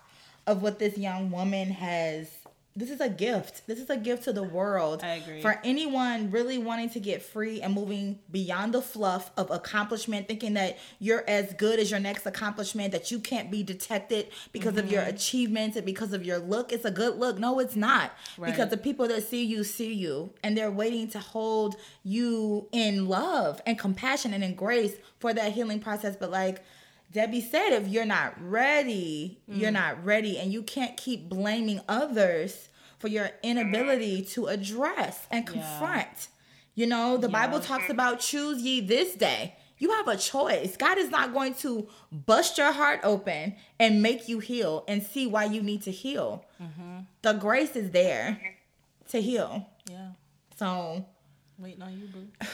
of 0.47 0.61
what 0.61 0.79
this 0.79 0.97
young 0.97 1.29
woman 1.29 1.69
has. 1.69 2.29
This 2.77 2.91
is 2.91 3.01
a 3.01 3.09
gift. 3.09 3.65
This 3.65 3.79
is 3.79 3.89
a 3.89 3.97
gift 3.97 4.25
to 4.25 4.33
the 4.33 4.43
world. 4.43 5.01
I 5.03 5.15
agree. 5.15 5.41
For 5.41 5.59
anyone 5.63 6.29
really 6.29 6.59
wanting 6.59 6.91
to 6.91 6.99
get 6.99 7.23
free 7.23 7.59
and 7.59 7.73
moving 7.73 8.19
beyond 8.31 8.75
the 8.75 8.83
fluff 8.83 9.31
of 9.35 9.49
accomplishment, 9.49 10.27
thinking 10.27 10.53
that 10.53 10.77
you're 10.99 11.23
as 11.27 11.53
good 11.53 11.79
as 11.79 11.89
your 11.89 11.99
next 11.99 12.27
accomplishment, 12.27 12.91
that 12.91 13.09
you 13.09 13.17
can't 13.19 13.49
be 13.49 13.63
detected 13.63 14.27
because 14.51 14.77
of 14.77 14.91
your 14.91 15.01
Mm-hmm. 15.01 15.15
achievements 15.15 15.75
and 15.75 15.85
because 15.87 16.13
of 16.13 16.23
your 16.23 16.37
look. 16.37 16.71
It's 16.71 16.85
a 16.85 16.91
good 16.91 17.15
look. 17.17 17.39
No, 17.39 17.59
it's 17.59 17.75
not. 17.75 18.11
Right. 18.37 18.51
Because 18.51 18.69
the 18.69 18.77
people 18.77 19.07
that 19.07 19.23
see 19.27 19.43
you 19.43 19.63
see 19.63 19.93
you 19.93 20.31
and 20.43 20.55
they're 20.55 20.69
waiting 20.69 21.07
to 21.09 21.19
hold 21.19 21.77
you 22.03 22.67
in 22.71 23.07
love 23.07 23.59
and 23.65 23.77
compassion 23.79 24.33
and 24.33 24.43
in 24.43 24.53
grace 24.53 24.93
for 25.19 25.33
that 25.33 25.53
healing 25.53 25.79
process. 25.79 26.15
But 26.15 26.29
like 26.29 26.63
Debbie 27.11 27.41
said, 27.41 27.69
if 27.71 27.87
you're 27.87 28.05
not 28.05 28.33
ready, 28.41 29.39
Mm. 29.49 29.59
you're 29.59 29.71
not 29.71 30.03
ready. 30.03 30.37
And 30.37 30.51
you 30.51 30.61
can't 30.61 30.97
keep 30.97 31.29
blaming 31.29 31.81
others 31.87 32.69
for 32.99 33.07
your 33.07 33.29
inability 33.43 34.23
to 34.23 34.47
address 34.47 35.25
and 35.31 35.45
confront. 35.47 36.27
You 36.75 36.85
know, 36.87 37.17
the 37.17 37.29
Bible 37.29 37.59
talks 37.59 37.89
about 37.89 38.19
choose 38.19 38.61
ye 38.61 38.81
this 38.81 39.15
day. 39.15 39.55
You 39.79 39.91
have 39.91 40.07
a 40.07 40.17
choice. 40.17 40.75
God 40.75 40.97
is 40.97 41.09
not 41.09 41.33
going 41.33 41.53
to 41.55 41.87
bust 42.11 42.57
your 42.57 42.71
heart 42.71 42.99
open 43.03 43.55
and 43.79 44.01
make 44.01 44.27
you 44.27 44.39
heal 44.39 44.83
and 44.87 45.01
see 45.03 45.27
why 45.27 45.45
you 45.45 45.61
need 45.61 45.83
to 45.83 45.91
heal. 45.91 46.45
The 47.21 47.33
grace 47.33 47.75
is 47.75 47.91
there 47.91 48.39
to 49.09 49.21
heal. 49.21 49.67
yeah. 49.89 50.09
So, 50.57 51.05
Waiting 51.59 51.81
on 51.83 51.93
you, 51.99 52.07
boo. 52.07 52.27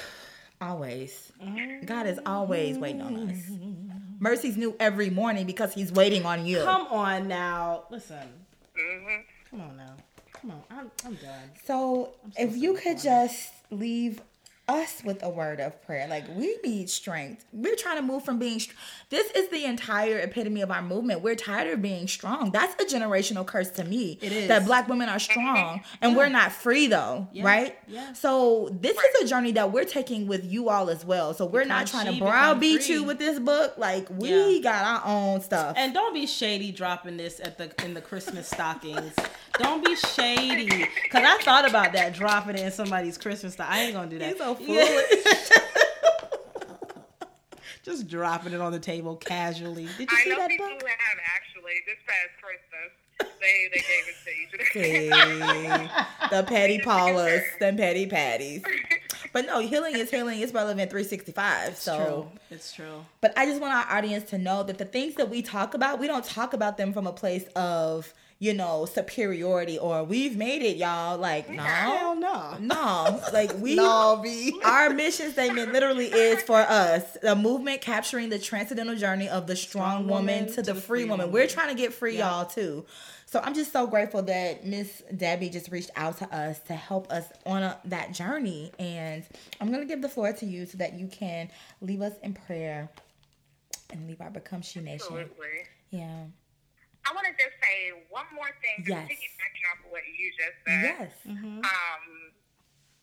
always. 0.63 1.31
God 1.85 2.07
is 2.07 2.19
always 2.25 2.77
waiting 2.77 3.01
on 3.01 3.29
us. 3.29 3.37
Mercy's 4.19 4.55
new 4.57 4.75
every 4.79 5.09
morning 5.09 5.45
because 5.45 5.73
he's 5.73 5.91
waiting 5.91 6.25
on 6.25 6.45
you. 6.45 6.61
Come 6.63 6.87
on 6.87 7.27
now. 7.27 7.83
Listen. 7.89 8.27
hmm 8.77 9.07
Come 9.49 9.61
on 9.61 9.77
now. 9.77 9.93
Come 10.33 10.51
on. 10.51 10.63
I'm, 10.71 10.91
I'm 11.05 11.15
done. 11.15 11.49
So, 11.65 12.13
if 12.37 12.55
you 12.55 12.73
could 12.75 12.99
just 12.99 13.51
leave 13.69 14.21
us 14.67 15.01
with 15.03 15.21
a 15.23 15.29
word 15.29 15.59
of 15.59 15.81
prayer, 15.85 16.07
like 16.07 16.23
we 16.35 16.57
need 16.63 16.89
strength. 16.89 17.43
We're 17.51 17.75
trying 17.75 17.97
to 17.97 18.01
move 18.01 18.23
from 18.23 18.39
being. 18.39 18.61
This 19.09 19.29
is 19.31 19.49
the 19.49 19.65
entire 19.65 20.19
epitome 20.19 20.61
of 20.61 20.71
our 20.71 20.81
movement. 20.81 21.21
We're 21.21 21.35
tired 21.35 21.71
of 21.73 21.81
being 21.81 22.07
strong. 22.07 22.51
That's 22.51 22.73
a 22.81 22.85
generational 22.85 23.45
curse 23.45 23.69
to 23.71 23.83
me. 23.83 24.17
It 24.21 24.31
is. 24.31 24.47
that 24.47 24.65
black 24.65 24.87
women 24.87 25.09
are 25.09 25.19
strong 25.19 25.81
and 26.01 26.15
we're 26.15 26.29
not 26.29 26.51
free 26.53 26.87
though, 26.87 27.27
Yeah. 27.33 27.43
right? 27.45 27.77
Yeah. 27.87 28.13
So 28.13 28.69
this 28.79 28.97
is 28.97 29.23
a 29.23 29.27
journey 29.27 29.51
that 29.53 29.71
we're 29.73 29.83
taking 29.85 30.27
with 30.27 30.45
you 30.45 30.69
all 30.69 30.89
as 30.89 31.03
well. 31.03 31.33
So 31.33 31.45
we're 31.45 31.65
not 31.65 31.87
trying 31.87 32.13
to 32.13 32.19
browbeat 32.19 32.87
you 32.87 33.03
with 33.03 33.19
this 33.19 33.39
book. 33.39 33.77
Like 33.77 34.07
we 34.09 34.55
Yeah. 34.57 34.61
got 34.61 34.85
our 34.85 35.01
own 35.05 35.41
stuff. 35.41 35.75
And 35.77 35.93
don't 35.93 36.13
be 36.13 36.25
shady 36.25 36.71
dropping 36.71 37.17
this 37.17 37.39
at 37.41 37.57
the 37.57 37.71
in 37.83 37.93
the 37.93 38.01
Christmas 38.01 38.47
stockings. 38.47 39.13
Don't 39.59 39.85
be 39.85 39.95
shady. 39.95 40.67
Cause 41.11 41.23
I 41.23 41.37
thought 41.41 41.69
about 41.69 41.93
that 41.93 42.13
dropping 42.13 42.55
it 42.55 42.61
in 42.61 42.71
somebody's 42.71 43.17
Christmas 43.17 43.53
stock. 43.53 43.69
I 43.69 43.81
ain't 43.81 43.93
gonna 43.93 44.09
do 44.09 44.17
that. 44.19 44.29
You're 44.29 44.37
so 44.37 44.57
Yeah. 44.67 45.01
Just 47.83 48.07
dropping 48.07 48.53
it 48.53 48.61
on 48.61 48.71
the 48.71 48.79
table 48.79 49.15
casually. 49.17 49.87
Did 49.97 50.09
you 50.09 50.17
I 50.17 50.23
see 50.23 50.29
know 50.29 50.37
that 50.37 50.49
people 50.49 50.67
book? 50.69 50.81
who 50.81 50.87
have 50.87 51.19
actually 51.35 51.73
this 51.85 51.97
past 52.07 52.29
Christmas. 52.41 52.91
They 53.41 53.69
they 53.73 53.81
gave 53.81 54.07
it 54.07 54.15
to 54.23 54.31
each 54.79 55.11
other. 56.29 56.35
The 56.37 56.43
petty 56.47 56.79
Paulas, 56.79 57.43
them 57.59 57.75
petty 57.77 58.07
patties. 58.07 58.63
But 59.33 59.45
no, 59.47 59.59
healing 59.59 59.95
is 59.97 60.09
healing. 60.09 60.39
It's 60.39 60.53
relevant 60.53 60.89
365. 60.89 61.75
So, 61.75 61.97
True. 62.05 62.39
It's 62.51 62.71
true. 62.73 63.03
but 63.19 63.33
I 63.37 63.45
just 63.45 63.59
want 63.61 63.73
our 63.73 63.97
audience 63.97 64.29
to 64.29 64.37
know 64.37 64.63
that 64.63 64.77
the 64.77 64.85
things 64.85 65.15
that 65.15 65.29
we 65.29 65.41
talk 65.41 65.73
about, 65.73 65.99
we 65.99 66.07
don't 66.07 66.23
talk 66.23 66.53
about 66.53 66.77
them 66.77 66.93
from 66.93 67.05
a 67.07 67.11
place 67.13 67.45
of, 67.55 68.13
you 68.39 68.53
know, 68.53 68.85
superiority 68.85 69.77
or 69.77 70.03
we've 70.03 70.35
made 70.35 70.61
it, 70.61 70.75
y'all. 70.77 71.17
Like, 71.17 71.49
no, 71.49 71.61
Hell 71.63 72.15
no. 72.15 72.57
no. 72.59 73.21
Like, 73.31 73.57
we, 73.59 73.75
No, 73.83 74.19
B. 74.21 74.53
our 74.65 74.89
mission 74.89 75.31
statement 75.31 75.71
literally 75.71 76.07
is 76.07 76.41
for 76.43 76.59
us 76.59 77.17
the 77.21 77.35
movement 77.35 77.81
capturing 77.81 78.29
the 78.29 78.39
transcendental 78.39 78.95
journey 78.95 79.29
of 79.29 79.47
the 79.47 79.55
strong, 79.55 80.07
woman, 80.07 80.51
to 80.53 80.61
the 80.61 80.75
free 80.75 81.05
woman. 81.05 81.31
We're 81.31 81.47
trying 81.47 81.69
to 81.69 81.81
get 81.81 81.93
free, 81.93 82.17
Yeah. 82.17 82.29
y'all, 82.29 82.45
too. 82.45 82.85
So 83.25 83.39
I'm 83.43 83.55
just 83.55 83.71
so 83.71 83.87
grateful 83.87 84.21
that 84.23 84.63
Miss 84.65 85.01
Debbie 85.15 85.49
just 85.49 85.71
reached 85.71 85.89
out 85.95 86.17
to 86.19 86.35
us 86.35 86.59
to 86.67 86.73
help 86.73 87.11
us 87.11 87.25
on 87.47 87.63
a, 87.63 87.79
that 87.85 88.11
journey. 88.13 88.71
And 88.77 89.23
I'm 89.59 89.69
going 89.69 89.79
to 89.81 89.87
give 89.87 90.01
the 90.03 90.09
floor 90.09 90.33
to 90.33 90.45
you 90.45 90.65
so 90.67 90.77
that 90.77 90.93
you 90.93 91.07
can 91.07 91.49
leave 91.81 92.01
us 92.01 92.13
in 92.21 92.33
prayer 92.35 92.91
and 93.91 94.07
leave 94.07 94.21
our 94.21 94.29
Become 94.29 94.61
She 94.61 94.81
Nation. 94.81 94.97
Absolutely. 95.01 95.47
Yeah. 95.89 96.25
I 97.03 97.11
want 97.11 97.27
to 97.27 97.35
just 97.35 97.55
say 97.59 97.91
one 98.07 98.27
more 98.31 98.51
thing. 98.63 98.87
Yes. 98.87 99.07
Just 99.07 99.19
piggybacking 99.19 99.65
off 99.71 99.79
of 99.83 99.89
what 99.91 100.03
you 100.07 100.27
just 100.39 100.57
said. 100.63 100.83
Yes. 100.87 101.11
Um, 101.27 102.03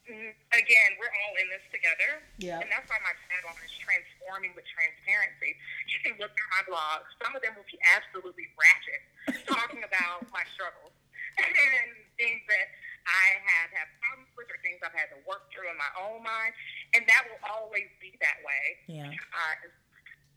mm, 0.09 0.33
again, 0.57 0.91
we're 0.97 1.13
all 1.13 1.35
in 1.37 1.53
this 1.53 1.65
together. 1.69 2.25
Yeah. 2.41 2.65
And 2.65 2.69
that's 2.73 2.89
why 2.89 2.97
my 3.05 3.13
tagline 3.29 3.61
is 3.61 3.77
transforming 3.77 4.57
with 4.57 4.65
transparency. 4.73 5.53
You 5.93 5.99
can 6.01 6.15
look 6.17 6.33
through 6.33 6.53
my 6.57 6.65
blog. 6.65 7.05
Some 7.21 7.37
of 7.37 7.45
them 7.45 7.53
will 7.61 7.69
be 7.69 7.77
absolutely 7.93 8.49
ratchet, 8.57 9.03
talking 9.45 9.85
about 9.85 10.25
my 10.33 10.49
struggles 10.57 10.97
and 11.37 11.89
things 12.17 12.41
that 12.49 12.73
I 13.05 13.37
have 13.45 13.69
had 13.73 13.89
problems 14.01 14.33
with 14.37 14.49
or 14.49 14.59
things 14.65 14.81
I've 14.81 14.97
had 14.97 15.13
to 15.13 15.21
work 15.29 15.49
through 15.53 15.69
in 15.69 15.77
my 15.77 15.93
own 16.01 16.25
mind. 16.25 16.57
And 16.97 17.05
that 17.05 17.29
will 17.29 17.41
always 17.45 17.89
be 18.01 18.17
that 18.25 18.41
way. 18.45 18.65
Yeah. 18.89 19.13
Because 19.13 19.73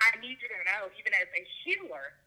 I 0.04 0.20
need 0.20 0.36
you 0.44 0.52
to 0.52 0.60
know, 0.68 0.92
even 1.00 1.16
as 1.16 1.32
a 1.32 1.44
healer, 1.64 2.20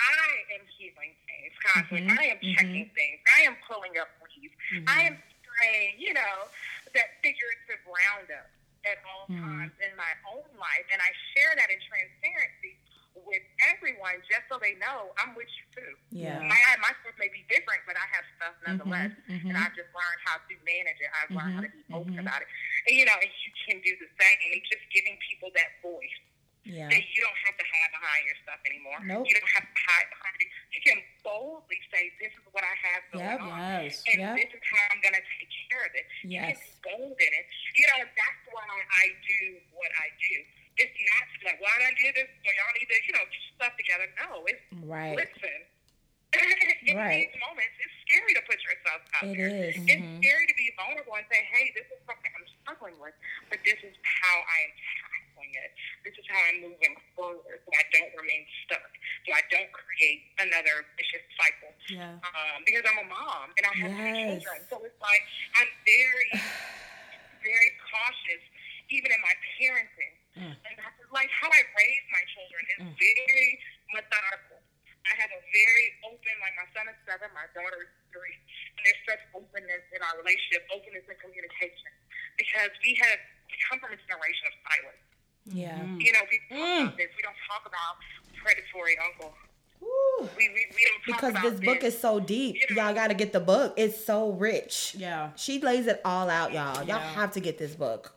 I 0.00 0.56
am 0.58 0.64
healing 0.78 1.14
things 1.26 1.52
constantly. 1.62 2.08
Mhm, 2.08 2.18
I 2.18 2.24
am 2.32 2.38
checking 2.56 2.88
things. 2.90 3.20
I 3.36 3.40
am 3.42 3.56
pulling 3.68 3.96
up 3.98 4.08
weeds. 4.22 4.54
I 4.88 5.02
am 5.02 5.22
spraying, 5.44 5.98
you 6.00 6.12
know, 6.14 6.48
that 6.94 7.20
figurative 7.22 7.80
roundup 7.86 8.50
at 8.84 8.98
all 9.04 9.26
Mhm. 9.28 9.40
times 9.40 9.80
in 9.80 9.94
my 9.96 10.12
own 10.26 10.48
life, 10.58 10.86
and 10.90 11.00
I 11.00 11.12
share 11.34 11.54
that 11.54 11.70
in 11.70 11.80
transparency 11.80 12.76
with 13.14 13.42
everyone, 13.60 14.20
just 14.28 14.48
so 14.48 14.58
they 14.58 14.74
know 14.76 15.12
I'm 15.18 15.34
with 15.36 15.46
you 15.56 15.64
too. 15.76 15.98
Yeah. 16.10 16.40
My 16.40 16.76
my 16.80 16.88
stuff 17.04 17.16
may 17.18 17.28
be 17.28 17.42
different, 17.48 17.84
but 17.86 17.94
I 17.96 18.06
have 18.06 18.24
stuff 18.36 18.54
nonetheless, 18.66 19.12
Mhm, 19.28 19.50
and. 19.50 19.56
I've 19.58 19.76
just 19.76 19.92
learned 19.94 20.20
how 20.24 20.38
to 20.38 20.56
manage 20.64 20.98
it. 20.98 21.10
I've 21.20 21.30
learned 21.30 21.54
how 21.54 21.60
to 21.60 21.68
be 21.68 21.84
open 21.92 22.18
about 22.18 22.40
it, 22.42 22.48
and 22.88 22.96
you 22.96 23.04
know, 23.04 23.14
and 23.20 23.30
you 23.30 23.52
can 23.66 23.80
do 23.82 23.96
the 23.98 24.08
same. 24.18 24.38
And 24.52 24.64
just 24.64 24.88
giving 24.90 25.16
people 25.18 25.50
that 25.54 25.78
voice 25.82 26.01
Yeah. 26.72 26.88
that 26.88 27.04
you 27.04 27.20
don't 27.20 27.40
have 27.44 27.56
to 27.60 27.66
hide 27.68 27.92
behind 27.92 28.22
your 28.24 28.38
stuff 28.40 28.60
anymore. 28.64 28.98
Nope. 29.04 29.28
You 29.28 29.36
don't 29.36 29.52
have 29.60 29.68
to 29.68 29.76
hide 29.92 30.08
behind 30.08 30.36
it. 30.40 30.48
You 30.72 30.80
can 30.80 30.98
boldly 31.20 31.76
say, 31.92 32.08
"This 32.16 32.32
is 32.32 32.44
what 32.56 32.64
I 32.64 32.72
have 32.88 33.00
going 33.12 33.28
Yep. 33.28 33.40
on." 33.44 33.84
Yes. 33.84 34.00
and 34.08 34.16
Yep. 34.24 34.34
this 34.40 34.50
is 34.56 34.62
how 34.72 34.82
I'm 34.88 35.00
going 35.04 35.14
to 35.20 35.24
take 35.36 35.50
care 35.68 35.84
of 35.84 35.92
it. 35.94 36.06
You 36.24 36.40
can 36.40 36.56
be 36.56 36.80
bold 36.80 37.20
in 37.20 37.32
it. 37.36 37.46
You 37.76 37.86
know, 37.92 37.98
that's 38.08 38.40
why 38.48 38.64
I 38.64 39.04
do 39.28 39.60
what 39.76 39.92
I 40.00 40.08
do. 40.16 40.34
It's 40.80 40.96
not 40.96 41.28
like, 41.52 41.60
why 41.60 41.72
did 41.76 41.86
I 41.92 41.94
do 42.00 42.08
this? 42.16 42.28
So 42.40 42.48
y'all 42.48 42.72
need 42.80 42.88
to, 42.88 42.98
you 43.04 43.12
know, 43.12 43.24
get 43.28 43.36
your 43.36 43.52
stuff 43.60 43.76
together. 43.76 44.06
No, 44.16 44.28
it's 44.48 44.64
Right. 44.88 45.16
listen. 45.20 45.68
in 46.88 46.96
Right. 46.96 47.28
these 47.28 47.40
moments, 47.44 47.76
it's 47.76 47.92
scary 48.08 48.32
to 48.32 48.40
put 48.48 48.56
yourself 48.64 49.02
out 49.20 49.24
It 49.28 49.36
there. 49.36 49.52
is. 49.52 49.76
It's 49.76 49.84
Mhm. 50.00 50.16
scary 50.24 50.46
to 50.48 50.54
be 50.54 50.72
vulnerable 50.80 51.14
and 51.14 51.26
say, 51.30 51.44
hey, 51.44 51.70
this 51.76 51.84
is 51.92 52.00
something 52.08 52.32
I'm 52.34 52.48
struggling 52.64 52.98
with, 52.98 53.12
but 53.50 53.62
this 53.64 53.76
is 53.84 53.94
how 54.02 54.40
I 54.40 54.58
am 54.64 54.72
tackling 54.96 55.54
it. 55.60 55.76
This 56.04 56.16
is 56.16 56.24
how 56.32 56.40
I'm 56.48 56.60
moving 56.62 56.96
forward 57.14 57.60
so 57.62 57.70
I 57.76 57.82
don't 57.92 58.16
remain 58.16 58.48
stuck, 58.64 58.90
so 59.26 59.32
I 59.34 59.42
don't 59.50 59.70
create 59.72 60.24
another 60.38 60.86
vicious 60.96 61.20
cycle 61.36 61.74
Yeah. 61.88 62.16
um, 62.24 62.64
because 62.64 62.82
I'm 62.88 62.96
a 62.98 63.04
mom 63.04 63.52
and 63.58 63.66
I 63.66 63.74
have 63.74 63.92
three 63.92 64.08
Yes. 64.16 64.42
children. 64.42 64.66
So 64.70 64.84
it's 64.88 65.00
like 65.02 65.22
I'm 65.56 65.68
very, 65.84 66.32
very 67.44 67.70
cautious, 67.92 68.42
even 68.88 69.10
in 69.12 69.20
my 69.20 69.34
parenting. 69.60 70.16
Mm. 70.36 70.56
And 70.64 70.74
that's 70.78 70.96
like 71.12 71.28
how 71.30 71.50
I 71.52 71.60
raise 71.76 72.04
my 72.10 72.24
children 72.32 72.62
is 72.72 72.78
very 72.96 73.60
methodical. 73.92 74.62
I 75.02 75.14
have 75.18 75.30
a 75.34 75.42
very 75.50 75.86
open, 76.06 76.34
like 76.40 76.54
my 76.54 76.68
son 76.72 76.86
is 76.88 76.94
seven, 77.04 77.26
my 77.34 77.42
daughter 77.58 77.82
is 77.82 77.90
three, 78.14 78.38
and 78.78 78.80
there's 78.86 79.02
such 79.04 79.18
openness 79.34 79.82
in 79.90 79.98
our 80.00 80.14
relationship, 80.22 80.62
openness 80.70 81.02
in 81.10 81.16
communication, 81.18 81.90
because 82.38 82.70
we 82.86 82.94
have 83.02 83.18
come 83.68 83.80
from 83.82 83.92
a 83.92 83.98
generation 83.98 84.46
of 84.46 84.54
silence. 84.62 85.02
Yeah. 85.50 85.82
You 85.98 86.12
know, 86.14 86.22
we 86.30 86.38
talk 86.46 86.54
Mm. 86.54 86.82
about 86.86 86.96
this. 86.96 87.10
We 87.18 87.22
don't 87.26 87.36
talk 87.50 87.66
about 87.66 87.98
predatory 88.38 88.96
uncle. 88.98 89.36
Woo. 89.80 90.30
We, 90.38 90.48
we, 90.54 90.70
we 90.70 90.82
don't 90.86 91.02
talk 91.02 91.06
Because 91.18 91.30
about 91.34 91.42
this 91.50 91.60
book 91.60 91.82
is 91.82 91.91
so 92.02 92.20
deep. 92.20 92.56
Y'all 92.70 92.92
got 92.94 93.08
to 93.08 93.14
get 93.14 93.32
the 93.32 93.40
book. 93.40 93.72
It's 93.78 94.04
so 94.04 94.30
rich. 94.32 94.94
Yeah. 94.98 95.30
She 95.36 95.58
lays 95.60 95.86
it 95.86 96.00
all 96.04 96.28
out, 96.28 96.52
y'all. 96.52 96.76
Y'all 96.78 96.86
Yeah. 96.86 96.98
have 97.14 97.32
to 97.32 97.40
get 97.40 97.56
this 97.58 97.74
book. 97.74 98.12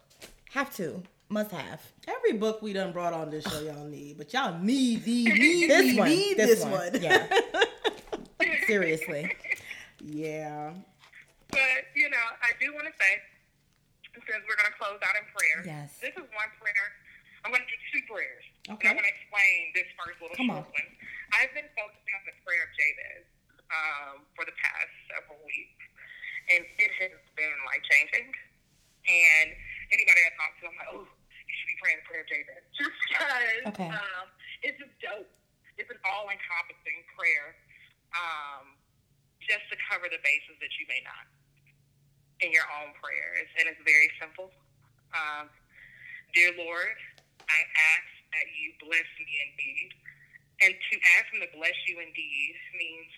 Have 0.52 0.76
to. 0.76 1.02
Must 1.30 1.52
have. 1.52 1.82
Every 2.08 2.34
book 2.34 2.62
we 2.62 2.74
done 2.74 2.92
brought 2.92 3.14
on 3.14 3.30
this 3.32 3.44
show, 3.46 3.60
y'all 3.62 3.86
need, 3.88 4.18
but 4.18 4.32
y'all 4.34 4.60
need 4.60 5.04
the 5.06 5.24
need, 5.34 5.70
This 5.70 5.86
need, 5.86 5.98
one. 5.98 6.10
need 6.10 6.38
This 6.38 6.48
this, 6.48 6.64
one. 6.64 6.72
one. 6.74 7.02
Yeah. 7.02 7.28
Seriously. 8.68 9.32
yeah. 10.04 10.72
But, 11.50 11.88
you 11.96 12.10
know, 12.10 12.26
I 12.44 12.52
do 12.60 12.74
want 12.74 12.86
to 12.88 12.94
say, 13.00 13.22
since 14.14 14.44
we're 14.46 14.58
going 14.58 14.70
to 14.70 14.78
close 14.78 15.00
out 15.02 15.16
in 15.18 15.26
prayer, 15.34 15.60
Yes. 15.66 15.98
this 16.02 16.14
is 16.14 16.26
one 16.34 16.50
prayer. 16.62 16.88
I'm 17.46 17.52
going 17.54 17.62
to 17.62 17.70
do 17.70 17.78
two 17.94 18.02
prayers. 18.10 18.46
Okay. 18.70 18.90
And 18.90 18.98
I'm 18.98 19.02
going 19.02 19.10
to 19.10 19.14
explain 19.18 19.58
this 19.78 19.90
first 19.98 20.18
little 20.22 20.34
Come 20.38 20.50
short 20.50 20.66
on. 20.66 20.74
one. 20.74 20.90
I've 21.38 21.54
been 21.54 21.70
focusing 21.78 22.14
on 22.18 22.24
the 22.26 22.36
prayer 22.46 22.66
of 22.66 22.72
Jabez 22.74 23.25
um, 23.76 24.24
for 24.40 24.48
the 24.48 24.56
past 24.56 24.92
several 25.12 25.40
weeks, 25.44 25.84
and 26.56 26.64
it 26.80 26.92
has 27.04 27.14
been 27.36 27.56
life 27.68 27.84
changing. 27.92 28.32
And 29.06 29.48
anybody 29.94 30.20
I 30.24 30.32
talk 30.40 30.52
to, 30.64 30.72
I'm 30.72 30.78
like, 30.80 30.92
oh, 30.96 31.06
you 31.06 31.54
should 31.60 31.70
be 31.70 31.78
praying 31.84 32.00
the 32.02 32.08
prayer 32.10 32.24
of 32.26 32.30
Jabez. 32.32 32.64
Just 32.74 32.96
because 33.06 33.64
Okay. 33.76 33.92
um, 33.92 34.26
it's 34.66 34.80
just 34.82 34.96
dope. 35.04 35.30
It's 35.78 35.92
an 35.92 36.00
all 36.08 36.26
encompassing 36.32 37.04
prayer 37.14 37.54
um, 38.16 38.74
just 39.44 39.68
to 39.70 39.76
cover 39.92 40.08
the 40.10 40.18
bases 40.26 40.58
that 40.64 40.74
you 40.80 40.88
may 40.90 41.04
not 41.06 41.28
in 42.42 42.50
your 42.50 42.66
own 42.82 42.96
prayers. 42.98 43.46
And 43.60 43.70
it's 43.70 43.82
very 43.86 44.10
simple. 44.18 44.50
Um, 45.14 45.52
Dear 46.34 46.52
Lord, 46.60 46.98
I 47.48 47.60
ask 47.96 48.10
that 48.36 48.48
you 48.60 48.76
bless 48.84 49.08
me 49.22 49.34
indeed. 49.52 49.90
And 50.60 50.72
to 50.76 50.96
ask 51.20 51.32
him 51.32 51.40
to 51.44 51.52
bless 51.56 51.76
you 51.88 52.00
indeed 52.00 52.54
means 52.76 53.12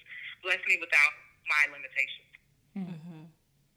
bless 0.47 0.63
me 0.63 0.79
without 0.79 1.13
my 1.43 1.63
limitations. 1.75 2.31
Mm-hmm. 2.71 3.27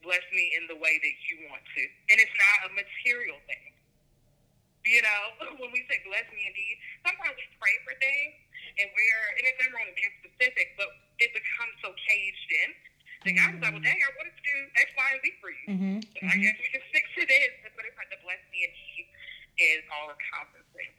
Bless 0.06 0.22
me 0.30 0.54
in 0.54 0.70
the 0.70 0.78
way 0.78 1.02
that 1.02 1.16
you 1.26 1.50
want 1.50 1.66
to. 1.66 1.82
And 2.14 2.22
it's 2.22 2.36
not 2.38 2.70
a 2.70 2.78
material 2.78 3.42
thing. 3.50 3.74
You 4.86 5.02
know, 5.02 5.20
when 5.60 5.74
we 5.74 5.82
say 5.90 5.98
bless 6.06 6.30
me 6.30 6.46
indeed, 6.46 6.78
sometimes 7.02 7.34
we 7.34 7.46
pray 7.58 7.74
for 7.82 7.98
things 7.98 8.38
and 8.78 8.86
we're, 8.86 9.26
and 9.34 9.42
it's 9.50 9.58
not 9.66 9.74
wrong 9.74 9.90
with 9.90 9.98
being 9.98 10.14
specific, 10.22 10.78
but 10.78 10.94
it 11.18 11.34
becomes 11.34 11.74
so 11.82 11.90
caged 12.06 12.50
in. 12.62 12.70
The 13.26 13.36
God 13.36 13.52
is 13.52 13.60
like, 13.60 13.74
well, 13.76 13.84
dang, 13.84 14.00
I 14.00 14.10
wanted 14.16 14.32
to 14.32 14.44
do 14.46 14.56
X, 14.80 14.88
Y, 14.96 15.08
and 15.12 15.20
Z 15.20 15.26
for 15.44 15.50
you. 15.52 15.66
Mm-hmm. 15.68 16.24
I 16.24 16.36
guess 16.40 16.56
we 16.56 16.68
can 16.72 16.80
stick 16.88 17.04
to 17.20 17.22
this, 17.28 17.52
but 17.76 17.84
it's 17.84 17.98
like 17.98 18.08
the 18.08 18.16
bless 18.24 18.40
me 18.48 18.64
indeed 18.64 19.04
is 19.60 19.84
all 19.92 20.08
encompassing 20.08 20.94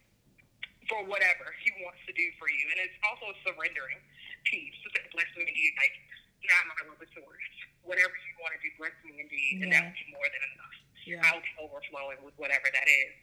for 0.86 1.02
whatever 1.10 1.50
he 1.66 1.74
wants 1.82 1.98
to 2.06 2.14
do 2.14 2.28
for 2.38 2.46
you. 2.46 2.70
And 2.70 2.78
it's 2.86 2.94
also 3.02 3.34
surrendering 3.42 3.98
piece. 4.48 4.76
So 4.84 4.88
that 4.98 5.06
bless 5.14 5.30
me 5.38 5.46
indeed, 5.48 5.74
like, 5.78 5.96
not 6.48 6.64
my 6.74 6.80
will, 6.90 6.98
but 7.00 7.10
yours. 7.14 7.46
Whatever 7.86 8.14
you 8.14 8.34
want 8.42 8.54
to 8.58 8.60
do, 8.62 8.70
bless 8.78 8.94
me 9.06 9.18
indeed. 9.22 9.66
And 9.66 9.70
that 9.74 9.82
Yeah. 9.84 9.90
will 9.90 9.98
be 9.98 10.08
more 10.14 10.28
than 10.30 10.44
enough. 10.54 10.76
Yeah. 11.02 11.26
I'll 11.26 11.42
be 11.42 11.50
overflowing 11.58 12.22
with 12.22 12.38
whatever 12.38 12.70
that 12.70 12.88
is. 12.88 13.14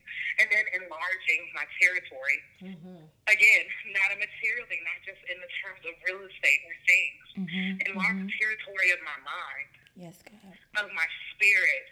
And 0.43 0.51
then 0.51 0.67
enlarging 0.83 1.43
my 1.55 1.63
territory. 1.79 2.39
Mm-hmm. 2.59 3.07
Again, 3.31 3.65
not 3.95 4.11
a 4.11 4.19
material 4.19 4.67
thing, 4.67 4.83
not 4.83 4.99
just 5.07 5.23
in 5.31 5.39
the 5.39 5.47
terms 5.63 5.87
of 5.87 5.95
real 6.03 6.19
estate 6.27 6.61
or 6.67 6.75
things. 6.91 7.23
Mm-hmm. 7.39 7.71
Enlarge 7.87 8.19
the 8.27 8.35
territory 8.35 8.91
of 8.91 8.99
my 9.07 9.15
mind, 9.23 9.71
Yes, 9.95 10.19
God. 10.27 10.59
of 10.83 10.91
my 10.91 11.07
spirit, 11.35 11.87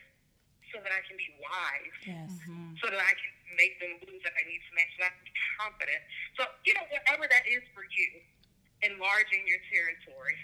so 0.75 0.83
that 0.83 0.91
I 0.91 0.99
can 1.07 1.15
be 1.17 1.31
wise 1.39 1.95
Yes. 2.03 2.31
so 2.83 2.91
that 2.91 2.99
I 2.99 3.15
can 3.15 3.31
make 3.55 3.79
the 3.79 3.87
moves 4.11 4.23
that 4.27 4.35
I 4.35 4.43
need 4.51 4.59
to 4.67 4.73
make 4.75 4.91
so 4.99 5.07
that 5.07 5.15
I 5.15 5.15
can 5.15 5.23
be 5.23 5.37
confident. 5.55 6.03
So, 6.35 6.43
you 6.67 6.75
know, 6.75 6.83
whatever 6.91 7.31
that 7.31 7.47
is 7.47 7.63
for 7.71 7.87
you, 7.87 8.11
enlarging 8.87 9.43
your 9.47 9.59
territory. 9.71 10.39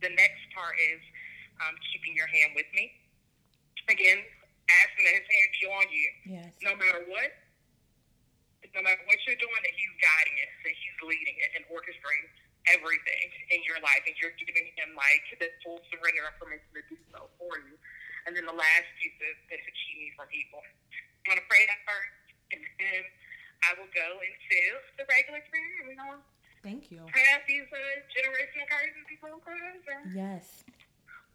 The 0.00 0.10
next 0.16 0.42
part 0.56 0.74
is 0.80 1.00
um, 1.62 1.74
keeping 1.92 2.16
your 2.16 2.26
hand 2.32 2.56
with 2.56 2.66
me. 2.74 2.90
Again, 3.92 4.18
asking 4.82 5.02
that 5.06 5.14
his 5.20 5.28
hand 5.28 5.48
be 5.52 5.62
on 5.68 5.86
you 5.92 6.08
Yes. 6.40 6.50
no 6.64 6.72
matter 6.78 7.04
what. 7.06 7.30
No 8.72 8.80
matter 8.80 9.04
what 9.04 9.20
you're 9.28 9.36
doing, 9.36 9.60
that 9.60 9.74
he's 9.76 9.94
guiding 10.00 10.36
it, 10.40 10.48
that 10.64 10.72
he's 10.72 10.96
leading 11.04 11.36
it 11.44 11.50
and 11.60 11.62
orchestrating 11.68 12.24
everything 12.72 13.28
in 13.52 13.60
your 13.68 13.76
life, 13.84 14.00
and 14.08 14.16
you're 14.16 14.32
giving 14.40 14.64
him 14.80 14.96
like 14.96 15.20
the 15.36 15.52
full 15.60 15.82
surrender 15.92 16.24
and 16.24 16.32
permission 16.40 16.70
to 16.72 16.82
do 16.88 16.96
so 17.12 17.28
for 17.36 17.60
you. 17.68 17.76
And 18.24 18.32
then 18.32 18.48
the 18.48 18.54
last 18.56 18.88
piece 18.96 19.12
is, 19.20 19.36
is 19.52 19.60
to 19.60 19.72
keep 19.76 19.96
me 20.00 20.08
from 20.16 20.24
evil. 20.32 20.62
I'm 20.64 21.36
gonna 21.36 21.44
pray 21.52 21.68
that 21.68 21.84
first, 21.84 22.16
and 22.56 22.64
then 22.80 23.02
I 23.68 23.76
will 23.76 23.90
go 23.92 24.08
into 24.24 24.60
the 24.96 25.04
regular 25.10 25.42
prayer. 25.52 25.92
Gonna 25.92 26.24
Thank 26.62 26.90
you. 26.94 27.02
pray 27.10 27.26
out 27.34 27.42
these 27.50 27.66
uh, 27.66 27.78
generational 28.14 28.66
curses 28.70 29.02
before 29.10 29.34
we 29.34 29.40
close, 29.42 29.82
and 29.90 30.14
Yes. 30.14 30.62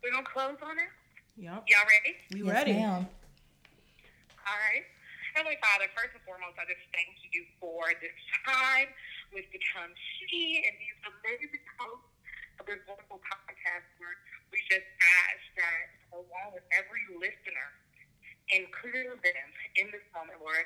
we're 0.01 0.11
gonna 0.15 0.23
close 0.23 0.55
on 0.63 0.79
it. 0.79 0.91
Yep. 1.35 1.67
Y'all 1.67 1.83
ready? 1.85 2.13
We 2.31 2.47
yes, 2.47 2.53
ready? 2.55 2.73
ma'am. 2.79 3.03
All 4.47 4.59
right. 4.71 4.87
Heavenly 5.35 5.59
Father, 5.61 5.85
first 5.93 6.15
and 6.17 6.23
foremost, 6.25 6.55
I 6.57 6.65
just 6.65 6.81
thank 6.95 7.13
you 7.29 7.43
for 7.61 7.91
this 8.01 8.15
time 8.47 8.89
we've 9.35 9.45
become 9.53 9.91
she 10.17 10.63
and 10.65 10.73
these 10.81 10.97
amazing 11.05 11.61
hosts 11.77 12.09
of 12.57 12.65
this 12.65 12.79
wonderful 12.89 13.19
podcast 13.21 13.85
where 14.01 14.15
we 14.49 14.57
just 14.71 14.87
ask 15.29 15.43
that 15.59 15.83
along 16.15 16.55
with 16.57 16.63
every 16.73 17.03
listener, 17.21 17.67
including 18.49 19.13
them 19.21 19.47
in 19.77 19.91
this 19.93 20.01
moment, 20.15 20.39
Lord, 20.41 20.63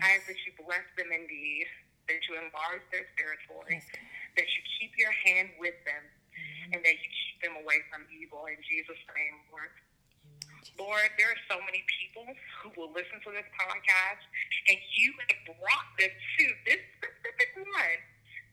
I 0.00 0.16
ask 0.16 0.30
that 0.32 0.38
you 0.48 0.54
bless 0.64 0.86
them 0.96 1.12
indeed, 1.12 1.66
that 2.06 2.20
you 2.26 2.38
enlarge 2.38 2.84
their 2.94 3.06
territory, 3.18 3.82
Yes, 3.82 3.86
that 4.38 4.46
you 4.46 4.60
keep 4.78 4.94
your 4.98 5.12
hand 5.26 5.50
with 5.58 5.76
them, 5.86 6.02
and 6.72 6.78
that 6.82 6.96
you 6.96 7.08
keep 7.10 7.36
them 7.42 7.54
away 7.62 7.82
from 7.90 8.06
evil. 8.10 8.46
In 8.46 8.58
Jesus' 8.62 9.00
name, 9.14 9.36
Lord. 9.50 9.70
Lord, 10.76 11.08
there 11.16 11.30
are 11.30 11.42
so 11.48 11.56
many 11.62 11.86
people 11.88 12.26
who 12.60 12.68
will 12.74 12.92
listen 12.92 13.22
to 13.22 13.30
this 13.32 13.46
podcast, 13.54 14.22
and 14.68 14.78
you 14.98 15.14
have 15.14 15.56
brought 15.56 15.88
them 15.96 16.10
to 16.10 16.44
this 16.66 16.82
specific 16.98 17.50
one 17.54 18.00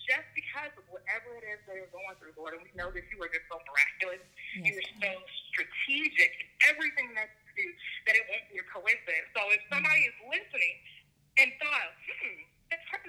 just 0.04 0.28
because 0.36 0.72
of 0.76 0.84
whatever 0.92 1.40
it 1.40 1.46
is 1.48 1.60
they're 1.64 1.88
going 1.92 2.16
through, 2.20 2.36
Lord. 2.36 2.60
And 2.60 2.64
we 2.64 2.72
know 2.76 2.92
that 2.92 3.06
you 3.08 3.18
are 3.24 3.32
just 3.32 3.48
so 3.48 3.58
miraculous. 3.64 4.24
You 4.56 4.76
are 4.76 4.90
so 5.00 5.12
strategic 5.52 6.32
in 6.44 6.48
everything 6.70 7.16
that 7.16 7.32
you 7.34 7.52
do 7.56 7.68
that 8.08 8.14
it 8.20 8.24
won't 8.28 8.48
be 8.52 8.60
a 8.60 8.68
coincidence. 8.68 9.28
So 9.32 9.42
if 9.56 9.64
somebody 9.72 10.04
is 10.06 10.18
listening 10.28 10.76
and 11.40 11.50
thought, 11.60 11.92
hmm, 12.04 12.40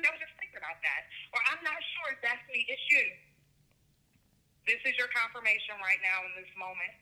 I 0.05 0.11
was 0.13 0.21
just 0.21 0.34
about 0.65 0.81
that, 0.81 1.03
or 1.37 1.41
I'm 1.53 1.61
not 1.61 1.77
sure 1.77 2.17
if 2.17 2.21
that's 2.25 2.41
the 2.49 2.63
issue, 2.65 3.09
this 4.65 4.81
is 4.89 4.97
your 4.97 5.13
confirmation 5.13 5.77
right 5.85 6.01
now 6.01 6.25
in 6.25 6.33
this 6.41 6.49
moment 6.57 6.95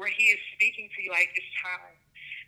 where 0.00 0.08
he 0.08 0.32
is 0.32 0.40
speaking 0.56 0.88
to 0.96 0.98
you 1.04 1.12
like 1.12 1.28
it's 1.36 1.52
time. 1.60 1.96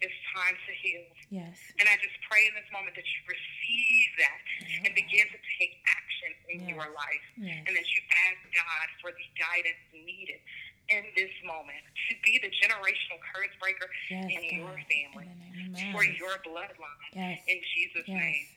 it's 0.00 0.16
time 0.32 0.56
to 0.66 0.72
heal. 0.80 1.04
Yes. 1.28 1.54
And 1.76 1.84
I 1.86 1.94
just 2.00 2.16
pray 2.26 2.48
in 2.48 2.54
this 2.56 2.66
moment 2.72 2.96
that 2.96 3.04
you 3.04 3.20
receive 3.28 4.08
that 4.18 4.40
and 4.88 4.90
begin 4.96 5.28
to 5.28 5.38
take 5.60 5.76
action 5.84 6.32
in 6.48 6.56
Yes. 6.64 6.68
your 6.72 6.88
life. 6.90 7.26
Yes. 7.36 7.60
And 7.68 7.72
that 7.76 7.86
you 7.92 8.00
ask 8.32 8.40
God 8.56 8.86
for 9.04 9.10
the 9.12 9.26
guidance 9.36 9.78
needed 9.92 10.40
in 10.88 11.04
this 11.14 11.30
moment 11.44 11.84
to 12.08 12.12
be 12.24 12.40
the 12.40 12.48
generational 12.64 13.20
curse 13.30 13.52
breaker 13.60 13.86
Yes, 14.08 14.26
in 14.32 14.42
God. 14.48 14.58
your 14.58 14.74
family, 14.88 15.26
In 15.28 15.38
the 15.38 15.50
name 15.52 15.74
of 15.76 15.92
for 15.92 16.02
your 16.08 16.34
bloodline. 16.42 17.12
Yes. 17.12 17.38
In 17.46 17.60
Jesus' 17.76 18.08
Yes. 18.08 18.16
name. 18.16 18.48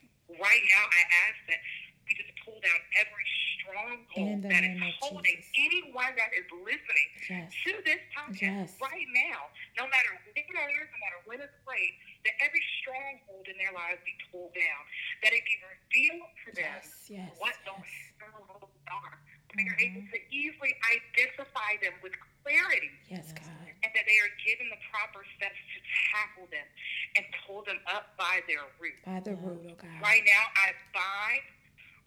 Right 0.42 0.64
now, 0.72 0.86
I 0.90 1.02
ask 1.30 1.38
that 1.54 1.62
we 2.06 2.14
just 2.16 2.32
pull 2.46 2.58
down 2.62 2.80
every 3.02 3.26
stronghold 3.58 4.42
that 4.46 4.62
is 4.64 4.78
holding 5.02 5.38
Jesus. 5.42 5.52
anyone 5.58 6.14
that 6.16 6.32
is 6.38 6.46
listening 6.62 7.10
Yes. 7.30 7.50
to 7.66 7.72
this 7.82 8.02
podcast 8.14 8.70
Yes. 8.70 8.78
right 8.82 9.10
now, 9.30 9.50
no 9.78 9.90
matter 9.90 10.14
when 10.22 10.38
it 10.38 10.46
is, 10.46 10.88
no 10.94 10.98
matter 11.02 11.20
when 11.26 11.40
it's 11.42 11.58
played, 11.66 11.94
that 12.26 12.34
every 12.46 12.62
stronghold 12.82 13.48
in 13.50 13.58
their 13.58 13.74
lives 13.74 13.98
be 14.06 14.14
pulled 14.32 14.54
down, 14.54 14.82
that 15.26 15.34
it 15.34 15.42
be 15.46 15.58
revealed 15.66 16.30
to 16.46 16.50
them 16.54 16.82
Yes, 17.10 17.34
what 17.42 17.58
those 17.66 17.90
strongholds 18.14 18.78
are. 18.90 19.18
They 19.56 19.64
are 19.64 19.78
Mhm. 19.78 19.82
able 19.98 20.04
to 20.12 20.20
easily 20.36 20.76
identify 20.92 21.78
them 21.82 21.94
with 22.02 22.14
clarity 22.44 22.92
Yes, 23.08 23.32
Yes, 23.34 23.40
God. 23.48 23.70
and 23.84 23.94
that 23.94 24.06
they 24.06 24.20
are 24.20 24.30
given 24.46 24.70
the 24.70 24.78
proper 24.92 25.26
steps 25.38 25.56
to 25.74 25.82
tackle 26.12 26.46
them 26.48 26.68
and 27.16 27.26
pull 27.46 27.64
them 27.64 27.80
up 27.88 28.16
by 28.18 28.42
their 28.48 28.64
root. 28.80 29.02
By 29.06 29.20
the 29.22 29.36
root, 29.36 29.66
oh 29.72 29.76
God. 29.76 30.02
Right 30.02 30.24
now, 30.26 30.44
I 30.56 30.74
bind, 30.94 31.44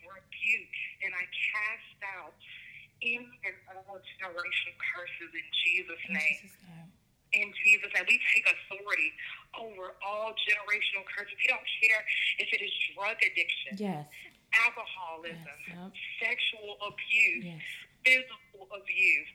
rebuke, 0.04 0.76
and 1.04 1.12
I 1.14 1.24
cast 1.26 1.98
out 2.18 2.34
any 3.02 3.30
and 3.46 3.54
all 3.86 3.98
generational 4.18 4.76
curses 4.94 5.30
in 5.34 5.46
Jesus' 5.64 6.04
name. 6.10 6.38
Jesus' 6.42 6.58
name. 6.66 6.88
In 7.36 7.48
Jesus' 7.62 7.92
name, 7.94 8.06
we 8.08 8.18
take 8.34 8.46
authority 8.48 9.12
over 9.54 9.94
all 10.02 10.32
generational 10.48 11.04
curses. 11.06 11.36
We 11.38 11.46
don't 11.46 11.68
care 11.84 12.02
if 12.40 12.48
it 12.50 12.60
is 12.64 12.72
drug 12.96 13.16
addiction, 13.22 13.76
Yes. 13.76 14.08
alcoholism, 14.64 15.58
Yep. 15.68 15.92
sexual 16.18 16.78
abuse, 16.82 17.44
Yes. 17.44 17.62
physical 18.04 18.64
abuse, 18.72 19.28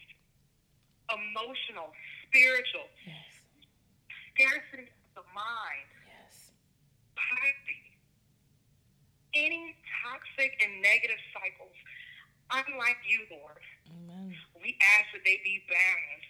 emotional, 1.13 1.93
spiritual, 2.27 2.89
Yes. 3.05 3.29
scarcity 4.33 4.89
of 5.15 5.23
the 5.23 5.23
mind, 5.33 5.89
Yes. 6.07 6.51
poverty, 7.15 7.53
any 9.33 9.75
toxic 10.05 10.53
and 10.61 10.81
negative 10.81 11.19
cycles. 11.33 11.75
Unlike 12.53 13.01
you, 13.09 13.25
Lord, 13.33 13.61
Amen. 13.89 14.35
we 14.61 14.77
ask 14.99 15.09
that 15.15 15.25
they 15.25 15.41
be 15.41 15.63
bound 15.65 16.21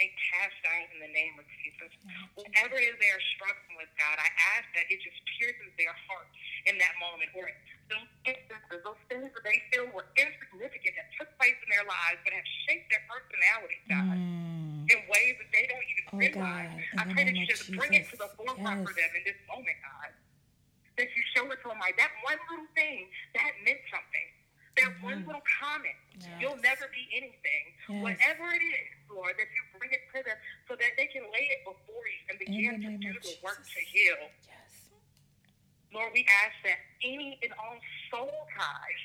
and 0.00 0.08
cast 0.32 0.56
out 0.64 0.88
in 0.96 0.98
the 1.04 1.12
name 1.12 1.36
of 1.38 1.44
Jesus. 1.60 1.92
Whatever 2.34 2.80
it 2.80 2.88
is 2.90 2.96
they 2.98 3.12
are 3.12 3.22
struggling 3.36 3.76
with, 3.76 3.92
God, 4.00 4.16
I 4.16 4.28
ask 4.56 4.66
that 4.74 4.88
it 4.88 4.98
just 5.04 5.20
pierces 5.36 5.70
their 5.76 5.92
heart 6.08 6.26
in 6.66 6.80
that 6.80 6.96
moment. 6.98 7.28
Or 7.36 7.46
those 7.92 8.08
instances, 8.24 8.80
those 8.82 8.98
things 9.12 9.28
that 9.30 9.44
they 9.44 9.60
feel 9.70 9.86
were 9.92 10.08
insignificant 10.16 10.96
that 10.96 11.12
took 11.20 11.28
place 11.36 11.54
in 11.60 11.68
their 11.68 11.84
lives 11.86 12.18
but 12.24 12.32
have 12.32 12.48
shaped 12.66 12.88
their 12.90 13.04
personality, 13.06 13.78
God, 13.92 14.16
Mm. 14.16 14.88
in 14.88 14.98
ways 15.12 15.34
that 15.38 15.50
they 15.52 15.68
don't 15.68 15.84
even 15.86 16.04
Oh, 16.10 16.16
realize. 16.18 16.72
God, 16.96 16.98
I 16.98 17.04
pray 17.12 17.24
that 17.28 17.36
you 17.36 17.46
just 17.46 17.68
bring 17.76 17.92
it 17.94 18.08
to 18.10 18.16
the 18.16 18.26
Jesus. 18.26 18.36
forefront 18.40 18.88
for 18.88 18.94
them 18.96 19.10
in 19.14 19.22
this 19.28 19.38
moment, 19.46 19.76
God. 19.84 20.10
That 21.00 21.08
you 21.16 21.24
show 21.32 21.48
it 21.48 21.56
to 21.64 21.72
them 21.72 21.80
like 21.80 21.96
that 21.96 22.12
one 22.20 22.36
little 22.52 22.68
thing 22.76 23.08
that 23.32 23.56
meant 23.64 23.80
something. 23.88 24.28
That 24.76 24.92
one 25.00 25.24
Mhm. 25.24 25.32
little 25.32 25.46
comment. 25.48 25.96
Yes. 26.20 26.28
You'll 26.44 26.60
never 26.60 26.88
be 26.92 27.08
anything. 27.16 27.64
Yes. 27.88 28.02
Whatever 28.04 28.52
it 28.52 28.60
is, 28.60 28.88
Lord, 29.08 29.32
that 29.40 29.48
you 29.48 29.62
bring 29.80 29.90
it 29.96 30.04
to 30.12 30.22
them 30.22 30.36
so 30.68 30.76
that 30.76 30.92
they 31.00 31.06
can 31.06 31.24
lay 31.32 31.48
it 31.56 31.64
before 31.64 32.04
you 32.06 32.18
and 32.28 32.38
begin 32.38 32.82
to 32.84 32.98
do 33.00 33.12
the 33.18 33.38
work 33.42 33.64
to 33.66 33.80
heal. 33.80 34.30
Yes. 34.46 34.90
Lord, 35.90 36.12
we 36.12 36.26
ask 36.44 36.52
that 36.64 36.78
any 37.02 37.38
and 37.42 37.52
all 37.54 37.80
soul 38.10 38.46
ties 38.54 39.04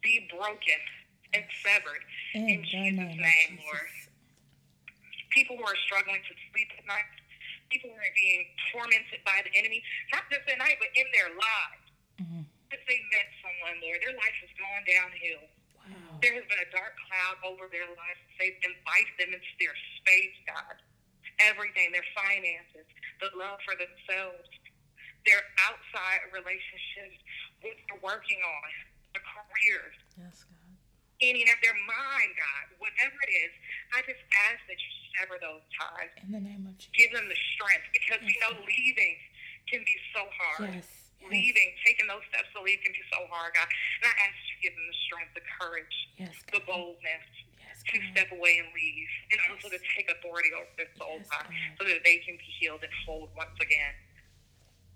be 0.00 0.26
broken 0.32 0.80
and 1.34 1.44
severed 1.62 2.02
In, 2.32 2.48
in 2.48 2.64
Jesus' 2.64 2.96
name 2.96 3.58
of 3.58 3.64
Lord. 3.64 3.90
People 5.30 5.58
who 5.58 5.64
are 5.64 5.76
struggling 5.84 6.22
to 6.22 6.34
sleep 6.50 6.72
at 6.78 6.86
night, 6.86 7.04
people 7.70 7.90
who 7.90 7.96
are 7.96 8.16
being 8.16 8.46
tormented 8.72 9.20
by 9.24 9.40
the 9.44 9.52
enemy, 9.58 9.82
not 10.12 10.24
just 10.30 10.44
at 10.48 10.58
night, 10.58 10.76
but 10.80 10.90
in 10.94 11.06
their 11.12 11.30
lives. 11.34 11.86
Mhm. 12.20 12.44
If 12.70 12.80
they 12.86 13.00
met 13.12 13.28
someone, 13.42 13.80
Lord, 13.80 14.00
their 14.02 14.14
life 14.14 14.34
has 14.40 14.50
gone 14.58 14.84
downhill. 14.84 15.48
Wow. 15.76 16.18
There 16.22 16.34
has 16.34 16.44
been 16.46 16.58
a 16.60 16.70
dark 16.70 16.96
cloud 17.08 17.36
over 17.44 17.68
their 17.68 17.86
lives. 17.86 18.20
They've 18.38 18.58
invited 18.64 19.14
them 19.18 19.34
into 19.34 19.52
their 19.58 19.76
space, 20.00 20.36
God. 20.46 20.80
Everything, 21.40 21.92
their 21.92 22.06
finances, 22.14 22.86
the 23.20 23.30
love 23.36 23.60
for 23.62 23.74
themselves, 23.74 24.48
their 25.26 25.42
outside 25.66 26.20
relationships, 26.32 27.18
what 27.60 27.76
they're 27.88 28.00
working 28.00 28.40
on, 28.42 28.70
the 29.14 29.20
careers, 29.20 29.96
Yes, 30.16 30.44
God. 30.44 30.63
Any 31.30 31.42
of 31.48 31.58
their 31.64 31.76
mind, 31.88 32.30
God, 32.36 32.64
whatever 32.80 33.16
it 33.28 33.32
is, 33.48 33.52
I 33.96 34.04
just 34.04 34.20
ask 34.50 34.60
that 34.68 34.76
you 34.76 34.90
sever 35.16 35.36
those 35.40 35.64
ties. 35.72 36.12
In 36.20 36.32
the 36.34 36.42
name 36.42 36.66
of 36.68 36.76
Jesus. 36.76 36.92
Give 36.96 37.10
them 37.14 37.26
the 37.30 37.38
strength 37.56 37.86
because 37.94 38.20
we 38.24 38.34
know 38.44 38.52
leaving 38.66 39.16
can 39.70 39.80
be 39.86 39.96
so 40.12 40.28
hard. 40.36 40.74
Yes. 40.76 40.84
Yes. 41.24 41.32
Leaving, 41.32 41.72
taking 41.80 42.04
those 42.04 42.20
steps 42.28 42.52
to 42.52 42.60
leave 42.60 42.84
can 42.84 42.92
be 42.92 43.00
so 43.08 43.24
hard, 43.32 43.56
God. 43.56 43.64
And 44.04 44.12
I 44.12 44.14
ask 44.28 44.36
you 44.44 44.52
to 44.52 44.60
give 44.68 44.74
them 44.76 44.84
the 44.84 44.98
strength, 45.08 45.32
the 45.32 45.46
courage, 45.56 45.96
Yes. 46.20 46.36
the 46.52 46.60
boldness 46.68 47.24
Yes. 47.56 47.80
to 47.80 47.96
step 48.12 48.28
away 48.28 48.60
and 48.60 48.68
leave, 48.76 49.08
and 49.32 49.40
also 49.48 49.72
to 49.72 49.80
take 49.96 50.12
authority 50.12 50.52
over 50.52 50.68
their 50.76 50.92
soul, 51.00 51.24
Yes, 51.24 51.28
God, 51.32 51.48
God. 51.48 51.56
so 51.80 51.82
that 51.88 52.04
they 52.04 52.20
can 52.20 52.36
be 52.36 52.44
healed 52.60 52.84
and 52.84 52.92
whole 53.08 53.32
once 53.32 53.56
again. 53.56 53.94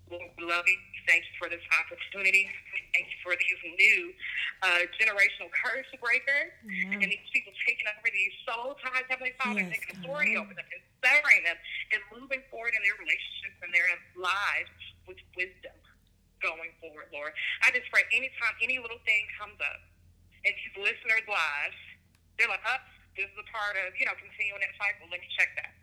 Lord, 0.09 0.29
we 0.37 0.43
love 0.45 0.65
you. 0.65 0.77
Thank 1.05 1.25
you 1.25 1.35
for 1.37 1.49
this 1.49 1.61
opportunity. 1.73 2.49
Thank 2.93 3.09
you 3.09 3.19
for 3.21 3.33
these 3.37 3.59
new 3.77 4.13
uh, 4.61 4.85
generational 4.97 5.49
curse 5.53 5.89
breakers 6.01 6.53
and 6.65 7.05
these 7.05 7.29
people 7.33 7.53
taking 7.65 7.85
over 7.89 8.09
these 8.09 8.33
soul 8.45 8.77
ties, 8.81 9.05
Heavenly 9.09 9.33
Father, 9.37 9.61
Yes, 9.65 9.73
taking 9.73 10.01
authority 10.01 10.37
over 10.37 10.53
them 10.53 10.65
and 10.65 10.81
severing 11.01 11.45
them 11.45 11.57
and 11.93 12.01
moving 12.13 12.41
forward 12.49 12.73
in 12.73 12.81
their 12.81 12.97
relationships 12.97 13.57
and 13.61 13.69
their 13.73 13.89
lives 14.17 14.73
with 15.05 15.17
wisdom 15.37 15.77
going 16.41 16.73
forward, 16.81 17.09
Lord. 17.13 17.33
I 17.65 17.73
just 17.73 17.89
pray 17.93 18.05
anytime 18.13 18.53
any 18.61 18.77
little 18.81 19.01
thing 19.05 19.25
comes 19.37 19.57
up 19.61 19.81
in 20.45 20.53
these 20.55 20.75
listeners' 20.77 21.27
lives, 21.27 21.77
they're 22.37 22.49
like, 22.49 22.63
oh, 22.65 22.81
this 23.17 23.27
is 23.27 23.37
a 23.37 23.47
part 23.51 23.75
of, 23.75 23.91
you 23.99 24.07
know, 24.07 24.15
continuing 24.15 24.61
that 24.63 24.73
cycle. 24.79 25.09
Let 25.11 25.19
me 25.19 25.29
check 25.35 25.51
that. 25.59 25.73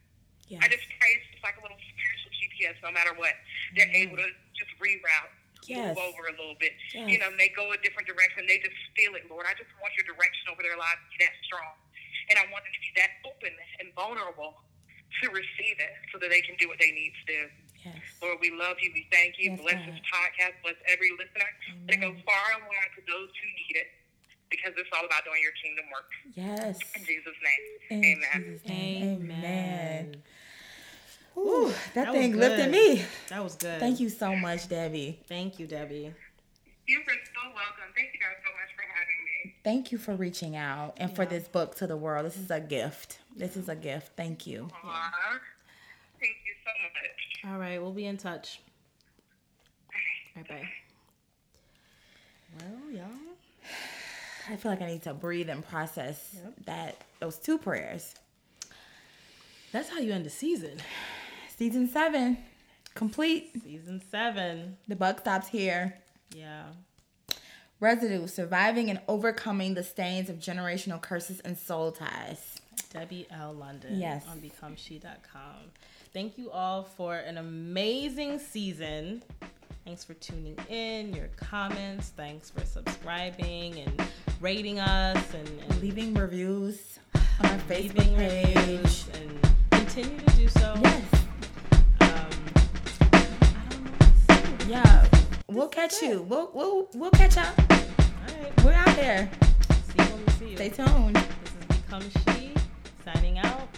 Yes. 0.49 0.63
I 0.63 0.71
just 0.71 0.87
pray 0.97 1.11
it's 1.19 1.27
just 1.35 1.43
like 1.43 1.59
a 1.59 1.63
little 1.63 1.77
spiritual 1.77 2.26
GPS, 2.57 2.81
no 2.81 2.89
matter 2.91 3.13
what. 3.17 3.37
They're 3.77 3.87
mm-hmm. 3.87 4.17
able 4.17 4.17
to 4.17 4.29
just 4.57 4.73
reroute, 4.81 5.33
Yes. 5.69 5.97
move 5.97 5.99
over 5.99 6.31
a 6.31 6.35
little 6.37 6.57
bit. 6.57 6.73
Yes. 6.95 7.11
You 7.11 7.19
know, 7.19 7.29
they 7.37 7.51
go 7.53 7.73
a 7.73 7.79
different 7.85 8.09
direction. 8.09 8.47
They 8.49 8.63
just 8.63 8.77
feel 8.97 9.13
it, 9.19 9.29
Lord. 9.29 9.45
I 9.45 9.55
just 9.59 9.71
want 9.83 9.93
your 9.99 10.07
direction 10.07 10.49
over 10.49 10.63
their 10.63 10.79
lives 10.79 11.03
to 11.05 11.09
be 11.11 11.19
that 11.27 11.35
strong. 11.45 11.75
And 12.31 12.39
I 12.39 12.47
want 12.55 12.65
them 12.65 12.75
to 12.75 12.83
be 12.83 12.93
that 12.97 13.13
open 13.27 13.53
and 13.83 13.93
vulnerable 13.95 14.63
to 15.23 15.25
receive 15.31 15.77
it 15.79 15.93
so 16.13 16.19
that 16.19 16.31
they 16.31 16.43
can 16.43 16.57
do 16.59 16.69
what 16.69 16.79
they 16.79 16.91
need 16.91 17.13
to 17.13 17.25
do. 17.27 17.41
Yes. 17.83 17.99
Lord, 18.23 18.39
we 18.43 18.51
love 18.51 18.79
you. 18.83 18.91
We 18.95 19.07
thank 19.15 19.39
you. 19.39 19.55
Yes, 19.55 19.63
bless 19.63 19.79
God. 19.79 19.87
this 19.95 20.03
podcast. 20.11 20.55
Bless 20.63 20.79
every 20.91 21.11
listener. 21.15 21.51
Let 21.87 21.99
it 21.99 22.03
go 22.03 22.11
far 22.27 22.47
and 22.59 22.63
wide 22.67 22.93
to 22.99 23.03
those 23.07 23.31
who 23.31 23.47
need 23.55 23.79
it 23.79 23.91
because 24.51 24.73
it's 24.77 24.91
all 24.95 25.07
about 25.07 25.25
doing 25.25 25.43
your 25.43 25.55
kingdom 25.59 25.87
work. 25.91 26.11
Yes. 26.35 26.79
In 26.95 27.05
Jesus' 27.05 27.39
name, 27.43 27.63
In 27.91 28.05
amen. 28.05 28.43
Jesus' 28.43 28.69
name. 28.69 29.03
Amen. 29.23 29.39
Amen. 29.39 30.23
Ooh, 31.39 31.69
that, 31.95 32.07
That 32.07 32.13
thing 32.13 32.37
lifted 32.37 32.71
me. 32.71 33.05
That 33.29 33.43
was 33.45 33.57
good. 33.57 33.79
Thank 33.79 34.01
you 34.01 34.09
so 34.09 34.35
much, 34.35 34.69
Debbie. 34.69 35.21
Thank 35.29 35.59
you, 35.59 35.67
Debbie. 35.67 36.15
You 36.87 36.99
are 37.01 37.05
so 37.05 37.43
welcome. 37.47 37.93
Thank 37.95 38.09
you 38.15 38.21
guys 38.21 38.37
so 38.45 38.53
much 38.53 38.75
for 38.77 38.83
having 38.83 39.25
me. 39.25 39.55
Thank 39.65 39.93
you 39.93 39.99
for 39.99 40.15
reaching 40.15 40.57
out 40.57 40.95
and 40.99 41.15
for 41.15 41.27
this 41.27 41.49
book 41.49 41.75
to 41.77 41.87
the 41.87 41.97
world. 41.97 42.25
This 42.27 42.37
is 42.39 42.51
a 42.51 42.61
gift. 42.61 43.19
This 43.37 43.57
is 43.57 43.69
a 43.69 43.75
gift. 43.77 44.13
Thank 44.17 44.47
you. 44.47 44.69
Aw. 44.85 45.13
Thank 46.21 46.37
you 46.47 46.55
so 46.65 46.71
much. 46.83 47.53
All 47.53 47.59
right, 47.61 47.81
we'll 47.83 47.93
be 47.93 48.07
in 48.07 48.17
touch. 48.17 48.61
Bye 50.35 50.45
bye. 50.49 50.69
Well, 52.61 52.91
y'all. 52.93 53.05
I 54.49 54.57
feel 54.57 54.71
like 54.71 54.81
I 54.83 54.87
need 54.87 55.03
to 55.03 55.13
breathe 55.15 55.49
and 55.51 55.67
process 55.67 56.31
Yep. 56.35 56.55
that 56.67 56.97
those 57.21 57.37
two 57.37 57.59
prayers. 57.59 58.15
That's 59.73 59.89
how 59.91 59.99
you 59.99 60.13
end 60.13 60.25
the 60.25 60.31
season. 60.31 60.79
Season 61.57 61.89
seven, 61.89 62.39
complete. 62.95 63.51
Season 63.63 64.03
seven. 64.11 64.77
The 64.89 64.97
buck 64.97 65.21
stops 65.21 65.49
here. 65.49 65.95
Yeah. 66.35 66.65
Residue, 67.81 68.27
surviving 68.27 68.91
and 68.91 69.01
overcoming 69.09 69.75
the 69.75 69.83
stains 69.85 70.31
of 70.31 70.37
generational 70.37 71.01
curses 71.01 71.41
and 71.41 71.57
soul 71.59 71.93
ties. 71.93 72.57
Debbie 72.93 73.27
L. 73.31 73.53
London 73.53 73.99
Yes. 73.99 74.25
on 74.29 74.41
BecomeShe.com. 74.41 75.71
Thank 76.13 76.39
you 76.39 76.51
all 76.51 76.83
for 76.85 77.15
an 77.17 77.37
amazing 77.39 78.39
season. 78.39 79.23
Thanks 79.85 80.05
for 80.05 80.15
tuning 80.15 80.57
in, 80.69 81.13
your 81.15 81.29
comments. 81.37 82.09
Thanks 82.17 82.51
for 82.51 82.65
subscribing 82.65 83.79
and 83.81 84.03
rating 84.41 84.81
us 84.81 85.35
and, 85.35 85.49
and 85.61 85.81
Leaving 85.83 86.15
reviews 86.15 86.99
on 87.15 87.47
our 87.47 87.59
Facebook 87.61 88.17
page. 88.17 89.05
and 89.21 89.39
continue 89.71 90.19
to 90.19 90.37
do 90.37 90.49
so. 90.49 90.75
Yes. 90.83 91.26
We'll 95.49 95.69
catch 95.69 96.03
you. 96.03 96.23
We'll 96.23 96.51
we'll 96.53 96.89
we'll 96.95 97.11
catch 97.13 97.37
up. 97.37 97.55
All 97.71 98.43
right. 98.43 98.65
We're 98.65 98.73
out 98.73 98.89
here. 98.97 99.31
See 99.89 99.99
you 99.99 100.05
when 100.05 100.25
we 100.25 100.33
see 100.33 100.51
you. 100.51 100.57
Stay 100.57 100.69
tuned. 100.71 101.17
This 101.17 101.51
is 101.51 101.83
Become 101.83 102.03
She 102.11 102.53
signing 103.05 103.39
out. 103.39 103.69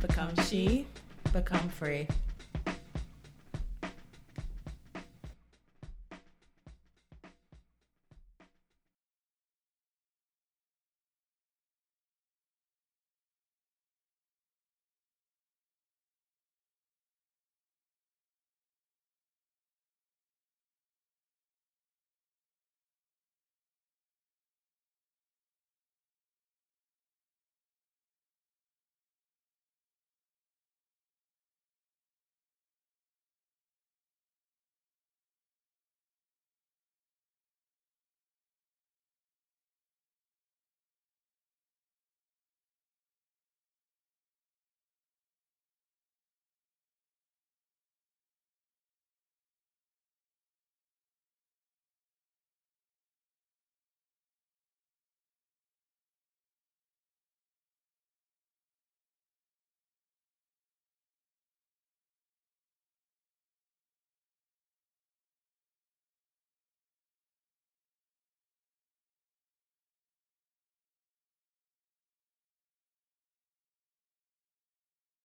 Become 0.00 0.34
she, 0.44 0.86
become 1.32 1.68
free. 1.68 2.06